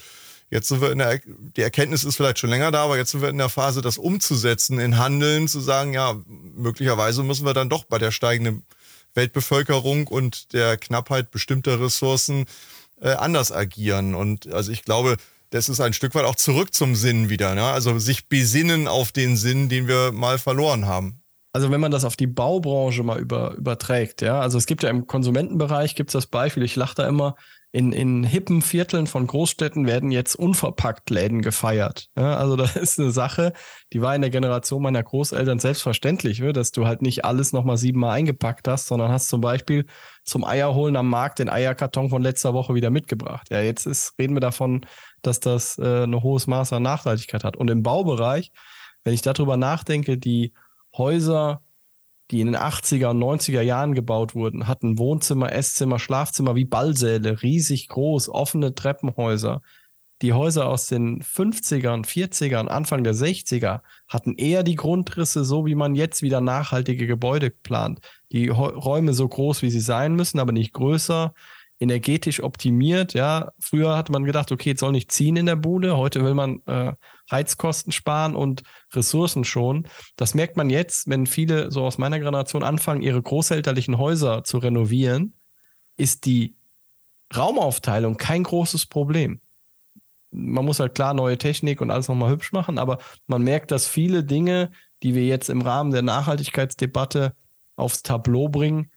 Jetzt 0.54 0.68
sind 0.68 0.82
wir 0.82 0.92
in 0.92 0.98
der, 0.98 1.22
die 1.26 1.62
Erkenntnis 1.62 2.04
ist 2.04 2.18
vielleicht 2.18 2.38
schon 2.38 2.50
länger 2.50 2.72
da, 2.72 2.84
aber 2.84 2.98
jetzt 2.98 3.12
sind 3.12 3.22
wir 3.22 3.30
in 3.30 3.38
der 3.38 3.48
Phase, 3.48 3.82
das 3.82 3.98
umzusetzen, 3.98 4.82
in 4.82 4.98
Handeln, 4.98 5.48
zu 5.48 5.62
sagen, 5.62 5.94
ja, 5.94 6.20
möglicherweise 6.28 7.24
müssen 7.24 7.46
wir 7.46 7.54
dann 7.54 7.70
doch 7.70 7.86
bei 7.86 7.98
der 7.98 8.12
steigenden 8.12 8.66
Weltbevölkerung 9.14 10.08
und 10.08 10.52
der 10.52 10.76
Knappheit 10.76 11.32
bestimmter 11.32 11.80
Ressourcen 11.80 12.48
äh, 13.00 13.12
anders 13.12 13.54
agieren. 13.54 14.14
Und 14.14 14.52
also 14.52 14.74
ich 14.74 14.84
glaube, 14.84 15.16
das 15.52 15.70
ist 15.70 15.80
ein 15.80 15.94
Stück 15.94 16.16
weit 16.16 16.26
auch 16.26 16.36
zurück 16.36 16.74
zum 16.74 16.96
Sinn 16.96 17.30
wieder. 17.30 17.56
Ne? 17.56 17.64
Also 17.64 17.98
sich 17.98 18.28
besinnen 18.28 18.90
auf 18.90 19.14
den 19.14 19.38
Sinn, 19.38 19.70
den 19.70 19.88
wir 19.88 20.12
mal 20.12 20.38
verloren 20.38 20.86
haben. 20.86 21.22
Also 21.54 21.72
wenn 21.72 21.82
man 21.82 21.92
das 21.92 22.04
auf 22.04 22.18
die 22.18 22.28
Baubranche 22.28 23.04
mal 23.04 23.20
über, 23.20 23.56
überträgt, 23.56 24.22
ja, 24.22 24.40
also 24.40 24.58
es 24.58 24.66
gibt 24.66 24.84
ja 24.84 24.90
im 24.90 25.08
Konsumentenbereich, 25.08 25.96
gibt 25.96 26.10
es 26.10 26.14
das 26.14 26.26
Beispiel, 26.26 26.64
ich 26.64 26.78
lache 26.78 26.96
da 26.96 27.08
immer, 27.08 27.36
in, 27.74 27.94
in 27.94 28.24
hippen 28.26 28.62
Vierteln 28.62 29.08
von 29.08 29.28
Großstädten 29.28 29.88
werden 29.88 30.12
jetzt 30.12 30.36
unverpackt 30.36 31.10
Läden 31.10 31.42
gefeiert. 31.42 32.10
Ja, 32.18 32.36
also 32.36 32.58
das 32.58 32.76
ist 32.76 33.00
eine 33.00 33.12
Sache, 33.12 33.54
die 33.94 34.02
war 34.02 34.14
in 34.14 34.22
der 34.22 34.30
Generation 34.30 34.82
meiner 34.82 35.02
Großeltern 35.02 35.60
selbstverständlich, 35.60 36.44
dass 36.54 36.72
du 36.72 36.86
halt 36.86 37.02
nicht 37.02 37.24
alles 37.24 37.54
nochmal 37.54 37.78
siebenmal 37.78 38.12
eingepackt 38.12 38.68
hast, 38.68 38.88
sondern 38.88 39.12
hast 39.12 39.30
zum 39.30 39.40
Beispiel 39.40 39.86
zum 40.26 40.44
Eierholen 40.44 40.98
am 40.98 41.10
Markt 41.10 41.40
den 41.40 41.50
Eierkarton 41.50 42.10
von 42.10 42.22
letzter 42.22 42.54
Woche 42.54 42.76
wieder 42.76 42.90
mitgebracht. 42.90 43.48
Ja, 43.50 43.62
jetzt 43.62 43.86
ist, 43.86 44.14
reden 44.20 44.36
wir 44.36 44.42
davon, 44.42 44.86
dass 45.22 45.40
das 45.40 45.78
äh, 45.78 46.04
ein 46.04 46.22
hohes 46.22 46.48
Maß 46.48 46.74
an 46.74 46.84
Nachhaltigkeit 46.84 47.44
hat. 47.46 47.56
Und 47.56 47.70
im 47.70 47.84
Baubereich, 47.84 48.52
wenn 49.04 49.14
ich 49.14 49.22
darüber 49.22 49.56
nachdenke, 49.56 50.18
die 50.18 50.54
Häuser 50.96 51.62
die 52.32 52.42
in 52.42 52.48
den 52.48 52.56
80er 52.56 53.10
und 53.10 53.20
90er 53.20 53.62
Jahren 53.62 53.94
gebaut 53.94 54.34
wurden, 54.36 54.68
hatten 54.68 54.98
Wohnzimmer, 54.98 55.52
Esszimmer, 55.52 56.00
Schlafzimmer 56.00 56.56
wie 56.56 56.66
Ballsäle, 56.66 57.42
riesig 57.42 57.90
groß, 57.90 58.30
offene 58.30 58.74
Treppenhäuser. 58.74 59.62
Die 60.22 60.34
Häuser 60.34 60.68
aus 60.68 60.86
den 60.86 61.24
50ern, 61.24 62.06
40ern, 62.06 62.68
Anfang 62.68 63.04
der 63.04 63.16
60er 63.16 63.82
hatten 64.08 64.36
eher 64.36 64.64
die 64.64 64.76
Grundrisse, 64.76 65.44
so 65.44 65.66
wie 65.66 65.76
man 65.76 65.96
jetzt 65.96 66.22
wieder 66.22 66.42
nachhaltige 66.42 67.08
Gebäude 67.08 67.50
plant. 67.50 68.00
Die 68.32 68.48
Räume 68.48 69.14
so 69.14 69.28
groß, 69.28 69.64
wie 69.64 69.72
sie 69.72 69.80
sein 69.80 70.16
müssen, 70.16 70.40
aber 70.40 70.52
nicht 70.52 70.74
größer 70.74 71.34
energetisch 71.82 72.44
optimiert. 72.44 73.14
Ja, 73.14 73.52
früher 73.60 73.98
hatte 73.98 74.12
man 74.12 74.24
gedacht, 74.24 74.52
okay, 74.52 74.70
jetzt 74.70 74.82
soll 74.82 74.92
nicht 74.92 75.12
ziehen 75.12 75.36
in 75.36 75.48
der 75.48 75.56
Bude. 75.56 75.98
Heute 75.98 76.24
will 76.24 76.36
man 76.36 76.62
äh, 76.68 76.94
Heizkosten 77.32 77.92
sparen 77.92 78.36
und 78.36 78.64
Ressourcen 78.94 79.44
schonen. 79.44 79.88
Das 80.16 80.34
merkt 80.34 80.58
man 80.58 80.70
jetzt, 80.70 81.10
wenn 81.10 81.26
viele 81.26 81.72
so 81.72 81.84
aus 81.84 81.98
meiner 81.98 82.20
Generation 82.20 82.64
anfangen, 82.64 83.02
ihre 83.02 83.22
großelterlichen 83.22 83.98
Häuser 83.98 84.44
zu 84.44 84.58
renovieren, 84.58 85.34
ist 85.98 86.26
die 86.26 86.56
Raumaufteilung 87.36 88.18
kein 88.18 88.44
großes 88.44 88.88
Problem. 88.88 89.40
Man 90.32 90.66
muss 90.66 90.80
halt 90.80 90.96
klar 90.96 91.14
neue 91.14 91.38
Technik 91.38 91.82
und 91.82 91.92
alles 91.92 92.08
nochmal 92.08 92.32
hübsch 92.32 92.52
machen, 92.52 92.78
aber 92.78 93.00
man 93.28 93.44
merkt, 93.44 93.72
dass 93.72 93.88
viele 93.88 94.24
Dinge, 94.24 94.72
die 95.04 95.16
wir 95.16 95.26
jetzt 95.26 95.50
im 95.50 95.62
Rahmen 95.62 95.92
der 95.92 96.02
Nachhaltigkeitsdebatte 96.04 97.36
aufs 97.76 98.04
Tableau 98.04 98.48
bringen, 98.48 98.92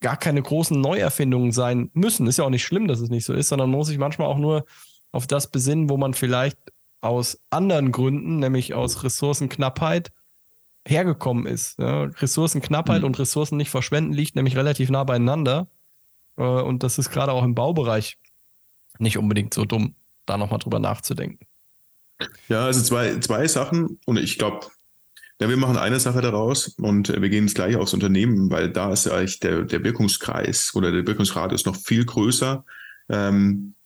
gar 0.00 0.16
keine 0.16 0.42
großen 0.42 0.80
Neuerfindungen 0.80 1.52
sein 1.52 1.90
müssen. 1.92 2.26
Ist 2.26 2.38
ja 2.38 2.44
auch 2.44 2.50
nicht 2.50 2.64
schlimm, 2.64 2.88
dass 2.88 3.00
es 3.00 3.10
nicht 3.10 3.24
so 3.24 3.34
ist, 3.34 3.48
sondern 3.48 3.70
man 3.70 3.78
muss 3.78 3.88
sich 3.88 3.98
manchmal 3.98 4.28
auch 4.28 4.38
nur 4.38 4.64
auf 5.12 5.26
das 5.26 5.50
besinnen, 5.50 5.88
wo 5.88 5.96
man 5.96 6.14
vielleicht 6.14 6.58
aus 7.00 7.40
anderen 7.50 7.92
Gründen, 7.92 8.38
nämlich 8.38 8.74
aus 8.74 9.02
Ressourcenknappheit, 9.02 10.12
hergekommen 10.86 11.46
ist. 11.46 11.78
Ja, 11.78 12.04
Ressourcenknappheit 12.04 13.00
mhm. 13.00 13.06
und 13.06 13.18
Ressourcen 13.18 13.56
nicht 13.56 13.70
verschwenden 13.70 14.12
liegt 14.12 14.34
nämlich 14.36 14.56
relativ 14.56 14.90
nah 14.90 15.04
beieinander. 15.04 15.68
Äh, 16.36 16.42
und 16.42 16.82
das 16.82 16.98
ist 16.98 17.10
gerade 17.10 17.32
auch 17.32 17.44
im 17.44 17.54
Baubereich 17.54 18.18
nicht 18.98 19.18
unbedingt 19.18 19.54
so 19.54 19.64
dumm, 19.64 19.94
da 20.26 20.36
nochmal 20.36 20.58
drüber 20.58 20.78
nachzudenken. 20.78 21.46
Ja, 22.48 22.66
also 22.66 22.82
zwei, 22.82 23.18
zwei 23.20 23.48
Sachen 23.48 23.98
und 24.04 24.18
ich 24.18 24.38
glaube, 24.38 24.66
ja, 25.40 25.48
wir 25.48 25.56
machen 25.56 25.78
eine 25.78 25.98
Sache 26.00 26.20
daraus 26.20 26.68
und 26.68 27.08
wir 27.08 27.28
gehen 27.30 27.46
jetzt 27.46 27.54
gleich 27.54 27.76
aufs 27.76 27.94
Unternehmen, 27.94 28.50
weil 28.50 28.70
da 28.70 28.92
ist 28.92 29.08
eigentlich 29.08 29.40
der, 29.40 29.62
der 29.62 29.82
Wirkungskreis 29.82 30.72
oder 30.74 30.92
der 30.92 31.06
Wirkungsradius 31.06 31.64
noch 31.64 31.76
viel 31.76 32.04
größer. 32.04 32.62
Ähm, 33.08 33.74
äh, 33.78 33.79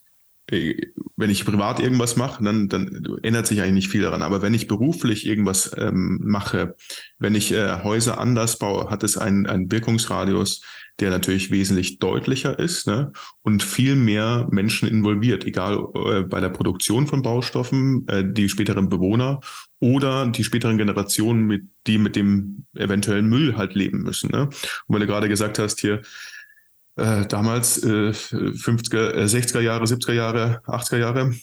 wenn 0.47 1.29
ich 1.29 1.45
privat 1.45 1.79
irgendwas 1.79 2.17
mache, 2.17 2.43
dann, 2.43 2.69
dann 2.69 3.19
ändert 3.23 3.47
sich 3.47 3.61
eigentlich 3.61 3.73
nicht 3.73 3.89
viel 3.89 4.03
daran. 4.03 4.21
Aber 4.21 4.41
wenn 4.41 4.53
ich 4.53 4.67
beruflich 4.67 5.25
irgendwas 5.25 5.71
ähm, 5.77 6.19
mache, 6.23 6.75
wenn 7.17 7.35
ich 7.35 7.51
äh, 7.51 7.83
Häuser 7.83 8.19
anders 8.19 8.59
baue, 8.59 8.89
hat 8.89 9.03
es 9.03 9.17
einen, 9.17 9.47
einen 9.47 9.71
Wirkungsradius, 9.71 10.61
der 10.99 11.09
natürlich 11.09 11.51
wesentlich 11.51 11.99
deutlicher 11.99 12.57
ist 12.57 12.87
ne? 12.87 13.11
und 13.41 13.63
viel 13.63 13.95
mehr 13.95 14.47
Menschen 14.51 14.87
involviert, 14.87 15.45
egal 15.45 15.87
äh, 15.93 16.21
bei 16.21 16.39
der 16.39 16.49
Produktion 16.49 17.07
von 17.07 17.21
Baustoffen, 17.21 18.07
äh, 18.07 18.23
die 18.25 18.47
späteren 18.47 18.87
Bewohner 18.87 19.41
oder 19.79 20.27
die 20.27 20.43
späteren 20.43 20.77
Generationen, 20.77 21.47
mit, 21.47 21.63
die 21.87 21.97
mit 21.97 22.15
dem 22.15 22.65
eventuellen 22.75 23.27
Müll 23.27 23.57
halt 23.57 23.75
leben 23.75 24.03
müssen. 24.03 24.31
Ne? 24.31 24.43
Und 24.43 24.53
weil 24.87 25.01
du 25.01 25.07
gerade 25.07 25.27
gesagt 25.27 25.59
hast, 25.59 25.81
hier, 25.81 26.01
äh, 26.97 27.25
damals 27.25 27.83
äh, 27.83 28.11
50er, 28.11 29.11
äh, 29.11 29.25
60er 29.25 29.61
Jahre, 29.61 29.85
70er 29.85 30.13
Jahre, 30.13 30.61
80er 30.65 30.97
Jahre. 30.97 31.33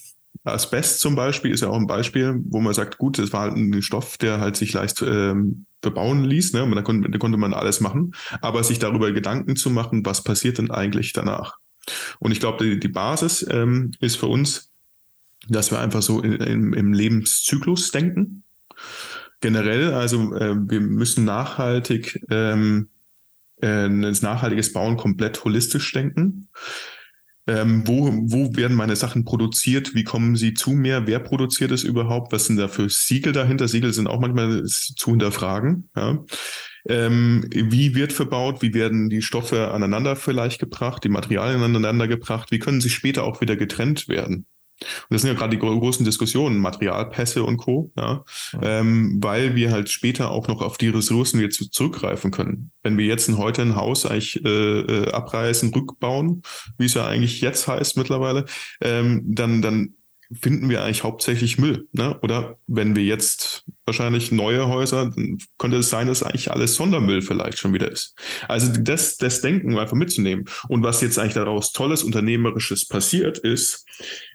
Asbest 0.45 1.01
zum 1.01 1.15
Beispiel 1.15 1.53
ist 1.53 1.61
ja 1.61 1.69
auch 1.69 1.77
ein 1.77 1.87
Beispiel, 1.87 2.41
wo 2.47 2.61
man 2.61 2.75
sagt, 2.75 2.99
gut, 2.99 3.19
das 3.19 3.33
war 3.33 3.43
halt 3.43 3.57
ein 3.57 3.83
Stoff, 3.83 4.19
der 4.19 4.41
halt 4.41 4.57
sich 4.57 4.73
leicht 4.73 5.03
ähm, 5.03 5.67
bebauen 5.83 6.25
ließ, 6.25 6.55
ne? 6.55 6.65
Und 6.65 6.75
da 6.75 6.83
konnte, 6.83 7.11
da 7.11 7.19
konnte 7.19 7.39
man 7.39 7.55
alles 7.55 7.81
machen, 7.81 8.15
aber 8.41 8.65
sich 8.65 8.79
darüber 8.79 9.13
Gedanken 9.13 9.57
zu 9.57 9.71
machen, 9.71 10.05
was 10.05 10.25
passiert 10.25 10.59
denn 10.59 10.71
eigentlich 10.71 11.13
danach? 11.13 11.59
Und 12.19 12.33
ich 12.33 12.41
glaube, 12.41 12.65
die, 12.65 12.81
die 12.81 12.89
Basis 12.89 13.47
ähm, 13.51 13.93
ist 14.01 14.17
für 14.17 14.27
uns, 14.27 14.73
dass 15.49 15.71
wir 15.71 15.81
einfach 15.81 16.03
so 16.03 16.21
in, 16.21 16.35
in, 16.35 16.73
im 16.73 16.93
Lebenszyklus 16.93 17.91
denken. 17.91 18.45
Generell, 19.41 19.93
also 19.93 20.35
äh, 20.35 20.55
wir 20.57 20.81
müssen 20.81 21.25
nachhaltig 21.25 22.25
ähm, 22.31 22.89
äh, 23.63 23.87
ins 23.87 24.23
nachhaltiges 24.23 24.73
Bauen 24.73 24.97
komplett 24.97 25.45
holistisch 25.45 25.93
denken. 25.93 26.49
Ähm, 27.47 27.83
wo, 27.87 28.09
wo 28.13 28.55
werden 28.55 28.77
meine 28.77 28.95
Sachen 28.95 29.25
produziert? 29.25 29.95
Wie 29.95 30.05
kommen 30.05 30.37
sie 30.37 30.55
zu 30.55 30.71
mir? 30.71 31.07
Wer 31.07 31.19
produziert 31.19 31.73
es 31.73 31.83
überhaupt? 31.83 32.33
Was 32.33 32.47
sind 32.47 32.57
da 32.57 32.69
für 32.69 32.89
Siegel 32.89 33.33
dahinter? 33.33 33.67
Siegel 33.67 33.93
sind 33.93 34.07
auch 34.07 34.21
manchmal 34.21 34.65
zu 34.65 35.11
hinterfragen. 35.11 35.91
Ja. 35.97 36.25
Ähm, 36.89 37.45
wie 37.51 37.95
wird 37.95 38.13
verbaut? 38.13 38.63
Wie 38.63 38.75
werden 38.75 39.11
die 39.11 39.23
Stoffe 39.23 39.73
aneinander 39.73 40.15
vielleicht 40.15 40.61
gebracht? 40.61 41.03
Die 41.03 41.09
Materialien 41.09 41.63
aneinander 41.63 42.07
gebracht? 42.07 42.53
Wie 42.53 42.59
können 42.61 42.81
sie 42.81 42.91
später 42.91 43.25
auch 43.25 43.41
wieder 43.41 43.57
getrennt 43.57 44.09
werden? 44.09 44.47
Und 44.83 45.15
das 45.15 45.23
sind 45.23 45.33
ja 45.33 45.39
gerade 45.39 45.57
die 45.57 45.59
großen 45.59 46.05
Diskussionen, 46.05 46.59
Materialpässe 46.59 47.43
und 47.45 47.57
Co., 47.57 47.93
ja, 47.97 48.25
ähm, 48.61 49.19
weil 49.23 49.55
wir 49.55 49.71
halt 49.71 49.91
später 49.91 50.31
auch 50.31 50.49
noch 50.49 50.63
auf 50.63 50.79
die 50.79 50.89
Ressourcen 50.89 51.41
jetzt 51.41 51.73
zurückgreifen 51.73 52.31
können. 52.31 52.73
Wenn 52.83 52.99
wir 52.99 53.07
jetzt 53.07 53.31
heute 53.37 53.63
ein 53.63 53.77
Haus 53.77 54.07
eigentlich 54.07 54.45
äh, 54.45 54.49
äh, 54.49 55.11
abreißen, 55.13 55.73
rückbauen, 55.73 56.43
wie 56.79 56.87
es 56.87 56.95
ja 56.95 57.07
eigentlich 57.07 57.41
jetzt 57.41 57.69
heißt 57.69 57.97
mittlerweile, 57.97 58.47
ähm, 58.81 59.23
dann, 59.25 59.63
dann 59.63 59.95
finden 60.41 60.69
wir 60.69 60.83
eigentlich 60.83 61.05
hauptsächlich 61.05 61.59
Müll. 61.59 61.89
Ne? 61.93 62.19
Oder 62.23 62.59
wenn 62.67 62.97
wir 62.97 63.05
jetzt 63.05 63.65
wahrscheinlich 63.85 64.33
neue 64.33 64.69
Häuser, 64.69 65.11
dann 65.11 65.39
könnte 65.59 65.79
es 65.79 65.91
sein, 65.91 66.07
dass 66.07 66.23
eigentlich 66.23 66.51
alles 66.51 66.75
Sondermüll 66.75 67.23
vielleicht 67.23 67.59
schon 67.59 67.75
wieder 67.75 67.91
ist. 67.91 68.15
Also 68.49 68.73
das, 68.81 69.17
das 69.17 69.41
Denken 69.41 69.79
einfach 69.79 69.97
mitzunehmen. 69.97 70.47
Und 70.69 70.83
was 70.83 71.01
jetzt 71.01 71.19
eigentlich 71.19 71.35
daraus 71.35 71.73
tolles 71.73 72.03
Unternehmerisches 72.03 72.87
passiert 72.87 73.39
ist, 73.39 73.87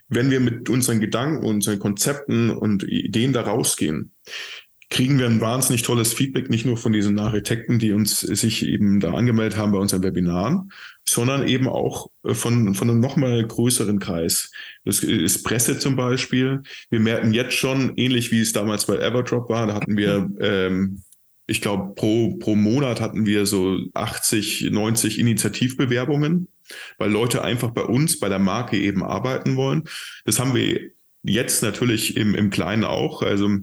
wenn 0.08 0.30
wir 0.30 0.40
mit 0.40 0.68
unseren 0.68 1.00
Gedanken, 1.00 1.44
unseren 1.44 1.78
Konzepten 1.78 2.50
und 2.50 2.82
Ideen 2.82 3.32
da 3.32 3.42
rausgehen, 3.42 4.12
kriegen 4.90 5.18
wir 5.18 5.26
ein 5.26 5.40
wahnsinnig 5.40 5.82
tolles 5.82 6.14
Feedback, 6.14 6.48
nicht 6.48 6.64
nur 6.64 6.78
von 6.78 6.92
diesen 6.92 7.18
Architekten, 7.18 7.78
die 7.78 7.92
uns 7.92 8.20
sich 8.20 8.66
eben 8.66 9.00
da 9.00 9.12
angemeldet 9.12 9.58
haben 9.58 9.72
bei 9.72 9.78
unseren 9.78 10.02
Webinaren, 10.02 10.72
sondern 11.06 11.46
eben 11.46 11.68
auch 11.68 12.08
von, 12.24 12.74
von 12.74 12.90
einem 12.90 13.00
nochmal 13.00 13.46
größeren 13.46 13.98
Kreis. 13.98 14.50
Das 14.84 15.00
ist 15.00 15.42
Presse 15.44 15.78
zum 15.78 15.96
Beispiel. 15.96 16.62
Wir 16.88 17.00
merken 17.00 17.32
jetzt 17.32 17.54
schon, 17.54 17.92
ähnlich 17.96 18.32
wie 18.32 18.40
es 18.40 18.52
damals 18.52 18.86
bei 18.86 18.96
Everdrop 18.96 19.50
war, 19.50 19.66
da 19.66 19.74
hatten 19.74 19.96
wir, 19.96 20.30
ähm, 20.40 21.02
ich 21.46 21.60
glaube, 21.60 21.94
pro, 21.94 22.36
pro 22.36 22.56
Monat 22.56 23.00
hatten 23.00 23.26
wir 23.26 23.44
so 23.44 23.78
80, 23.92 24.70
90 24.70 25.18
Initiativbewerbungen 25.18 26.48
weil 26.98 27.10
Leute 27.10 27.42
einfach 27.42 27.70
bei 27.70 27.82
uns, 27.82 28.18
bei 28.18 28.28
der 28.28 28.38
Marke 28.38 28.76
eben 28.76 29.02
arbeiten 29.02 29.56
wollen. 29.56 29.84
Das 30.24 30.38
haben 30.38 30.54
wir 30.54 30.90
jetzt 31.22 31.62
natürlich 31.62 32.16
im, 32.16 32.34
im 32.34 32.50
Kleinen 32.50 32.84
auch. 32.84 33.22
Also 33.22 33.58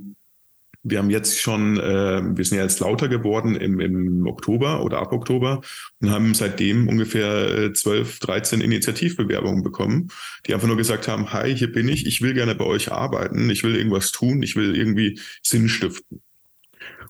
wir 0.87 0.99
haben 0.99 1.09
jetzt 1.09 1.41
schon, 1.41 1.79
äh, 1.79 2.21
wir 2.37 2.45
sind 2.45 2.57
ja 2.59 2.63
jetzt 2.63 2.79
lauter 2.79 3.07
geworden 3.07 3.55
im, 3.55 3.79
im 3.79 4.27
Oktober 4.27 4.83
oder 4.83 4.99
ab 4.99 5.11
Oktober 5.11 5.61
und 5.99 6.11
haben 6.11 6.35
seitdem 6.35 6.87
ungefähr 6.87 7.73
12, 7.73 8.17
äh, 8.17 8.25
13 8.25 8.61
Initiativbewerbungen 8.61 9.63
bekommen, 9.63 10.09
die 10.45 10.53
einfach 10.53 10.67
nur 10.67 10.77
gesagt 10.77 11.07
haben, 11.07 11.33
hi, 11.33 11.55
hier 11.55 11.71
bin 11.71 11.89
ich, 11.89 12.05
ich 12.05 12.21
will 12.21 12.35
gerne 12.35 12.53
bei 12.53 12.65
euch 12.65 12.91
arbeiten, 12.91 13.49
ich 13.49 13.63
will 13.63 13.75
irgendwas 13.75 14.11
tun, 14.11 14.43
ich 14.43 14.55
will 14.55 14.75
irgendwie 14.75 15.19
Sinn 15.41 15.69
stiften. 15.69 16.21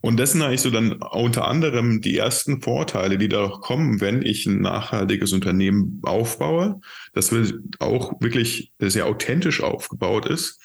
Und 0.06 0.18
das 0.18 0.34
sind 0.34 0.44
eigentlich 0.44 0.62
so 0.62 0.70
dann 0.70 1.02
unter 1.02 1.48
anderem 1.48 2.00
die 2.00 2.16
ersten 2.16 2.62
Vorteile, 2.62 3.18
die 3.18 3.28
da 3.28 3.48
kommen, 3.48 4.02
wenn 4.02 4.22
ich 4.22 4.46
ein 4.46 4.62
nachhaltiges 4.62 5.34
Unternehmen 5.34 6.00
aufbaue, 6.04 6.80
das 7.14 7.34
auch 7.80 8.22
wirklich 8.22 8.72
sehr 8.78 9.08
authentisch 9.08 9.64
aufgebaut 9.64 10.28
ist, 10.28 10.62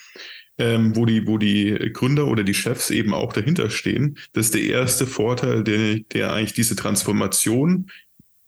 ähm, 0.59 0.95
wo, 0.95 1.07
die, 1.07 1.27
wo 1.27 1.39
die 1.39 1.91
Gründer 1.95 2.27
oder 2.27 2.45
die 2.45 2.53
Chefs 2.53 2.91
eben 2.91 3.15
auch 3.15 3.33
dahinter 3.33 3.71
stehen. 3.71 4.19
Das 4.35 4.45
ist 4.45 4.55
der 4.57 4.65
erste 4.65 5.07
Vorteil, 5.07 5.65
der, 5.65 6.01
der 6.01 6.35
eigentlich 6.35 6.53
diese 6.53 6.77
Transformation 6.77 7.91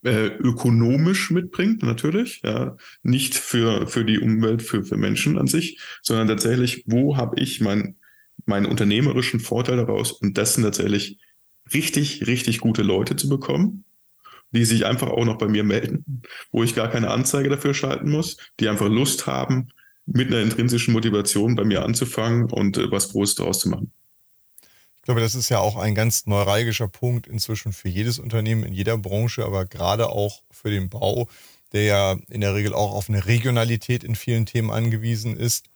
äh, 0.04 0.26
ökonomisch 0.26 1.30
mitbringt, 1.30 1.82
natürlich, 1.82 2.42
ja, 2.44 2.76
nicht 3.02 3.34
für, 3.34 3.86
für 3.86 4.04
die 4.04 4.18
Umwelt, 4.18 4.60
für, 4.60 4.84
für 4.84 4.98
Menschen 4.98 5.38
an 5.38 5.46
sich, 5.46 5.78
sondern 6.02 6.28
tatsächlich, 6.28 6.84
wo 6.86 7.16
habe 7.16 7.40
ich 7.40 7.62
mein 7.62 7.96
meinen 8.46 8.66
unternehmerischen 8.66 9.40
Vorteil 9.40 9.76
daraus 9.76 10.12
und 10.12 10.38
das 10.38 10.54
sind 10.54 10.64
tatsächlich 10.64 11.18
richtig, 11.72 12.26
richtig 12.26 12.58
gute 12.60 12.82
Leute 12.82 13.16
zu 13.16 13.28
bekommen, 13.28 13.84
die 14.50 14.64
sich 14.64 14.84
einfach 14.84 15.08
auch 15.08 15.24
noch 15.24 15.38
bei 15.38 15.48
mir 15.48 15.64
melden, 15.64 16.22
wo 16.50 16.62
ich 16.62 16.74
gar 16.74 16.88
keine 16.88 17.10
Anzeige 17.10 17.48
dafür 17.48 17.74
schalten 17.74 18.10
muss, 18.10 18.36
die 18.60 18.68
einfach 18.68 18.88
Lust 18.88 19.26
haben, 19.26 19.68
mit 20.04 20.28
einer 20.28 20.40
intrinsischen 20.40 20.92
Motivation 20.92 21.54
bei 21.54 21.64
mir 21.64 21.84
anzufangen 21.84 22.50
und 22.50 22.76
äh, 22.76 22.90
was 22.90 23.10
Großes 23.10 23.36
daraus 23.36 23.60
zu 23.60 23.68
machen. 23.68 23.92
Ich 24.96 25.02
glaube, 25.02 25.20
das 25.20 25.34
ist 25.34 25.48
ja 25.48 25.58
auch 25.58 25.76
ein 25.76 25.94
ganz 25.94 26.26
neuralgischer 26.26 26.88
Punkt 26.88 27.26
inzwischen 27.26 27.72
für 27.72 27.88
jedes 27.88 28.18
Unternehmen 28.18 28.62
in 28.62 28.72
jeder 28.72 28.96
Branche, 28.98 29.44
aber 29.44 29.66
gerade 29.66 30.08
auch 30.08 30.42
für 30.50 30.70
den 30.70 30.90
Bau, 30.90 31.28
der 31.72 31.82
ja 31.82 32.16
in 32.28 32.40
der 32.40 32.54
Regel 32.54 32.72
auch 32.72 32.94
auf 32.94 33.08
eine 33.08 33.26
Regionalität 33.26 34.04
in 34.04 34.14
vielen 34.14 34.46
Themen 34.46 34.70
angewiesen 34.70 35.36
ist 35.36 35.66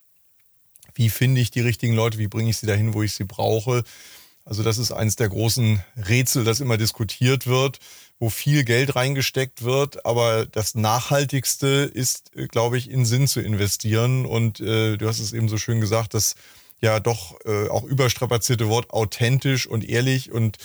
wie 0.96 1.10
finde 1.10 1.40
ich 1.40 1.50
die 1.50 1.60
richtigen 1.60 1.94
Leute, 1.94 2.18
wie 2.18 2.26
bringe 2.26 2.50
ich 2.50 2.56
sie 2.56 2.66
dahin, 2.66 2.94
wo 2.94 3.02
ich 3.02 3.12
sie 3.12 3.24
brauche. 3.24 3.84
Also 4.44 4.62
das 4.62 4.78
ist 4.78 4.92
eines 4.92 5.16
der 5.16 5.28
großen 5.28 5.82
Rätsel, 6.08 6.44
das 6.44 6.60
immer 6.60 6.76
diskutiert 6.76 7.46
wird, 7.46 7.78
wo 8.18 8.30
viel 8.30 8.64
Geld 8.64 8.96
reingesteckt 8.96 9.62
wird. 9.62 10.06
Aber 10.06 10.46
das 10.46 10.74
Nachhaltigste 10.74 11.90
ist, 11.92 12.32
glaube 12.48 12.78
ich, 12.78 12.90
in 12.90 13.04
Sinn 13.04 13.26
zu 13.26 13.40
investieren. 13.40 14.24
Und 14.24 14.60
äh, 14.60 14.96
du 14.96 15.06
hast 15.06 15.18
es 15.18 15.32
eben 15.32 15.48
so 15.48 15.58
schön 15.58 15.80
gesagt, 15.80 16.14
das 16.14 16.34
ja 16.80 17.00
doch 17.00 17.36
äh, 17.44 17.68
auch 17.68 17.84
überstrapazierte 17.84 18.68
Wort 18.68 18.90
authentisch 18.90 19.66
und 19.66 19.88
ehrlich 19.88 20.30
und 20.30 20.58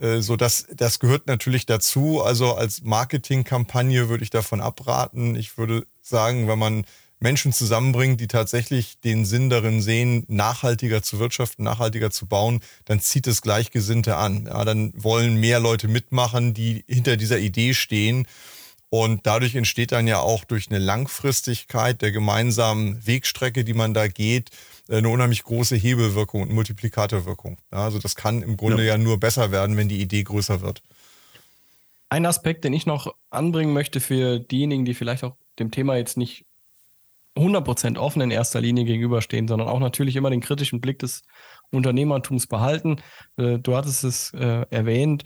äh, 0.00 0.20
so 0.20 0.36
das, 0.36 0.66
das 0.74 0.98
gehört 0.98 1.26
natürlich 1.26 1.66
dazu. 1.66 2.22
Also 2.22 2.54
als 2.54 2.82
Marketingkampagne 2.82 4.08
würde 4.08 4.24
ich 4.24 4.30
davon 4.30 4.60
abraten. 4.60 5.36
Ich 5.36 5.58
würde 5.58 5.86
sagen, 6.00 6.48
wenn 6.48 6.58
man 6.58 6.84
Menschen 7.22 7.52
zusammenbringt, 7.52 8.20
die 8.20 8.26
tatsächlich 8.26 8.98
den 9.00 9.24
Sinn 9.24 9.48
darin 9.48 9.80
sehen, 9.80 10.24
nachhaltiger 10.28 11.02
zu 11.02 11.18
wirtschaften, 11.18 11.62
nachhaltiger 11.64 12.10
zu 12.10 12.26
bauen, 12.26 12.60
dann 12.84 13.00
zieht 13.00 13.26
es 13.26 13.42
Gleichgesinnte 13.42 14.16
an. 14.16 14.46
Ja, 14.46 14.64
dann 14.64 14.92
wollen 14.96 15.36
mehr 15.36 15.60
Leute 15.60 15.88
mitmachen, 15.88 16.52
die 16.52 16.84
hinter 16.88 17.16
dieser 17.16 17.38
Idee 17.38 17.74
stehen. 17.74 18.26
Und 18.90 19.26
dadurch 19.26 19.54
entsteht 19.54 19.92
dann 19.92 20.06
ja 20.06 20.18
auch 20.18 20.44
durch 20.44 20.68
eine 20.68 20.78
Langfristigkeit 20.78 22.02
der 22.02 22.12
gemeinsamen 22.12 23.06
Wegstrecke, 23.06 23.64
die 23.64 23.72
man 23.72 23.94
da 23.94 24.08
geht, 24.08 24.50
eine 24.90 25.08
unheimlich 25.08 25.44
große 25.44 25.76
Hebelwirkung 25.76 26.42
und 26.42 26.52
Multiplikatorwirkung. 26.52 27.56
Ja, 27.72 27.84
also 27.84 27.98
das 27.98 28.16
kann 28.16 28.42
im 28.42 28.56
Grunde 28.56 28.84
ja. 28.84 28.92
ja 28.92 28.98
nur 28.98 29.18
besser 29.18 29.50
werden, 29.50 29.76
wenn 29.76 29.88
die 29.88 30.02
Idee 30.02 30.24
größer 30.24 30.60
wird. 30.60 30.82
Ein 32.10 32.26
Aspekt, 32.26 32.64
den 32.64 32.74
ich 32.74 32.84
noch 32.84 33.14
anbringen 33.30 33.72
möchte 33.72 34.00
für 34.00 34.38
diejenigen, 34.38 34.84
die 34.84 34.92
vielleicht 34.92 35.24
auch 35.24 35.36
dem 35.58 35.70
Thema 35.70 35.96
jetzt 35.96 36.18
nicht 36.18 36.44
100% 37.36 37.98
offen 37.98 38.20
in 38.20 38.30
erster 38.30 38.60
Linie 38.60 38.84
gegenüberstehen, 38.84 39.48
sondern 39.48 39.68
auch 39.68 39.80
natürlich 39.80 40.16
immer 40.16 40.30
den 40.30 40.40
kritischen 40.40 40.80
Blick 40.80 40.98
des 40.98 41.22
Unternehmertums 41.70 42.46
behalten. 42.46 42.96
Äh, 43.36 43.58
du 43.58 43.76
hattest 43.76 44.04
es 44.04 44.34
äh, 44.34 44.66
erwähnt, 44.70 45.24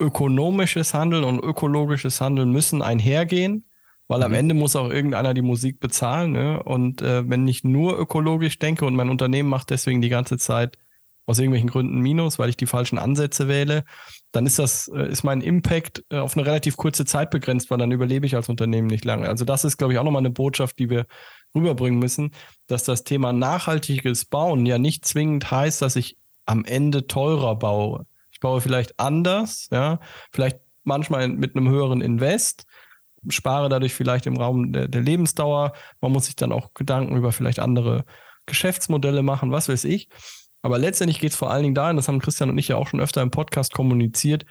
ökonomisches 0.00 0.94
Handeln 0.94 1.24
und 1.24 1.40
ökologisches 1.40 2.20
Handeln 2.20 2.50
müssen 2.50 2.80
einhergehen, 2.80 3.66
weil 4.08 4.22
am 4.22 4.32
mhm. 4.32 4.38
Ende 4.38 4.54
muss 4.54 4.76
auch 4.76 4.90
irgendeiner 4.90 5.34
die 5.34 5.42
Musik 5.42 5.78
bezahlen. 5.78 6.32
Ne? 6.32 6.62
Und 6.62 7.02
äh, 7.02 7.28
wenn 7.28 7.46
ich 7.46 7.64
nur 7.64 7.98
ökologisch 7.98 8.58
denke 8.58 8.86
und 8.86 8.96
mein 8.96 9.10
Unternehmen 9.10 9.48
macht 9.48 9.70
deswegen 9.70 10.00
die 10.00 10.08
ganze 10.08 10.38
Zeit 10.38 10.78
aus 11.26 11.38
irgendwelchen 11.38 11.68
Gründen 11.68 12.00
Minus, 12.00 12.38
weil 12.38 12.48
ich 12.48 12.56
die 12.56 12.66
falschen 12.66 12.98
Ansätze 12.98 13.46
wähle, 13.46 13.84
dann 14.32 14.46
ist 14.46 14.58
das, 14.58 14.88
äh, 14.88 15.08
ist 15.08 15.24
mein 15.24 15.40
Impact 15.40 16.04
äh, 16.10 16.18
auf 16.18 16.36
eine 16.36 16.46
relativ 16.46 16.76
kurze 16.76 17.04
Zeit 17.04 17.30
begrenzt, 17.30 17.70
weil 17.70 17.78
dann 17.78 17.92
überlebe 17.92 18.26
ich 18.26 18.36
als 18.36 18.48
Unternehmen 18.48 18.86
nicht 18.86 19.04
lange. 19.04 19.28
Also 19.28 19.44
das 19.44 19.64
ist, 19.64 19.76
glaube 19.76 19.92
ich, 19.92 19.98
auch 19.98 20.04
nochmal 20.04 20.20
eine 20.20 20.30
Botschaft, 20.30 20.78
die 20.78 20.90
wir 20.90 21.06
rüberbringen 21.54 21.98
müssen, 21.98 22.32
dass 22.66 22.84
das 22.84 23.04
Thema 23.04 23.32
nachhaltiges 23.32 24.24
Bauen 24.24 24.66
ja 24.66 24.78
nicht 24.78 25.04
zwingend 25.04 25.50
heißt, 25.50 25.82
dass 25.82 25.96
ich 25.96 26.16
am 26.46 26.64
Ende 26.64 27.06
teurer 27.06 27.56
baue. 27.56 28.06
Ich 28.30 28.40
baue 28.40 28.60
vielleicht 28.60 28.98
anders, 29.00 29.68
ja, 29.72 29.98
vielleicht 30.32 30.60
manchmal 30.84 31.28
mit 31.28 31.56
einem 31.56 31.68
höheren 31.68 32.00
Invest, 32.00 32.64
spare 33.28 33.68
dadurch 33.68 33.94
vielleicht 33.94 34.26
im 34.26 34.36
Raum 34.36 34.72
der, 34.72 34.88
der 34.88 35.02
Lebensdauer. 35.02 35.72
Man 36.00 36.12
muss 36.12 36.26
sich 36.26 36.36
dann 36.36 36.52
auch 36.52 36.72
Gedanken 36.74 37.16
über 37.16 37.32
vielleicht 37.32 37.58
andere 37.58 38.04
Geschäftsmodelle 38.46 39.22
machen, 39.22 39.52
was 39.52 39.68
weiß 39.68 39.84
ich. 39.84 40.08
Aber 40.62 40.78
letztendlich 40.78 41.20
geht 41.20 41.30
es 41.30 41.36
vor 41.36 41.50
allen 41.50 41.62
Dingen 41.62 41.74
dahin, 41.74 41.96
das 41.96 42.08
haben 42.08 42.20
Christian 42.20 42.50
und 42.50 42.58
ich 42.58 42.68
ja 42.68 42.76
auch 42.76 42.88
schon 42.88 43.00
öfter 43.00 43.22
im 43.22 43.30
Podcast 43.30 43.72
kommuniziert, 43.72 44.44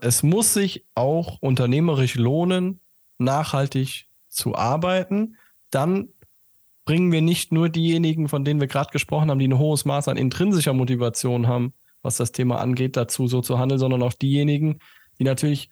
es 0.00 0.22
muss 0.22 0.54
sich 0.54 0.84
auch 0.94 1.38
unternehmerisch 1.40 2.16
lohnen, 2.16 2.80
nachhaltig 3.18 4.08
zu 4.28 4.56
arbeiten. 4.56 5.36
Dann 5.70 6.08
bringen 6.84 7.12
wir 7.12 7.22
nicht 7.22 7.52
nur 7.52 7.68
diejenigen, 7.68 8.28
von 8.28 8.44
denen 8.44 8.60
wir 8.60 8.66
gerade 8.66 8.90
gesprochen 8.90 9.30
haben, 9.30 9.38
die 9.38 9.46
ein 9.46 9.58
hohes 9.58 9.84
Maß 9.84 10.08
an 10.08 10.16
intrinsischer 10.16 10.72
Motivation 10.72 11.46
haben, 11.46 11.74
was 12.02 12.16
das 12.16 12.32
Thema 12.32 12.60
angeht, 12.60 12.96
dazu 12.96 13.28
so 13.28 13.40
zu 13.40 13.58
handeln, 13.58 13.78
sondern 13.78 14.02
auch 14.02 14.14
diejenigen, 14.14 14.80
die 15.20 15.24
natürlich 15.24 15.70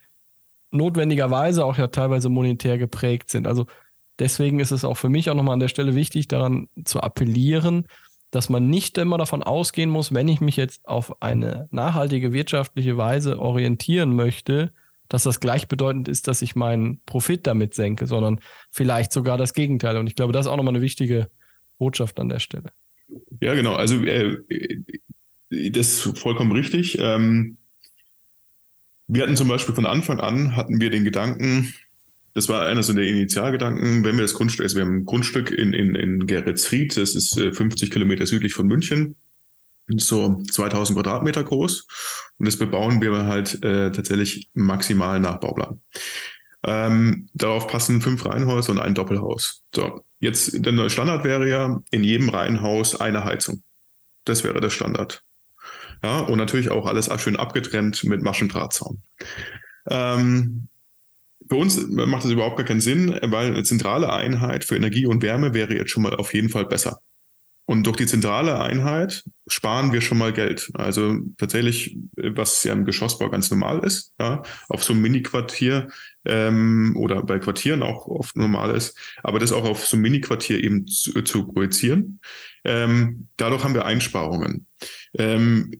notwendigerweise 0.71 1.65
auch 1.65 1.77
ja 1.77 1.87
teilweise 1.87 2.29
monetär 2.29 2.77
geprägt 2.77 3.29
sind. 3.29 3.45
Also 3.45 3.65
deswegen 4.19 4.61
ist 4.61 4.71
es 4.71 4.85
auch 4.85 4.95
für 4.95 5.09
mich 5.09 5.29
auch 5.29 5.35
nochmal 5.35 5.53
an 5.53 5.59
der 5.59 5.67
Stelle 5.67 5.95
wichtig, 5.95 6.29
daran 6.29 6.69
zu 6.85 7.01
appellieren, 7.01 7.87
dass 8.31 8.49
man 8.49 8.69
nicht 8.69 8.97
immer 8.97 9.17
davon 9.17 9.43
ausgehen 9.43 9.89
muss, 9.89 10.13
wenn 10.13 10.27
ich 10.27 10.41
mich 10.41 10.55
jetzt 10.55 10.87
auf 10.87 11.21
eine 11.21 11.67
nachhaltige 11.71 12.33
wirtschaftliche 12.33 12.97
Weise 12.97 13.39
orientieren 13.39 14.15
möchte, 14.15 14.71
dass 15.09 15.23
das 15.23 15.41
gleichbedeutend 15.41 16.07
ist, 16.07 16.29
dass 16.29 16.41
ich 16.41 16.55
meinen 16.55 17.01
Profit 17.05 17.45
damit 17.45 17.73
senke, 17.73 18.07
sondern 18.07 18.39
vielleicht 18.69 19.11
sogar 19.11 19.37
das 19.37 19.53
Gegenteil. 19.53 19.97
Und 19.97 20.07
ich 20.07 20.15
glaube, 20.15 20.31
das 20.31 20.45
ist 20.45 20.51
auch 20.51 20.55
nochmal 20.55 20.73
eine 20.73 20.81
wichtige 20.81 21.29
Botschaft 21.77 22.19
an 22.19 22.29
der 22.29 22.39
Stelle. 22.39 22.71
Ja, 23.41 23.53
genau. 23.53 23.73
Also 23.73 24.01
äh, 24.05 24.37
das 25.49 26.05
ist 26.05 26.17
vollkommen 26.17 26.53
richtig. 26.53 26.97
Ähm, 26.99 27.57
wir 29.07 29.23
hatten 29.23 29.35
zum 29.35 29.49
Beispiel 29.49 29.75
von 29.75 29.85
Anfang 29.85 30.21
an 30.21 30.55
hatten 30.55 30.79
wir 30.79 30.89
den 30.89 31.03
Gedanken, 31.03 31.73
das 32.33 32.49
war 32.49 32.65
einer 32.65 32.83
so 32.83 32.93
der 32.93 33.05
Initialgedanken, 33.05 34.03
wenn 34.03 34.15
wir 34.15 34.23
das 34.23 34.33
Grundstück, 34.33 34.63
also 34.63 34.77
wir 34.77 34.85
haben 34.85 34.97
ein 34.97 35.05
Grundstück 35.05 35.51
in, 35.51 35.73
in, 35.73 35.95
in 35.95 36.27
Geretsried, 36.27 36.95
das 36.97 37.15
ist 37.15 37.39
50 37.39 37.89
äh, 37.89 37.91
Kilometer 37.91 38.25
südlich 38.25 38.53
von 38.53 38.67
München, 38.67 39.15
so 39.87 40.41
2000 40.49 40.97
Quadratmeter 40.97 41.43
groß 41.43 41.87
und 42.37 42.47
das 42.47 42.57
bebauen 42.57 43.01
wir 43.01 43.25
halt 43.25 43.63
äh, 43.63 43.91
tatsächlich 43.91 44.49
maximal 44.53 45.19
nach 45.19 45.39
Bauplan. 45.39 45.81
Ähm, 46.63 47.27
darauf 47.33 47.67
passen 47.67 48.01
fünf 48.01 48.25
Reihenhäuser 48.25 48.71
und 48.71 48.79
ein 48.79 48.93
Doppelhaus. 48.93 49.63
So, 49.75 50.05
jetzt 50.19 50.63
der 50.63 50.71
neue 50.71 50.91
Standard 50.91 51.23
wäre 51.23 51.49
ja 51.49 51.81
in 51.89 52.03
jedem 52.03 52.29
Reihenhaus 52.29 52.99
eine 52.99 53.23
Heizung. 53.25 53.63
Das 54.25 54.43
wäre 54.43 54.61
der 54.61 54.69
Standard. 54.69 55.23
Ja, 56.03 56.19
und 56.19 56.37
natürlich 56.37 56.69
auch 56.69 56.85
alles 56.85 57.09
schön 57.21 57.35
abgetrennt 57.35 58.03
mit 58.03 58.21
Maschendrahtzaun. 58.21 59.01
Ähm, 59.89 60.67
für 61.49 61.55
uns 61.55 61.87
macht 61.87 62.23
das 62.23 62.31
überhaupt 62.31 62.57
gar 62.57 62.65
keinen 62.65 62.81
Sinn, 62.81 63.17
weil 63.23 63.47
eine 63.47 63.63
zentrale 63.63 64.11
Einheit 64.11 64.63
für 64.63 64.75
Energie 64.75 65.05
und 65.05 65.21
Wärme 65.21 65.53
wäre 65.53 65.75
jetzt 65.75 65.91
schon 65.91 66.03
mal 66.03 66.15
auf 66.15 66.33
jeden 66.33 66.49
Fall 66.49 66.65
besser. 66.65 67.01
Und 67.65 67.87
durch 67.87 67.95
die 67.95 68.05
zentrale 68.05 68.59
Einheit 68.59 69.23
sparen 69.47 69.93
wir 69.93 70.01
schon 70.01 70.17
mal 70.17 70.33
Geld. 70.33 70.69
Also 70.73 71.19
tatsächlich, 71.37 71.97
was 72.15 72.63
ja 72.65 72.73
im 72.73 72.83
Geschossbau 72.83 73.29
ganz 73.29 73.49
normal 73.49 73.79
ist, 73.85 74.13
ja, 74.19 74.43
auf 74.67 74.83
so 74.83 74.91
einem 74.91 75.03
Mini-Quartier 75.03 75.87
ähm, 76.25 76.97
oder 76.97 77.23
bei 77.23 77.39
Quartieren 77.39 77.81
auch 77.81 78.07
oft 78.07 78.35
normal 78.35 78.75
ist, 78.75 78.97
aber 79.23 79.39
das 79.39 79.53
auch 79.53 79.63
auf 79.63 79.85
so 79.85 79.95
einem 79.95 80.01
Mini-Quartier 80.01 80.61
eben 80.61 80.85
zu, 80.85 81.21
zu 81.21 81.47
projizieren. 81.47 82.19
Ähm, 82.65 83.29
dadurch 83.37 83.63
haben 83.63 83.73
wir 83.73 83.85
Einsparungen. 83.85 84.67
Ähm, 85.17 85.71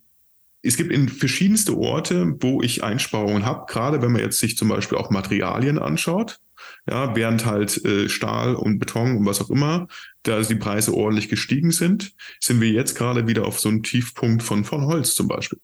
es 0.63 0.77
gibt 0.77 0.91
in 0.91 1.09
verschiedenste 1.09 1.77
Orte, 1.77 2.35
wo 2.39 2.61
ich 2.61 2.83
Einsparungen 2.83 3.45
habe, 3.45 3.65
gerade 3.67 4.01
wenn 4.01 4.11
man 4.11 4.21
jetzt 4.21 4.39
sich 4.39 4.57
zum 4.57 4.69
Beispiel 4.69 4.97
auch 4.97 5.09
Materialien 5.09 5.79
anschaut. 5.79 6.39
Ja, 6.87 7.15
während 7.15 7.45
halt 7.45 7.83
äh, 7.85 8.07
Stahl 8.07 8.55
und 8.55 8.77
Beton 8.77 9.17
und 9.17 9.25
was 9.25 9.41
auch 9.41 9.49
immer, 9.49 9.87
da 10.23 10.41
die 10.41 10.55
Preise 10.55 10.93
ordentlich 10.93 11.27
gestiegen 11.27 11.71
sind, 11.71 12.13
sind 12.39 12.61
wir 12.61 12.69
jetzt 12.69 12.95
gerade 12.95 13.27
wieder 13.27 13.45
auf 13.45 13.59
so 13.59 13.69
einem 13.69 13.81
Tiefpunkt 13.81 14.43
von, 14.43 14.63
von 14.63 14.85
Holz 14.85 15.15
zum 15.15 15.27
Beispiel. 15.27 15.59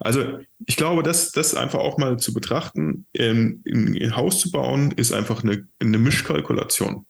Also 0.00 0.38
ich 0.66 0.76
glaube, 0.76 1.02
das, 1.02 1.32
das 1.32 1.54
einfach 1.54 1.78
auch 1.78 1.98
mal 1.98 2.18
zu 2.18 2.32
betrachten, 2.34 3.06
ähm, 3.14 3.62
ein 3.66 4.16
Haus 4.16 4.40
zu 4.40 4.50
bauen, 4.50 4.92
ist 4.92 5.12
einfach 5.12 5.42
eine, 5.42 5.68
eine 5.80 5.98
Mischkalkulation. 5.98 7.06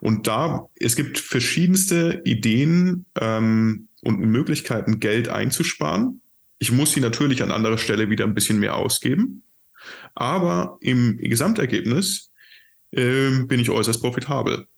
Und 0.00 0.26
da, 0.26 0.68
es 0.76 0.96
gibt 0.96 1.18
verschiedenste 1.18 2.20
Ideen 2.24 3.06
ähm, 3.18 3.88
und 4.02 4.20
Möglichkeiten, 4.20 5.00
Geld 5.00 5.28
einzusparen. 5.28 6.21
Ich 6.62 6.70
muss 6.70 6.92
sie 6.92 7.00
natürlich 7.00 7.42
an 7.42 7.50
anderer 7.50 7.76
Stelle 7.76 8.08
wieder 8.08 8.24
ein 8.24 8.34
bisschen 8.34 8.60
mehr 8.60 8.76
ausgeben. 8.76 9.42
Aber 10.14 10.78
im 10.80 11.18
Gesamtergebnis 11.18 12.30
äh, 12.92 13.30
bin 13.46 13.58
ich 13.58 13.68
äußerst 13.68 14.00
profitabel. 14.00 14.68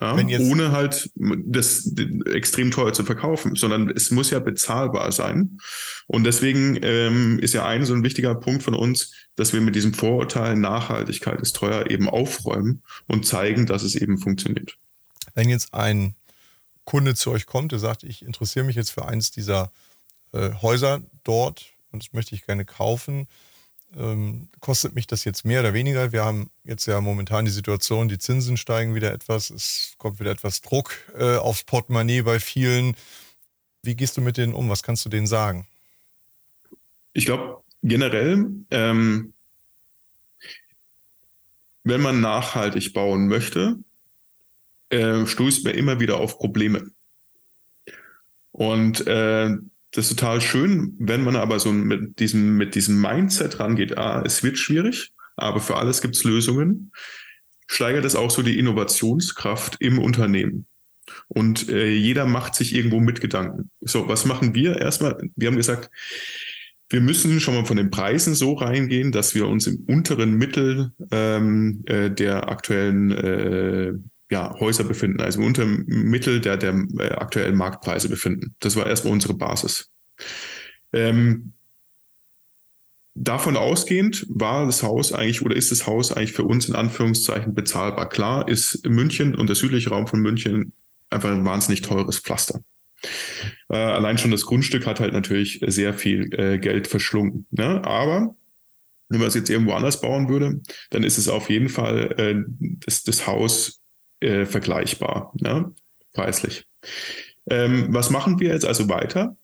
Ja, 0.00 0.16
ohne 0.16 0.72
halt 0.72 1.10
das 1.14 1.92
extrem 2.24 2.70
teuer 2.70 2.94
zu 2.94 3.04
verkaufen, 3.04 3.54
sondern 3.54 3.90
es 3.90 4.12
muss 4.12 4.30
ja 4.30 4.38
bezahlbar 4.38 5.12
sein. 5.12 5.58
Und 6.06 6.24
deswegen 6.24 6.78
ähm, 6.82 7.38
ist 7.38 7.52
ja 7.52 7.66
ein 7.66 7.84
so 7.84 7.92
ein 7.92 8.02
wichtiger 8.02 8.34
Punkt 8.34 8.62
von 8.62 8.74
uns, 8.74 9.12
dass 9.36 9.52
wir 9.52 9.60
mit 9.60 9.74
diesem 9.74 9.92
Vorurteil 9.92 10.56
Nachhaltigkeit 10.56 11.38
ist 11.42 11.54
teuer 11.54 11.90
eben 11.90 12.08
aufräumen 12.08 12.82
und 13.08 13.26
zeigen, 13.26 13.66
dass 13.66 13.82
es 13.82 13.94
eben 13.94 14.16
funktioniert. 14.16 14.78
Wenn 15.34 15.50
jetzt 15.50 15.74
ein 15.74 16.14
Kunde 16.84 17.14
zu 17.14 17.30
euch 17.30 17.44
kommt, 17.44 17.72
der 17.72 17.78
sagt, 17.78 18.04
ich 18.04 18.22
interessiere 18.22 18.64
mich 18.64 18.76
jetzt 18.76 18.90
für 18.90 19.04
eins 19.04 19.30
dieser 19.30 19.70
äh, 20.34 20.52
Häuser 20.60 21.02
dort 21.22 21.72
und 21.90 22.02
das 22.02 22.12
möchte 22.12 22.34
ich 22.34 22.44
gerne 22.44 22.64
kaufen. 22.64 23.28
Ähm, 23.96 24.48
kostet 24.60 24.94
mich 24.94 25.06
das 25.06 25.24
jetzt 25.24 25.44
mehr 25.44 25.60
oder 25.60 25.72
weniger? 25.72 26.12
Wir 26.12 26.24
haben 26.24 26.50
jetzt 26.64 26.86
ja 26.86 27.00
momentan 27.00 27.44
die 27.44 27.50
Situation, 27.50 28.08
die 28.08 28.18
Zinsen 28.18 28.56
steigen 28.56 28.94
wieder 28.94 29.12
etwas, 29.12 29.50
es 29.50 29.94
kommt 29.98 30.18
wieder 30.18 30.32
etwas 30.32 30.60
Druck 30.60 30.94
äh, 31.16 31.36
aufs 31.36 31.64
Portemonnaie 31.64 32.22
bei 32.22 32.40
vielen. 32.40 32.96
Wie 33.82 33.94
gehst 33.94 34.16
du 34.16 34.20
mit 34.20 34.36
denen 34.36 34.54
um? 34.54 34.68
Was 34.68 34.82
kannst 34.82 35.04
du 35.04 35.08
denen 35.08 35.28
sagen? 35.28 35.68
Ich 37.12 37.26
glaube, 37.26 37.62
generell, 37.82 38.50
ähm, 38.70 39.34
wenn 41.84 42.00
man 42.00 42.20
nachhaltig 42.20 42.92
bauen 42.92 43.28
möchte, 43.28 43.78
äh, 44.88 45.24
stößt 45.26 45.64
man 45.64 45.74
immer 45.74 46.00
wieder 46.00 46.18
auf 46.18 46.38
Probleme. 46.38 46.90
Und 48.50 49.06
äh, 49.06 49.56
das 49.94 50.10
ist 50.10 50.18
total 50.18 50.40
schön, 50.40 50.96
wenn 50.98 51.22
man 51.22 51.36
aber 51.36 51.60
so 51.60 51.72
mit 51.72 52.18
diesem, 52.18 52.56
mit 52.56 52.74
diesem 52.74 53.00
Mindset 53.00 53.60
rangeht, 53.60 53.96
ah, 53.96 54.22
es 54.26 54.42
wird 54.42 54.58
schwierig, 54.58 55.12
aber 55.36 55.60
für 55.60 55.76
alles 55.76 56.02
gibt 56.02 56.16
es 56.16 56.24
Lösungen, 56.24 56.90
steigert 57.68 58.04
es 58.04 58.16
auch 58.16 58.30
so 58.30 58.42
die 58.42 58.58
Innovationskraft 58.58 59.76
im 59.78 60.00
Unternehmen. 60.00 60.66
Und 61.28 61.68
äh, 61.68 61.90
jeder 61.90 62.26
macht 62.26 62.54
sich 62.56 62.74
irgendwo 62.74 62.98
mit 62.98 63.20
Gedanken. 63.20 63.70
So, 63.82 64.08
was 64.08 64.24
machen 64.24 64.54
wir 64.54 64.80
erstmal? 64.80 65.16
Wir 65.36 65.48
haben 65.48 65.56
gesagt, 65.56 65.90
wir 66.88 67.00
müssen 67.00 67.40
schon 67.40 67.54
mal 67.54 67.64
von 67.64 67.76
den 67.76 67.90
Preisen 67.90 68.34
so 68.34 68.54
reingehen, 68.54 69.12
dass 69.12 69.34
wir 69.34 69.46
uns 69.46 69.66
im 69.66 69.84
unteren 69.86 70.34
Mittel 70.34 70.92
ähm, 71.10 71.82
äh, 71.86 72.10
der 72.10 72.48
aktuellen 72.48 73.10
äh, 73.12 73.92
ja, 74.30 74.54
Häuser 74.58 74.84
befinden, 74.84 75.20
also 75.20 75.40
unter 75.42 75.64
Mittel 75.66 76.40
der, 76.40 76.56
der 76.56 76.74
äh, 76.98 77.10
aktuellen 77.10 77.56
Marktpreise 77.56 78.08
befinden. 78.08 78.54
Das 78.60 78.76
war 78.76 78.86
erstmal 78.86 79.12
unsere 79.12 79.34
Basis. 79.34 79.90
Ähm, 80.92 81.52
davon 83.14 83.56
ausgehend 83.56 84.26
war 84.28 84.66
das 84.66 84.82
Haus 84.82 85.12
eigentlich 85.12 85.42
oder 85.42 85.54
ist 85.54 85.70
das 85.70 85.86
Haus 85.86 86.12
eigentlich 86.12 86.32
für 86.32 86.44
uns 86.44 86.68
in 86.68 86.74
Anführungszeichen 86.74 87.54
bezahlbar. 87.54 88.08
Klar 88.08 88.48
ist 88.48 88.86
München 88.86 89.34
und 89.34 89.48
der 89.48 89.56
südliche 89.56 89.90
Raum 89.90 90.06
von 90.06 90.20
München 90.20 90.72
einfach 91.10 91.30
ein 91.30 91.44
wahnsinnig 91.44 91.82
teures 91.82 92.18
Pflaster. 92.18 92.60
Äh, 93.68 93.76
allein 93.76 94.18
schon 94.18 94.30
das 94.30 94.46
Grundstück 94.46 94.86
hat 94.86 95.00
halt 95.00 95.12
natürlich 95.12 95.60
sehr 95.66 95.94
viel 95.94 96.32
äh, 96.34 96.58
Geld 96.58 96.86
verschlungen. 96.86 97.46
Ne? 97.50 97.84
Aber 97.84 98.34
wenn 99.08 99.20
man 99.20 99.28
es 99.28 99.34
jetzt 99.34 99.50
irgendwo 99.50 99.72
anders 99.72 100.00
bauen 100.00 100.28
würde, 100.28 100.60
dann 100.90 101.04
ist 101.04 101.18
es 101.18 101.28
auf 101.28 101.50
jeden 101.50 101.68
Fall 101.68 102.14
äh, 102.18 102.42
das, 102.86 103.02
das 103.02 103.26
Haus 103.26 103.83
äh, 104.24 104.46
vergleichbar, 104.46 105.32
ja, 105.36 105.70
preislich. 106.12 106.66
Ähm, 107.48 107.88
was 107.90 108.10
machen 108.10 108.40
wir 108.40 108.48
jetzt 108.48 108.64
also 108.64 108.88
weiter? 108.88 109.36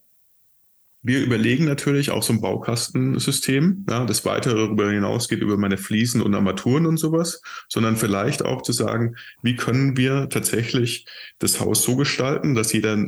Wir 1.03 1.23
überlegen 1.23 1.65
natürlich 1.65 2.11
auch 2.11 2.23
so 2.23 2.33
ein 2.35 2.43
Baukastensystem, 2.43 3.87
ja, 3.89 4.05
das 4.05 4.25
weiter 4.27 4.55
darüber 4.55 4.91
hinausgeht 4.91 5.41
über 5.41 5.57
meine 5.57 5.79
Fliesen 5.79 6.21
und 6.21 6.35
Armaturen 6.35 6.87
und 6.87 6.99
sowas, 6.99 7.41
sondern 7.69 7.97
vielleicht 7.97 8.45
auch 8.45 8.63
zu 8.63 8.73
sagen, 8.73 9.17
wie 9.43 9.57
können 9.57 9.97
wir 9.97 10.29
tatsächlich 10.29 11.07
das 11.39 11.61
Haus 11.61 11.83
so 11.83 11.97
gestalten, 11.97 12.55
dass 12.55 12.73
jeder 12.73 13.07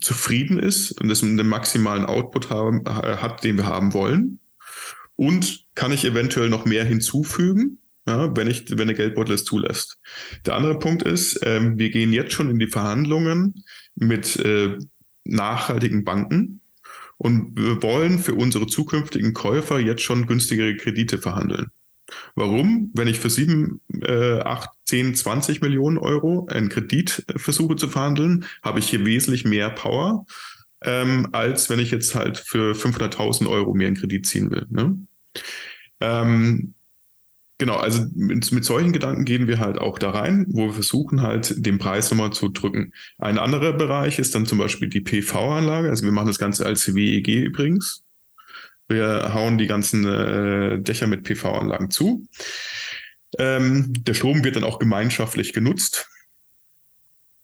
zufrieden 0.00 0.58
ist 0.58 0.98
und 1.00 1.08
das 1.08 1.22
einen 1.22 1.46
maximalen 1.46 2.06
Output 2.06 2.50
haben, 2.50 2.84
hat, 2.86 3.44
den 3.44 3.58
wir 3.58 3.66
haben 3.66 3.92
wollen. 3.92 4.40
Und 5.16 5.66
kann 5.74 5.92
ich 5.92 6.04
eventuell 6.04 6.48
noch 6.48 6.64
mehr 6.64 6.84
hinzufügen, 6.84 7.78
ja, 8.06 8.36
wenn, 8.36 8.48
ich, 8.48 8.64
wenn 8.70 8.88
der 8.88 8.96
Geldbeutel 8.96 9.34
es 9.34 9.44
zulässt. 9.44 9.98
Der 10.44 10.54
andere 10.54 10.78
Punkt 10.78 11.02
ist, 11.02 11.40
ähm, 11.42 11.78
wir 11.78 11.90
gehen 11.90 12.12
jetzt 12.12 12.32
schon 12.32 12.50
in 12.50 12.58
die 12.58 12.68
Verhandlungen 12.68 13.64
mit 13.94 14.36
äh, 14.36 14.78
nachhaltigen 15.24 16.04
Banken 16.04 16.60
und 17.16 17.58
wir 17.58 17.82
wollen 17.82 18.18
für 18.18 18.34
unsere 18.34 18.66
zukünftigen 18.66 19.32
Käufer 19.32 19.78
jetzt 19.78 20.02
schon 20.02 20.26
günstigere 20.26 20.76
Kredite 20.76 21.18
verhandeln. 21.18 21.70
Warum? 22.34 22.90
Wenn 22.94 23.08
ich 23.08 23.18
für 23.18 23.30
7, 23.30 23.80
äh, 24.02 24.40
8, 24.40 24.68
10, 24.84 25.14
20 25.14 25.62
Millionen 25.62 25.96
Euro 25.96 26.46
einen 26.50 26.68
Kredit 26.68 27.24
versuche 27.36 27.76
zu 27.76 27.88
verhandeln, 27.88 28.44
habe 28.62 28.78
ich 28.78 28.90
hier 28.90 29.04
wesentlich 29.06 29.44
mehr 29.44 29.70
Power, 29.70 30.26
ähm, 30.82 31.28
als 31.32 31.70
wenn 31.70 31.78
ich 31.78 31.90
jetzt 31.90 32.14
halt 32.14 32.38
für 32.38 32.74
500.000 32.74 33.48
Euro 33.48 33.72
mehr 33.74 33.86
einen 33.86 33.96
Kredit 33.96 34.26
ziehen 34.26 34.50
will. 34.50 34.66
Ne? 34.68 34.98
Ähm, 36.00 36.74
Genau, 37.58 37.76
also 37.76 38.04
mit, 38.14 38.50
mit, 38.50 38.64
solchen 38.64 38.92
Gedanken 38.92 39.24
gehen 39.24 39.46
wir 39.46 39.60
halt 39.60 39.78
auch 39.78 40.00
da 40.00 40.10
rein, 40.10 40.44
wo 40.48 40.66
wir 40.66 40.72
versuchen 40.72 41.22
halt 41.22 41.64
den 41.64 41.78
Preis 41.78 42.10
nochmal 42.10 42.32
zu 42.32 42.48
drücken. 42.48 42.92
Ein 43.18 43.38
anderer 43.38 43.72
Bereich 43.72 44.18
ist 44.18 44.34
dann 44.34 44.44
zum 44.44 44.58
Beispiel 44.58 44.88
die 44.88 45.00
PV-Anlage. 45.00 45.88
Also 45.88 46.04
wir 46.04 46.10
machen 46.10 46.26
das 46.26 46.40
Ganze 46.40 46.66
als 46.66 46.94
WEG 46.94 47.28
übrigens. 47.28 48.02
Wir 48.88 49.32
hauen 49.32 49.56
die 49.56 49.68
ganzen 49.68 50.04
äh, 50.04 50.80
Dächer 50.80 51.06
mit 51.06 51.22
PV-Anlagen 51.22 51.90
zu. 51.90 52.26
Ähm, 53.38 53.92
der 54.04 54.14
Strom 54.14 54.42
wird 54.42 54.56
dann 54.56 54.64
auch 54.64 54.80
gemeinschaftlich 54.80 55.52
genutzt. 55.52 56.08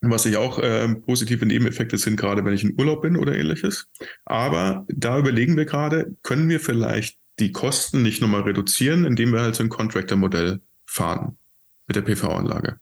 Was 0.02 0.26
ich 0.26 0.36
auch 0.36 0.58
äh, 0.58 0.88
positive 0.94 1.46
Nebeneffekte 1.46 1.98
sind, 1.98 2.16
gerade 2.16 2.44
wenn 2.44 2.54
ich 2.54 2.64
in 2.64 2.74
Urlaub 2.78 3.02
bin 3.02 3.16
oder 3.16 3.36
ähnliches. 3.36 3.88
Aber 4.24 4.86
da 4.88 5.18
überlegen 5.18 5.56
wir 5.56 5.66
gerade, 5.66 6.16
können 6.22 6.48
wir 6.48 6.58
vielleicht 6.58 7.19
die 7.40 7.52
Kosten 7.52 8.02
nicht 8.02 8.20
nochmal 8.20 8.42
reduzieren, 8.42 9.04
indem 9.04 9.32
wir 9.32 9.40
halt 9.40 9.54
so 9.54 9.62
ein 9.62 9.68
Contractor-Modell 9.68 10.60
fahren 10.86 11.36
mit 11.86 11.96
der 11.96 12.02
PV-Anlage. 12.02 12.78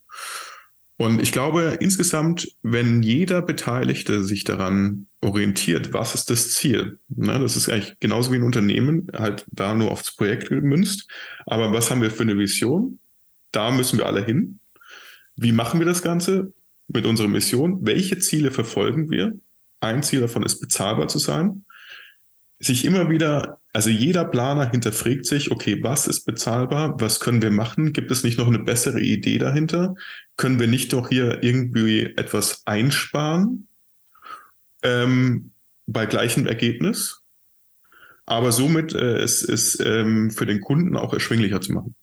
Und 0.98 1.22
ich 1.22 1.30
glaube, 1.30 1.78
insgesamt, 1.80 2.48
wenn 2.62 3.04
jeder 3.04 3.40
Beteiligte 3.40 4.24
sich 4.24 4.42
daran 4.42 5.06
orientiert, 5.20 5.92
was 5.92 6.16
ist 6.16 6.28
das 6.28 6.54
Ziel? 6.54 6.98
Ne, 7.08 7.38
das 7.38 7.56
ist 7.56 7.68
eigentlich 7.68 7.96
genauso 8.00 8.32
wie 8.32 8.36
ein 8.36 8.42
Unternehmen, 8.42 9.06
halt 9.16 9.46
da 9.52 9.74
nur 9.74 9.92
aufs 9.92 10.16
Projekt 10.16 10.48
gemünzt. 10.48 11.08
Aber 11.46 11.72
was 11.72 11.90
haben 11.90 12.02
wir 12.02 12.10
für 12.10 12.24
eine 12.24 12.36
Vision? 12.36 12.98
Da 13.52 13.70
müssen 13.70 13.98
wir 13.98 14.06
alle 14.06 14.24
hin. 14.24 14.58
Wie 15.36 15.52
machen 15.52 15.78
wir 15.78 15.86
das 15.86 16.02
Ganze 16.02 16.52
mit 16.88 17.06
unserer 17.06 17.28
Mission? 17.28 17.86
Welche 17.86 18.18
Ziele 18.18 18.50
verfolgen 18.50 19.08
wir? 19.08 19.38
Ein 19.80 20.02
Ziel 20.02 20.20
davon 20.20 20.42
ist, 20.42 20.60
bezahlbar 20.60 21.06
zu 21.06 21.20
sein. 21.20 21.64
Sich 22.58 22.84
immer 22.84 23.08
wieder 23.08 23.60
also 23.78 23.90
jeder 23.90 24.24
Planer 24.24 24.68
hinterfragt 24.68 25.24
sich, 25.24 25.52
okay, 25.52 25.80
was 25.84 26.08
ist 26.08 26.24
bezahlbar? 26.24 27.00
Was 27.00 27.20
können 27.20 27.42
wir 27.42 27.52
machen? 27.52 27.92
Gibt 27.92 28.10
es 28.10 28.24
nicht 28.24 28.36
noch 28.36 28.48
eine 28.48 28.58
bessere 28.58 29.00
Idee 29.00 29.38
dahinter? 29.38 29.94
Können 30.36 30.58
wir 30.58 30.66
nicht 30.66 30.92
doch 30.92 31.10
hier 31.10 31.44
irgendwie 31.44 32.02
etwas 32.16 32.62
einsparen 32.66 33.68
ähm, 34.82 35.52
bei 35.86 36.06
gleichem 36.06 36.48
Ergebnis? 36.48 37.22
Aber 38.26 38.50
somit 38.50 38.96
äh, 38.96 39.18
es 39.18 39.42
ist 39.42 39.78
ähm, 39.86 40.32
für 40.32 40.44
den 40.44 40.60
Kunden 40.60 40.96
auch 40.96 41.14
erschwinglicher 41.14 41.60
zu 41.60 41.72
machen. 41.72 41.94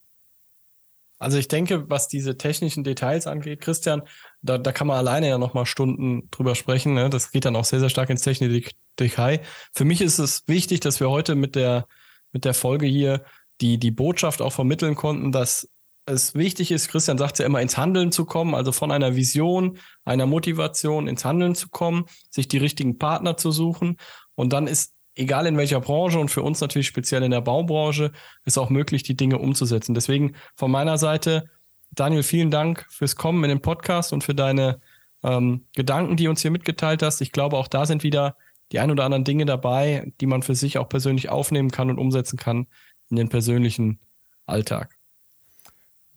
Also 1.18 1.38
ich 1.38 1.48
denke, 1.48 1.90
was 1.90 2.08
diese 2.08 2.38
technischen 2.38 2.84
Details 2.84 3.26
angeht, 3.26 3.62
Christian, 3.62 4.02
da, 4.42 4.58
da 4.58 4.72
kann 4.72 4.88
man 4.88 4.98
alleine 4.98 5.30
ja 5.30 5.38
nochmal 5.38 5.66
Stunden 5.66 6.30
drüber 6.30 6.56
sprechen. 6.56 6.94
Ne? 6.94 7.10
Das 7.10 7.32
geht 7.32 7.46
dann 7.46 7.56
auch 7.56 7.66
sehr, 7.66 7.80
sehr 7.80 7.90
stark 7.90 8.10
ins 8.10 8.22
technische 8.22 8.72
Detail. 9.00 9.42
Für 9.74 9.86
mich 9.86 10.02
ist 10.02 10.20
es 10.20 10.44
wichtig, 10.48 10.82
dass 10.82 11.00
wir 11.00 11.10
heute 11.10 11.36
mit 11.36 11.56
der, 11.56 11.88
mit 12.34 12.44
der 12.44 12.54
Folge 12.54 12.86
hier 12.86 13.24
die, 13.62 13.78
die 13.78 13.92
Botschaft 13.92 14.42
auch 14.42 14.52
vermitteln 14.52 14.96
konnten, 14.96 15.32
dass 15.32 15.70
es 16.06 16.36
wichtig 16.36 16.72
ist, 16.72 16.90
Christian 16.90 17.18
sagt 17.18 17.40
ja 17.40 17.46
immer, 17.46 17.62
ins 17.62 17.78
Handeln 17.78 18.12
zu 18.12 18.26
kommen, 18.26 18.54
also 18.54 18.72
von 18.72 18.92
einer 18.92 19.16
Vision, 19.16 19.80
einer 20.04 20.28
Motivation 20.28 21.08
ins 21.08 21.26
Handeln 21.26 21.56
zu 21.56 21.70
kommen, 21.70 22.06
sich 22.30 22.48
die 22.48 22.58
richtigen 22.58 23.00
Partner 23.00 23.38
zu 23.38 23.52
suchen. 23.52 23.98
Und 24.36 24.54
dann 24.54 24.68
ist, 24.68 24.94
egal 25.16 25.48
in 25.48 25.58
welcher 25.58 25.82
Branche 25.82 26.20
und 26.20 26.30
für 26.30 26.44
uns 26.44 26.62
natürlich 26.62 26.88
speziell 26.88 27.24
in 27.24 27.32
der 27.32 27.42
Baubranche, 27.42 28.12
ist 28.46 28.58
auch 28.58 28.70
möglich, 28.70 29.04
die 29.04 29.18
Dinge 29.18 29.40
umzusetzen. 29.40 29.94
Deswegen 29.94 30.36
von 30.56 30.72
meiner 30.72 30.98
Seite 30.98 31.50
Daniel, 31.96 32.24
vielen 32.24 32.52
Dank 32.52 32.86
fürs 32.90 33.16
Kommen 33.16 33.44
in 33.44 33.50
den 33.50 33.62
Podcast 33.62 34.12
und 34.12 34.24
für 34.24 34.36
deine 34.36 34.82
ähm, 35.24 35.66
Gedanken, 35.74 36.18
die 36.18 36.28
uns 36.28 36.42
hier 36.42 36.52
mitgeteilt 36.52 37.02
hast. 37.02 37.22
Ich 37.22 37.32
glaube, 37.32 37.58
auch 37.58 37.70
da 37.70 37.86
sind 37.86 38.04
wieder 38.04 38.36
die 38.72 38.80
ein 38.80 38.92
oder 38.92 39.06
anderen 39.06 39.24
Dinge 39.24 39.46
dabei, 39.46 40.12
die 40.20 40.26
man 40.26 40.44
für 40.44 40.56
sich 40.56 40.78
auch 40.78 40.90
persönlich 40.90 41.30
aufnehmen 41.30 41.72
kann 41.72 41.90
und 41.90 42.00
umsetzen 42.00 42.38
kann 42.38 42.68
in 43.10 43.16
den 43.16 43.30
persönlichen 43.30 44.00
Alltag. 44.46 44.98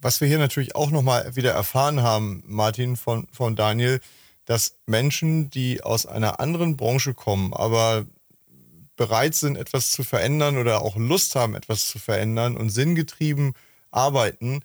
Was 0.00 0.20
wir 0.20 0.28
hier 0.28 0.38
natürlich 0.38 0.74
auch 0.74 0.90
nochmal 0.90 1.36
wieder 1.36 1.52
erfahren 1.52 2.02
haben, 2.02 2.42
Martin, 2.46 2.96
von, 2.96 3.28
von 3.32 3.56
Daniel, 3.56 4.00
dass 4.44 4.78
Menschen, 4.86 5.50
die 5.50 5.82
aus 5.82 6.06
einer 6.06 6.40
anderen 6.40 6.76
Branche 6.76 7.14
kommen, 7.14 7.52
aber 7.52 8.06
bereit 8.98 9.34
sind, 9.34 9.56
etwas 9.56 9.90
zu 9.90 10.04
verändern 10.04 10.58
oder 10.58 10.82
auch 10.82 10.96
Lust 10.96 11.34
haben, 11.34 11.54
etwas 11.54 11.86
zu 11.86 11.98
verändern 11.98 12.58
und 12.58 12.68
sinngetrieben 12.68 13.54
arbeiten, 13.90 14.60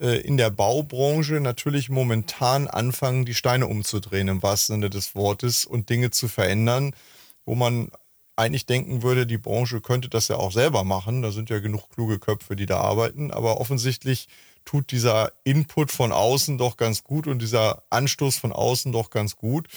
äh, 0.00 0.20
in 0.20 0.36
der 0.36 0.50
Baubranche 0.50 1.34
natürlich 1.34 1.88
momentan 1.88 2.66
anfangen, 2.66 3.24
die 3.24 3.34
Steine 3.34 3.68
umzudrehen, 3.68 4.26
im 4.26 4.42
wahrsten 4.42 4.74
Sinne 4.74 4.90
des 4.90 5.14
Wortes, 5.14 5.64
und 5.64 5.88
Dinge 5.88 6.10
zu 6.10 6.26
verändern, 6.26 6.96
wo 7.44 7.54
man 7.54 7.92
eigentlich 8.36 8.66
denken 8.66 9.02
würde, 9.02 9.26
die 9.26 9.38
Branche 9.38 9.80
könnte 9.80 10.08
das 10.08 10.26
ja 10.28 10.36
auch 10.36 10.50
selber 10.50 10.82
machen. 10.82 11.22
Da 11.22 11.30
sind 11.30 11.50
ja 11.50 11.60
genug 11.60 11.90
kluge 11.90 12.18
Köpfe, 12.18 12.56
die 12.56 12.66
da 12.66 12.80
arbeiten. 12.80 13.30
Aber 13.30 13.60
offensichtlich 13.60 14.28
tut 14.64 14.90
dieser 14.90 15.32
Input 15.44 15.92
von 15.92 16.10
außen 16.10 16.58
doch 16.58 16.76
ganz 16.76 17.04
gut 17.04 17.26
und 17.26 17.40
dieser 17.40 17.84
Anstoß 17.90 18.36
von 18.36 18.52
außen 18.52 18.90
doch 18.90 19.10
ganz 19.10 19.36
gut. 19.36 19.68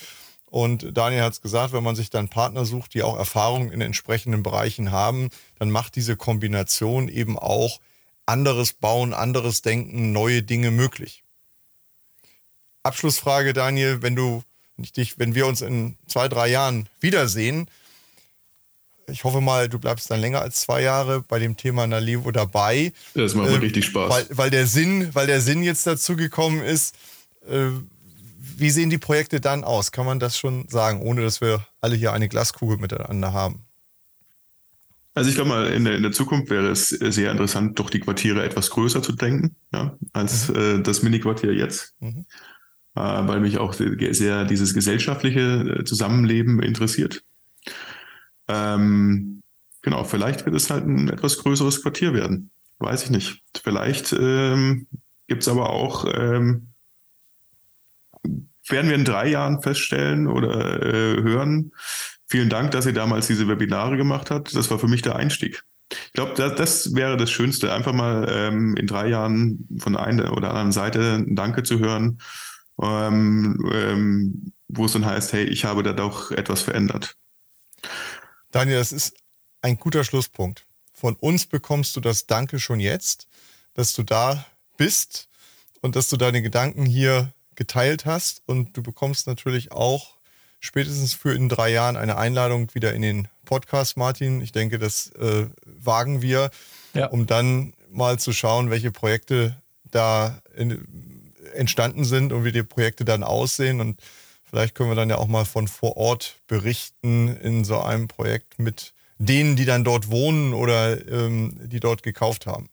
Und 0.50 0.98
Daniel 0.98 1.24
hat 1.24 1.34
es 1.34 1.42
gesagt, 1.42 1.74
wenn 1.74 1.84
man 1.84 1.96
sich 1.96 2.10
dann 2.10 2.30
Partner 2.30 2.66
sucht, 2.66 2.94
die 2.94 3.04
auch 3.04 3.18
Erfahrung 3.18 3.72
in 3.72 3.82
entsprechenden 3.82 4.44
Bereichen 4.44 4.92
haben, 4.92 5.30
dann 5.60 5.72
macht 5.72 5.96
diese 5.96 6.16
Kombination 6.16 7.10
eben 7.10 7.38
auch 7.38 7.80
anderes 8.26 8.74
Bauen, 8.74 9.14
anderes 9.14 9.62
Denken, 9.62 10.12
neue 10.14 10.44
Dinge 10.44 10.72
möglich. 10.72 11.24
Abschlussfrage, 12.84 13.54
Daniel, 13.54 14.02
wenn 14.02 14.16
du 14.16 14.44
dich, 14.78 15.20
wenn 15.20 15.36
wir 15.36 15.48
uns 15.48 15.62
in 15.62 15.98
zwei, 16.08 16.30
drei 16.30 16.48
Jahren 16.48 16.88
wiedersehen, 17.02 17.70
ich 19.10 19.24
hoffe 19.24 19.42
mal, 19.42 19.70
du 19.70 19.80
bleibst 19.80 20.12
dann 20.12 20.20
länger 20.20 20.42
als 20.42 20.62
zwei 20.62 20.82
Jahre 20.82 21.22
bei 21.22 21.40
dem 21.40 21.56
Thema 21.56 21.88
Nalevo 21.88 22.32
dabei. 22.32 22.92
Das 23.14 23.36
macht 23.36 23.50
mir 23.50 23.56
äh, 23.56 23.60
richtig 23.60 23.86
Spaß. 23.86 24.10
Weil, 24.10 24.26
weil, 24.30 24.50
der 24.50 24.68
Sinn, 24.68 25.14
weil 25.14 25.28
der 25.28 25.40
Sinn 25.40 25.64
jetzt 25.64 25.88
dazu 25.88 26.16
gekommen 26.16 26.62
ist. 26.62 26.96
Äh, 27.50 27.70
wie 28.60 28.70
sehen 28.70 28.90
die 28.90 28.98
Projekte 28.98 29.40
dann 29.40 29.64
aus? 29.64 29.92
Kann 29.92 30.06
man 30.06 30.20
das 30.20 30.38
schon 30.38 30.68
sagen, 30.68 31.02
ohne 31.02 31.22
dass 31.22 31.42
wir 31.42 31.66
alle 31.82 31.96
hier 31.96 32.14
eine 32.14 32.30
Glaskugel 32.30 32.78
miteinander 32.78 33.34
haben? 33.34 33.66
Also 35.14 35.30
ich 35.30 35.36
glaube 35.36 35.50
mal, 35.50 35.68
in 35.68 35.84
der, 35.84 35.96
in 35.96 36.04
der, 36.04 36.12
Zukunft 36.12 36.52
wäre 36.52 36.70
es 36.70 36.90
sehr 36.90 37.32
interessant, 37.32 37.80
doch 37.80 37.90
die 37.90 38.00
Quartiere 38.00 38.44
etwas 38.44 38.70
größer 38.70 39.02
zu 39.02 39.14
denken, 39.14 39.56
ja, 39.74 39.98
als 40.14 40.50
mhm. 40.50 40.56
äh, 40.56 40.80
das 40.84 41.02
Mini-Quartier 41.02 41.56
jetzt. 41.56 41.96
Mhm. 42.00 42.26
Äh, 42.96 43.28
weil 43.28 43.40
mich 43.40 43.58
auch 43.58 43.74
sehr 43.74 44.46
dieses 44.46 44.74
gesellschaftliche 44.74 45.80
äh, 45.80 45.84
Zusammenleben 45.86 46.62
interessiert. 46.62 47.24
Ähm, 48.48 49.42
genau, 49.82 50.04
vielleicht 50.04 50.46
wird 50.46 50.56
es 50.56 50.70
halt 50.70 50.86
ein 50.86 51.10
etwas 51.10 51.38
größeres 51.40 51.82
Quartier 51.82 52.14
werden. 52.14 52.52
Weiß 52.80 53.04
ich 53.04 53.10
nicht. 53.10 53.42
Vielleicht 53.64 54.14
ähm, 54.14 54.88
gibt 55.28 55.42
es 55.42 55.48
aber 55.48 55.70
auch, 55.70 56.06
ähm, 56.12 56.67
werden 58.70 58.90
wir 58.90 58.96
in 58.96 59.06
drei 59.06 59.28
Jahren 59.28 59.62
feststellen 59.62 60.28
oder 60.28 60.82
äh, 60.82 61.22
hören, 61.22 61.72
Vielen 62.30 62.50
Dank, 62.50 62.72
dass 62.72 62.86
ihr 62.86 62.94
damals 62.94 63.28
diese 63.28 63.48
Webinare 63.48 63.96
gemacht 63.96 64.32
habt. 64.32 64.54
Das 64.54 64.70
war 64.70 64.80
für 64.80 64.90
mich 64.90 65.02
der 65.02 65.16
Einstieg. 65.16 65.64
Ich 65.90 66.14
glaube, 66.14 66.34
das, 66.36 66.56
das, 66.56 66.94
wäre 66.94 67.16
das 67.16 67.32
Schönste, 67.32 67.74
einfach 67.74 67.94
mal 67.94 68.28
ähm, 68.30 68.76
in 68.76 68.86
drei 68.86 69.08
Jahren 69.08 69.66
von 69.80 69.96
einer 69.96 70.34
oder 70.34 70.50
anderen 70.50 70.74
Seite 70.74 71.14
ein 71.16 71.38
Danke 71.38 71.64
zu 71.64 71.80
hören, 71.80 72.20
ähm, 72.82 73.58
ähm, 73.74 74.52
wo 74.68 74.86
es 74.86 74.92
dann 74.92 75.06
heißt, 75.06 75.32
hey, 75.32 75.46
ich 75.46 75.64
habe 75.64 75.84
da 75.84 75.94
doch 75.94 76.32
etwas 76.32 76.62
verändert. 76.62 77.16
Daniel, 78.52 78.80
das 78.80 78.92
ist 78.92 79.16
ein 79.62 79.78
guter 79.78 80.04
Schlusspunkt. 80.04 80.68
Von 80.92 81.16
uns 81.16 81.46
bekommst 81.46 81.96
du 81.96 82.02
das 82.02 82.28
Danke 82.28 82.60
schon 82.60 82.82
jetzt, 82.82 83.30
dass 83.74 83.94
du 83.94 84.04
da 84.04 84.46
bist 84.76 85.30
und 85.80 85.96
dass 85.96 86.10
du 86.10 86.18
deine 86.18 86.42
Gedanken 86.42 86.86
hier 86.86 87.34
geteilt 87.58 88.06
hast. 88.06 88.42
Und 88.46 88.78
du 88.78 88.82
bekommst 88.82 89.28
natürlich 89.28 89.74
auch 89.74 90.16
spätestens 90.62 91.14
für 91.14 91.34
in 91.34 91.50
drei 91.50 91.70
Jahren 91.70 91.98
eine 91.98 92.18
Einladung 92.18 92.74
wieder 92.74 92.94
in 92.94 93.02
den 93.02 93.28
Podcast, 93.44 93.98
Martin. 93.98 94.42
Ich 94.42 94.54
denke, 94.54 94.80
das 94.80 95.12
äh, 95.20 95.48
wagen 95.66 96.22
wir, 96.22 96.50
ja. 96.94 97.08
um 97.08 97.28
dann 97.28 97.74
mal 97.92 98.18
zu 98.20 98.32
schauen, 98.32 98.70
welche 98.70 98.92
Projekte 98.92 99.58
da 99.92 100.42
in, 100.56 101.28
entstanden 101.54 102.06
sind 102.06 102.32
und 102.32 102.46
wie 102.46 102.52
die 102.52 102.64
Projekte 102.64 103.04
dann 103.04 103.24
aussehen. 103.24 103.82
Und 103.82 104.00
vielleicht 104.44 104.76
können 104.76 104.90
wir 104.90 104.96
dann 104.96 105.10
ja 105.10 105.18
auch 105.18 105.28
mal 105.28 105.46
von 105.46 105.68
vor 105.68 105.98
Ort 105.98 106.40
berichten 106.48 107.36
in 107.38 107.66
so 107.66 107.82
einem 107.82 108.08
Projekt 108.08 108.60
mit 108.60 108.94
denen, 109.18 109.56
die 109.56 109.66
dann 109.66 109.84
dort 109.84 110.12
wohnen 110.12 110.54
oder 110.54 111.08
ähm, 111.10 111.60
die 111.64 111.80
dort 111.80 112.04
gekauft 112.04 112.46
haben. 112.46 112.70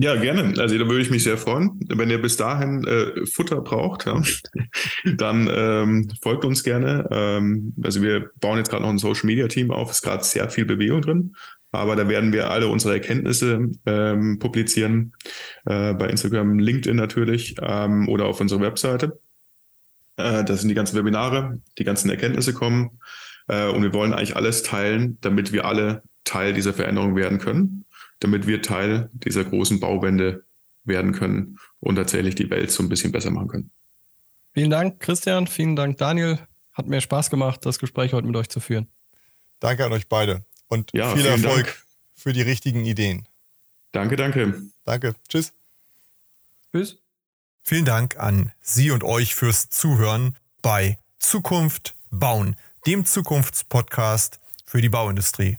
Ja, 0.00 0.14
gerne. 0.14 0.54
Also 0.60 0.78
da 0.78 0.86
würde 0.86 1.00
ich 1.00 1.10
mich 1.10 1.24
sehr 1.24 1.38
freuen. 1.38 1.80
Wenn 1.88 2.08
ihr 2.08 2.22
bis 2.22 2.36
dahin 2.36 2.84
äh, 2.86 3.26
Futter 3.26 3.60
braucht, 3.62 4.06
ja, 4.06 4.22
dann 5.16 5.50
ähm, 5.52 6.08
folgt 6.22 6.44
uns 6.44 6.62
gerne. 6.62 7.08
Ähm, 7.10 7.74
also 7.82 8.00
wir 8.00 8.30
bauen 8.40 8.58
jetzt 8.58 8.70
gerade 8.70 8.82
noch 8.82 8.90
ein 8.90 8.98
Social 8.98 9.26
Media 9.26 9.48
Team 9.48 9.72
auf, 9.72 9.90
ist 9.90 10.02
gerade 10.02 10.22
sehr 10.22 10.50
viel 10.50 10.66
Bewegung 10.66 11.02
drin. 11.02 11.34
Aber 11.72 11.96
da 11.96 12.08
werden 12.08 12.32
wir 12.32 12.50
alle 12.50 12.68
unsere 12.68 12.94
Erkenntnisse 12.94 13.70
ähm, 13.86 14.38
publizieren, 14.38 15.14
äh, 15.66 15.94
bei 15.94 16.08
Instagram, 16.08 16.60
LinkedIn 16.60 16.96
natürlich 16.96 17.56
ähm, 17.60 18.08
oder 18.08 18.26
auf 18.26 18.40
unserer 18.40 18.60
Webseite. 18.60 19.18
Äh, 20.16 20.44
das 20.44 20.60
sind 20.60 20.68
die 20.68 20.74
ganzen 20.74 20.96
Webinare, 20.96 21.60
die 21.76 21.84
ganzen 21.84 22.08
Erkenntnisse 22.08 22.54
kommen. 22.54 23.00
Äh, 23.48 23.68
und 23.68 23.82
wir 23.82 23.92
wollen 23.92 24.14
eigentlich 24.14 24.36
alles 24.36 24.62
teilen, 24.62 25.18
damit 25.22 25.52
wir 25.52 25.64
alle 25.64 26.02
Teil 26.24 26.52
dieser 26.52 26.74
Veränderung 26.74 27.16
werden 27.16 27.38
können, 27.38 27.84
damit 28.20 28.46
wir 28.46 28.62
Teil 28.62 29.10
dieser 29.12 29.44
großen 29.44 29.80
Bauwende 29.80 30.44
werden 30.84 31.12
können 31.12 31.58
und 31.80 31.96
tatsächlich 31.96 32.34
die 32.34 32.50
Welt 32.50 32.70
so 32.70 32.82
ein 32.82 32.88
bisschen 32.88 33.12
besser 33.12 33.30
machen 33.30 33.48
können. 33.48 33.70
Vielen 34.52 34.70
Dank, 34.70 35.00
Christian. 35.00 35.46
Vielen 35.46 35.76
Dank, 35.76 35.98
Daniel. 35.98 36.38
Hat 36.72 36.86
mir 36.86 37.00
Spaß 37.00 37.30
gemacht, 37.30 37.64
das 37.66 37.78
Gespräch 37.78 38.12
heute 38.12 38.26
mit 38.26 38.36
euch 38.36 38.48
zu 38.48 38.60
führen. 38.60 38.88
Danke 39.60 39.84
an 39.84 39.92
euch 39.92 40.08
beide 40.08 40.44
und 40.68 40.90
ja, 40.92 41.14
viel 41.14 41.26
Erfolg 41.26 41.66
Dank. 41.66 41.84
für 42.14 42.32
die 42.32 42.42
richtigen 42.42 42.84
Ideen. 42.84 43.26
Danke, 43.92 44.16
danke. 44.16 44.62
Danke. 44.84 45.14
Tschüss. 45.28 45.52
Tschüss. 46.72 46.98
Vielen 47.62 47.84
Dank 47.84 48.16
an 48.18 48.52
Sie 48.60 48.90
und 48.90 49.04
euch 49.04 49.34
fürs 49.34 49.68
Zuhören 49.68 50.36
bei 50.62 50.98
Zukunft 51.18 51.94
bauen, 52.10 52.56
dem 52.86 53.04
Zukunftspodcast 53.04 54.40
für 54.64 54.80
die 54.80 54.88
Bauindustrie. 54.88 55.58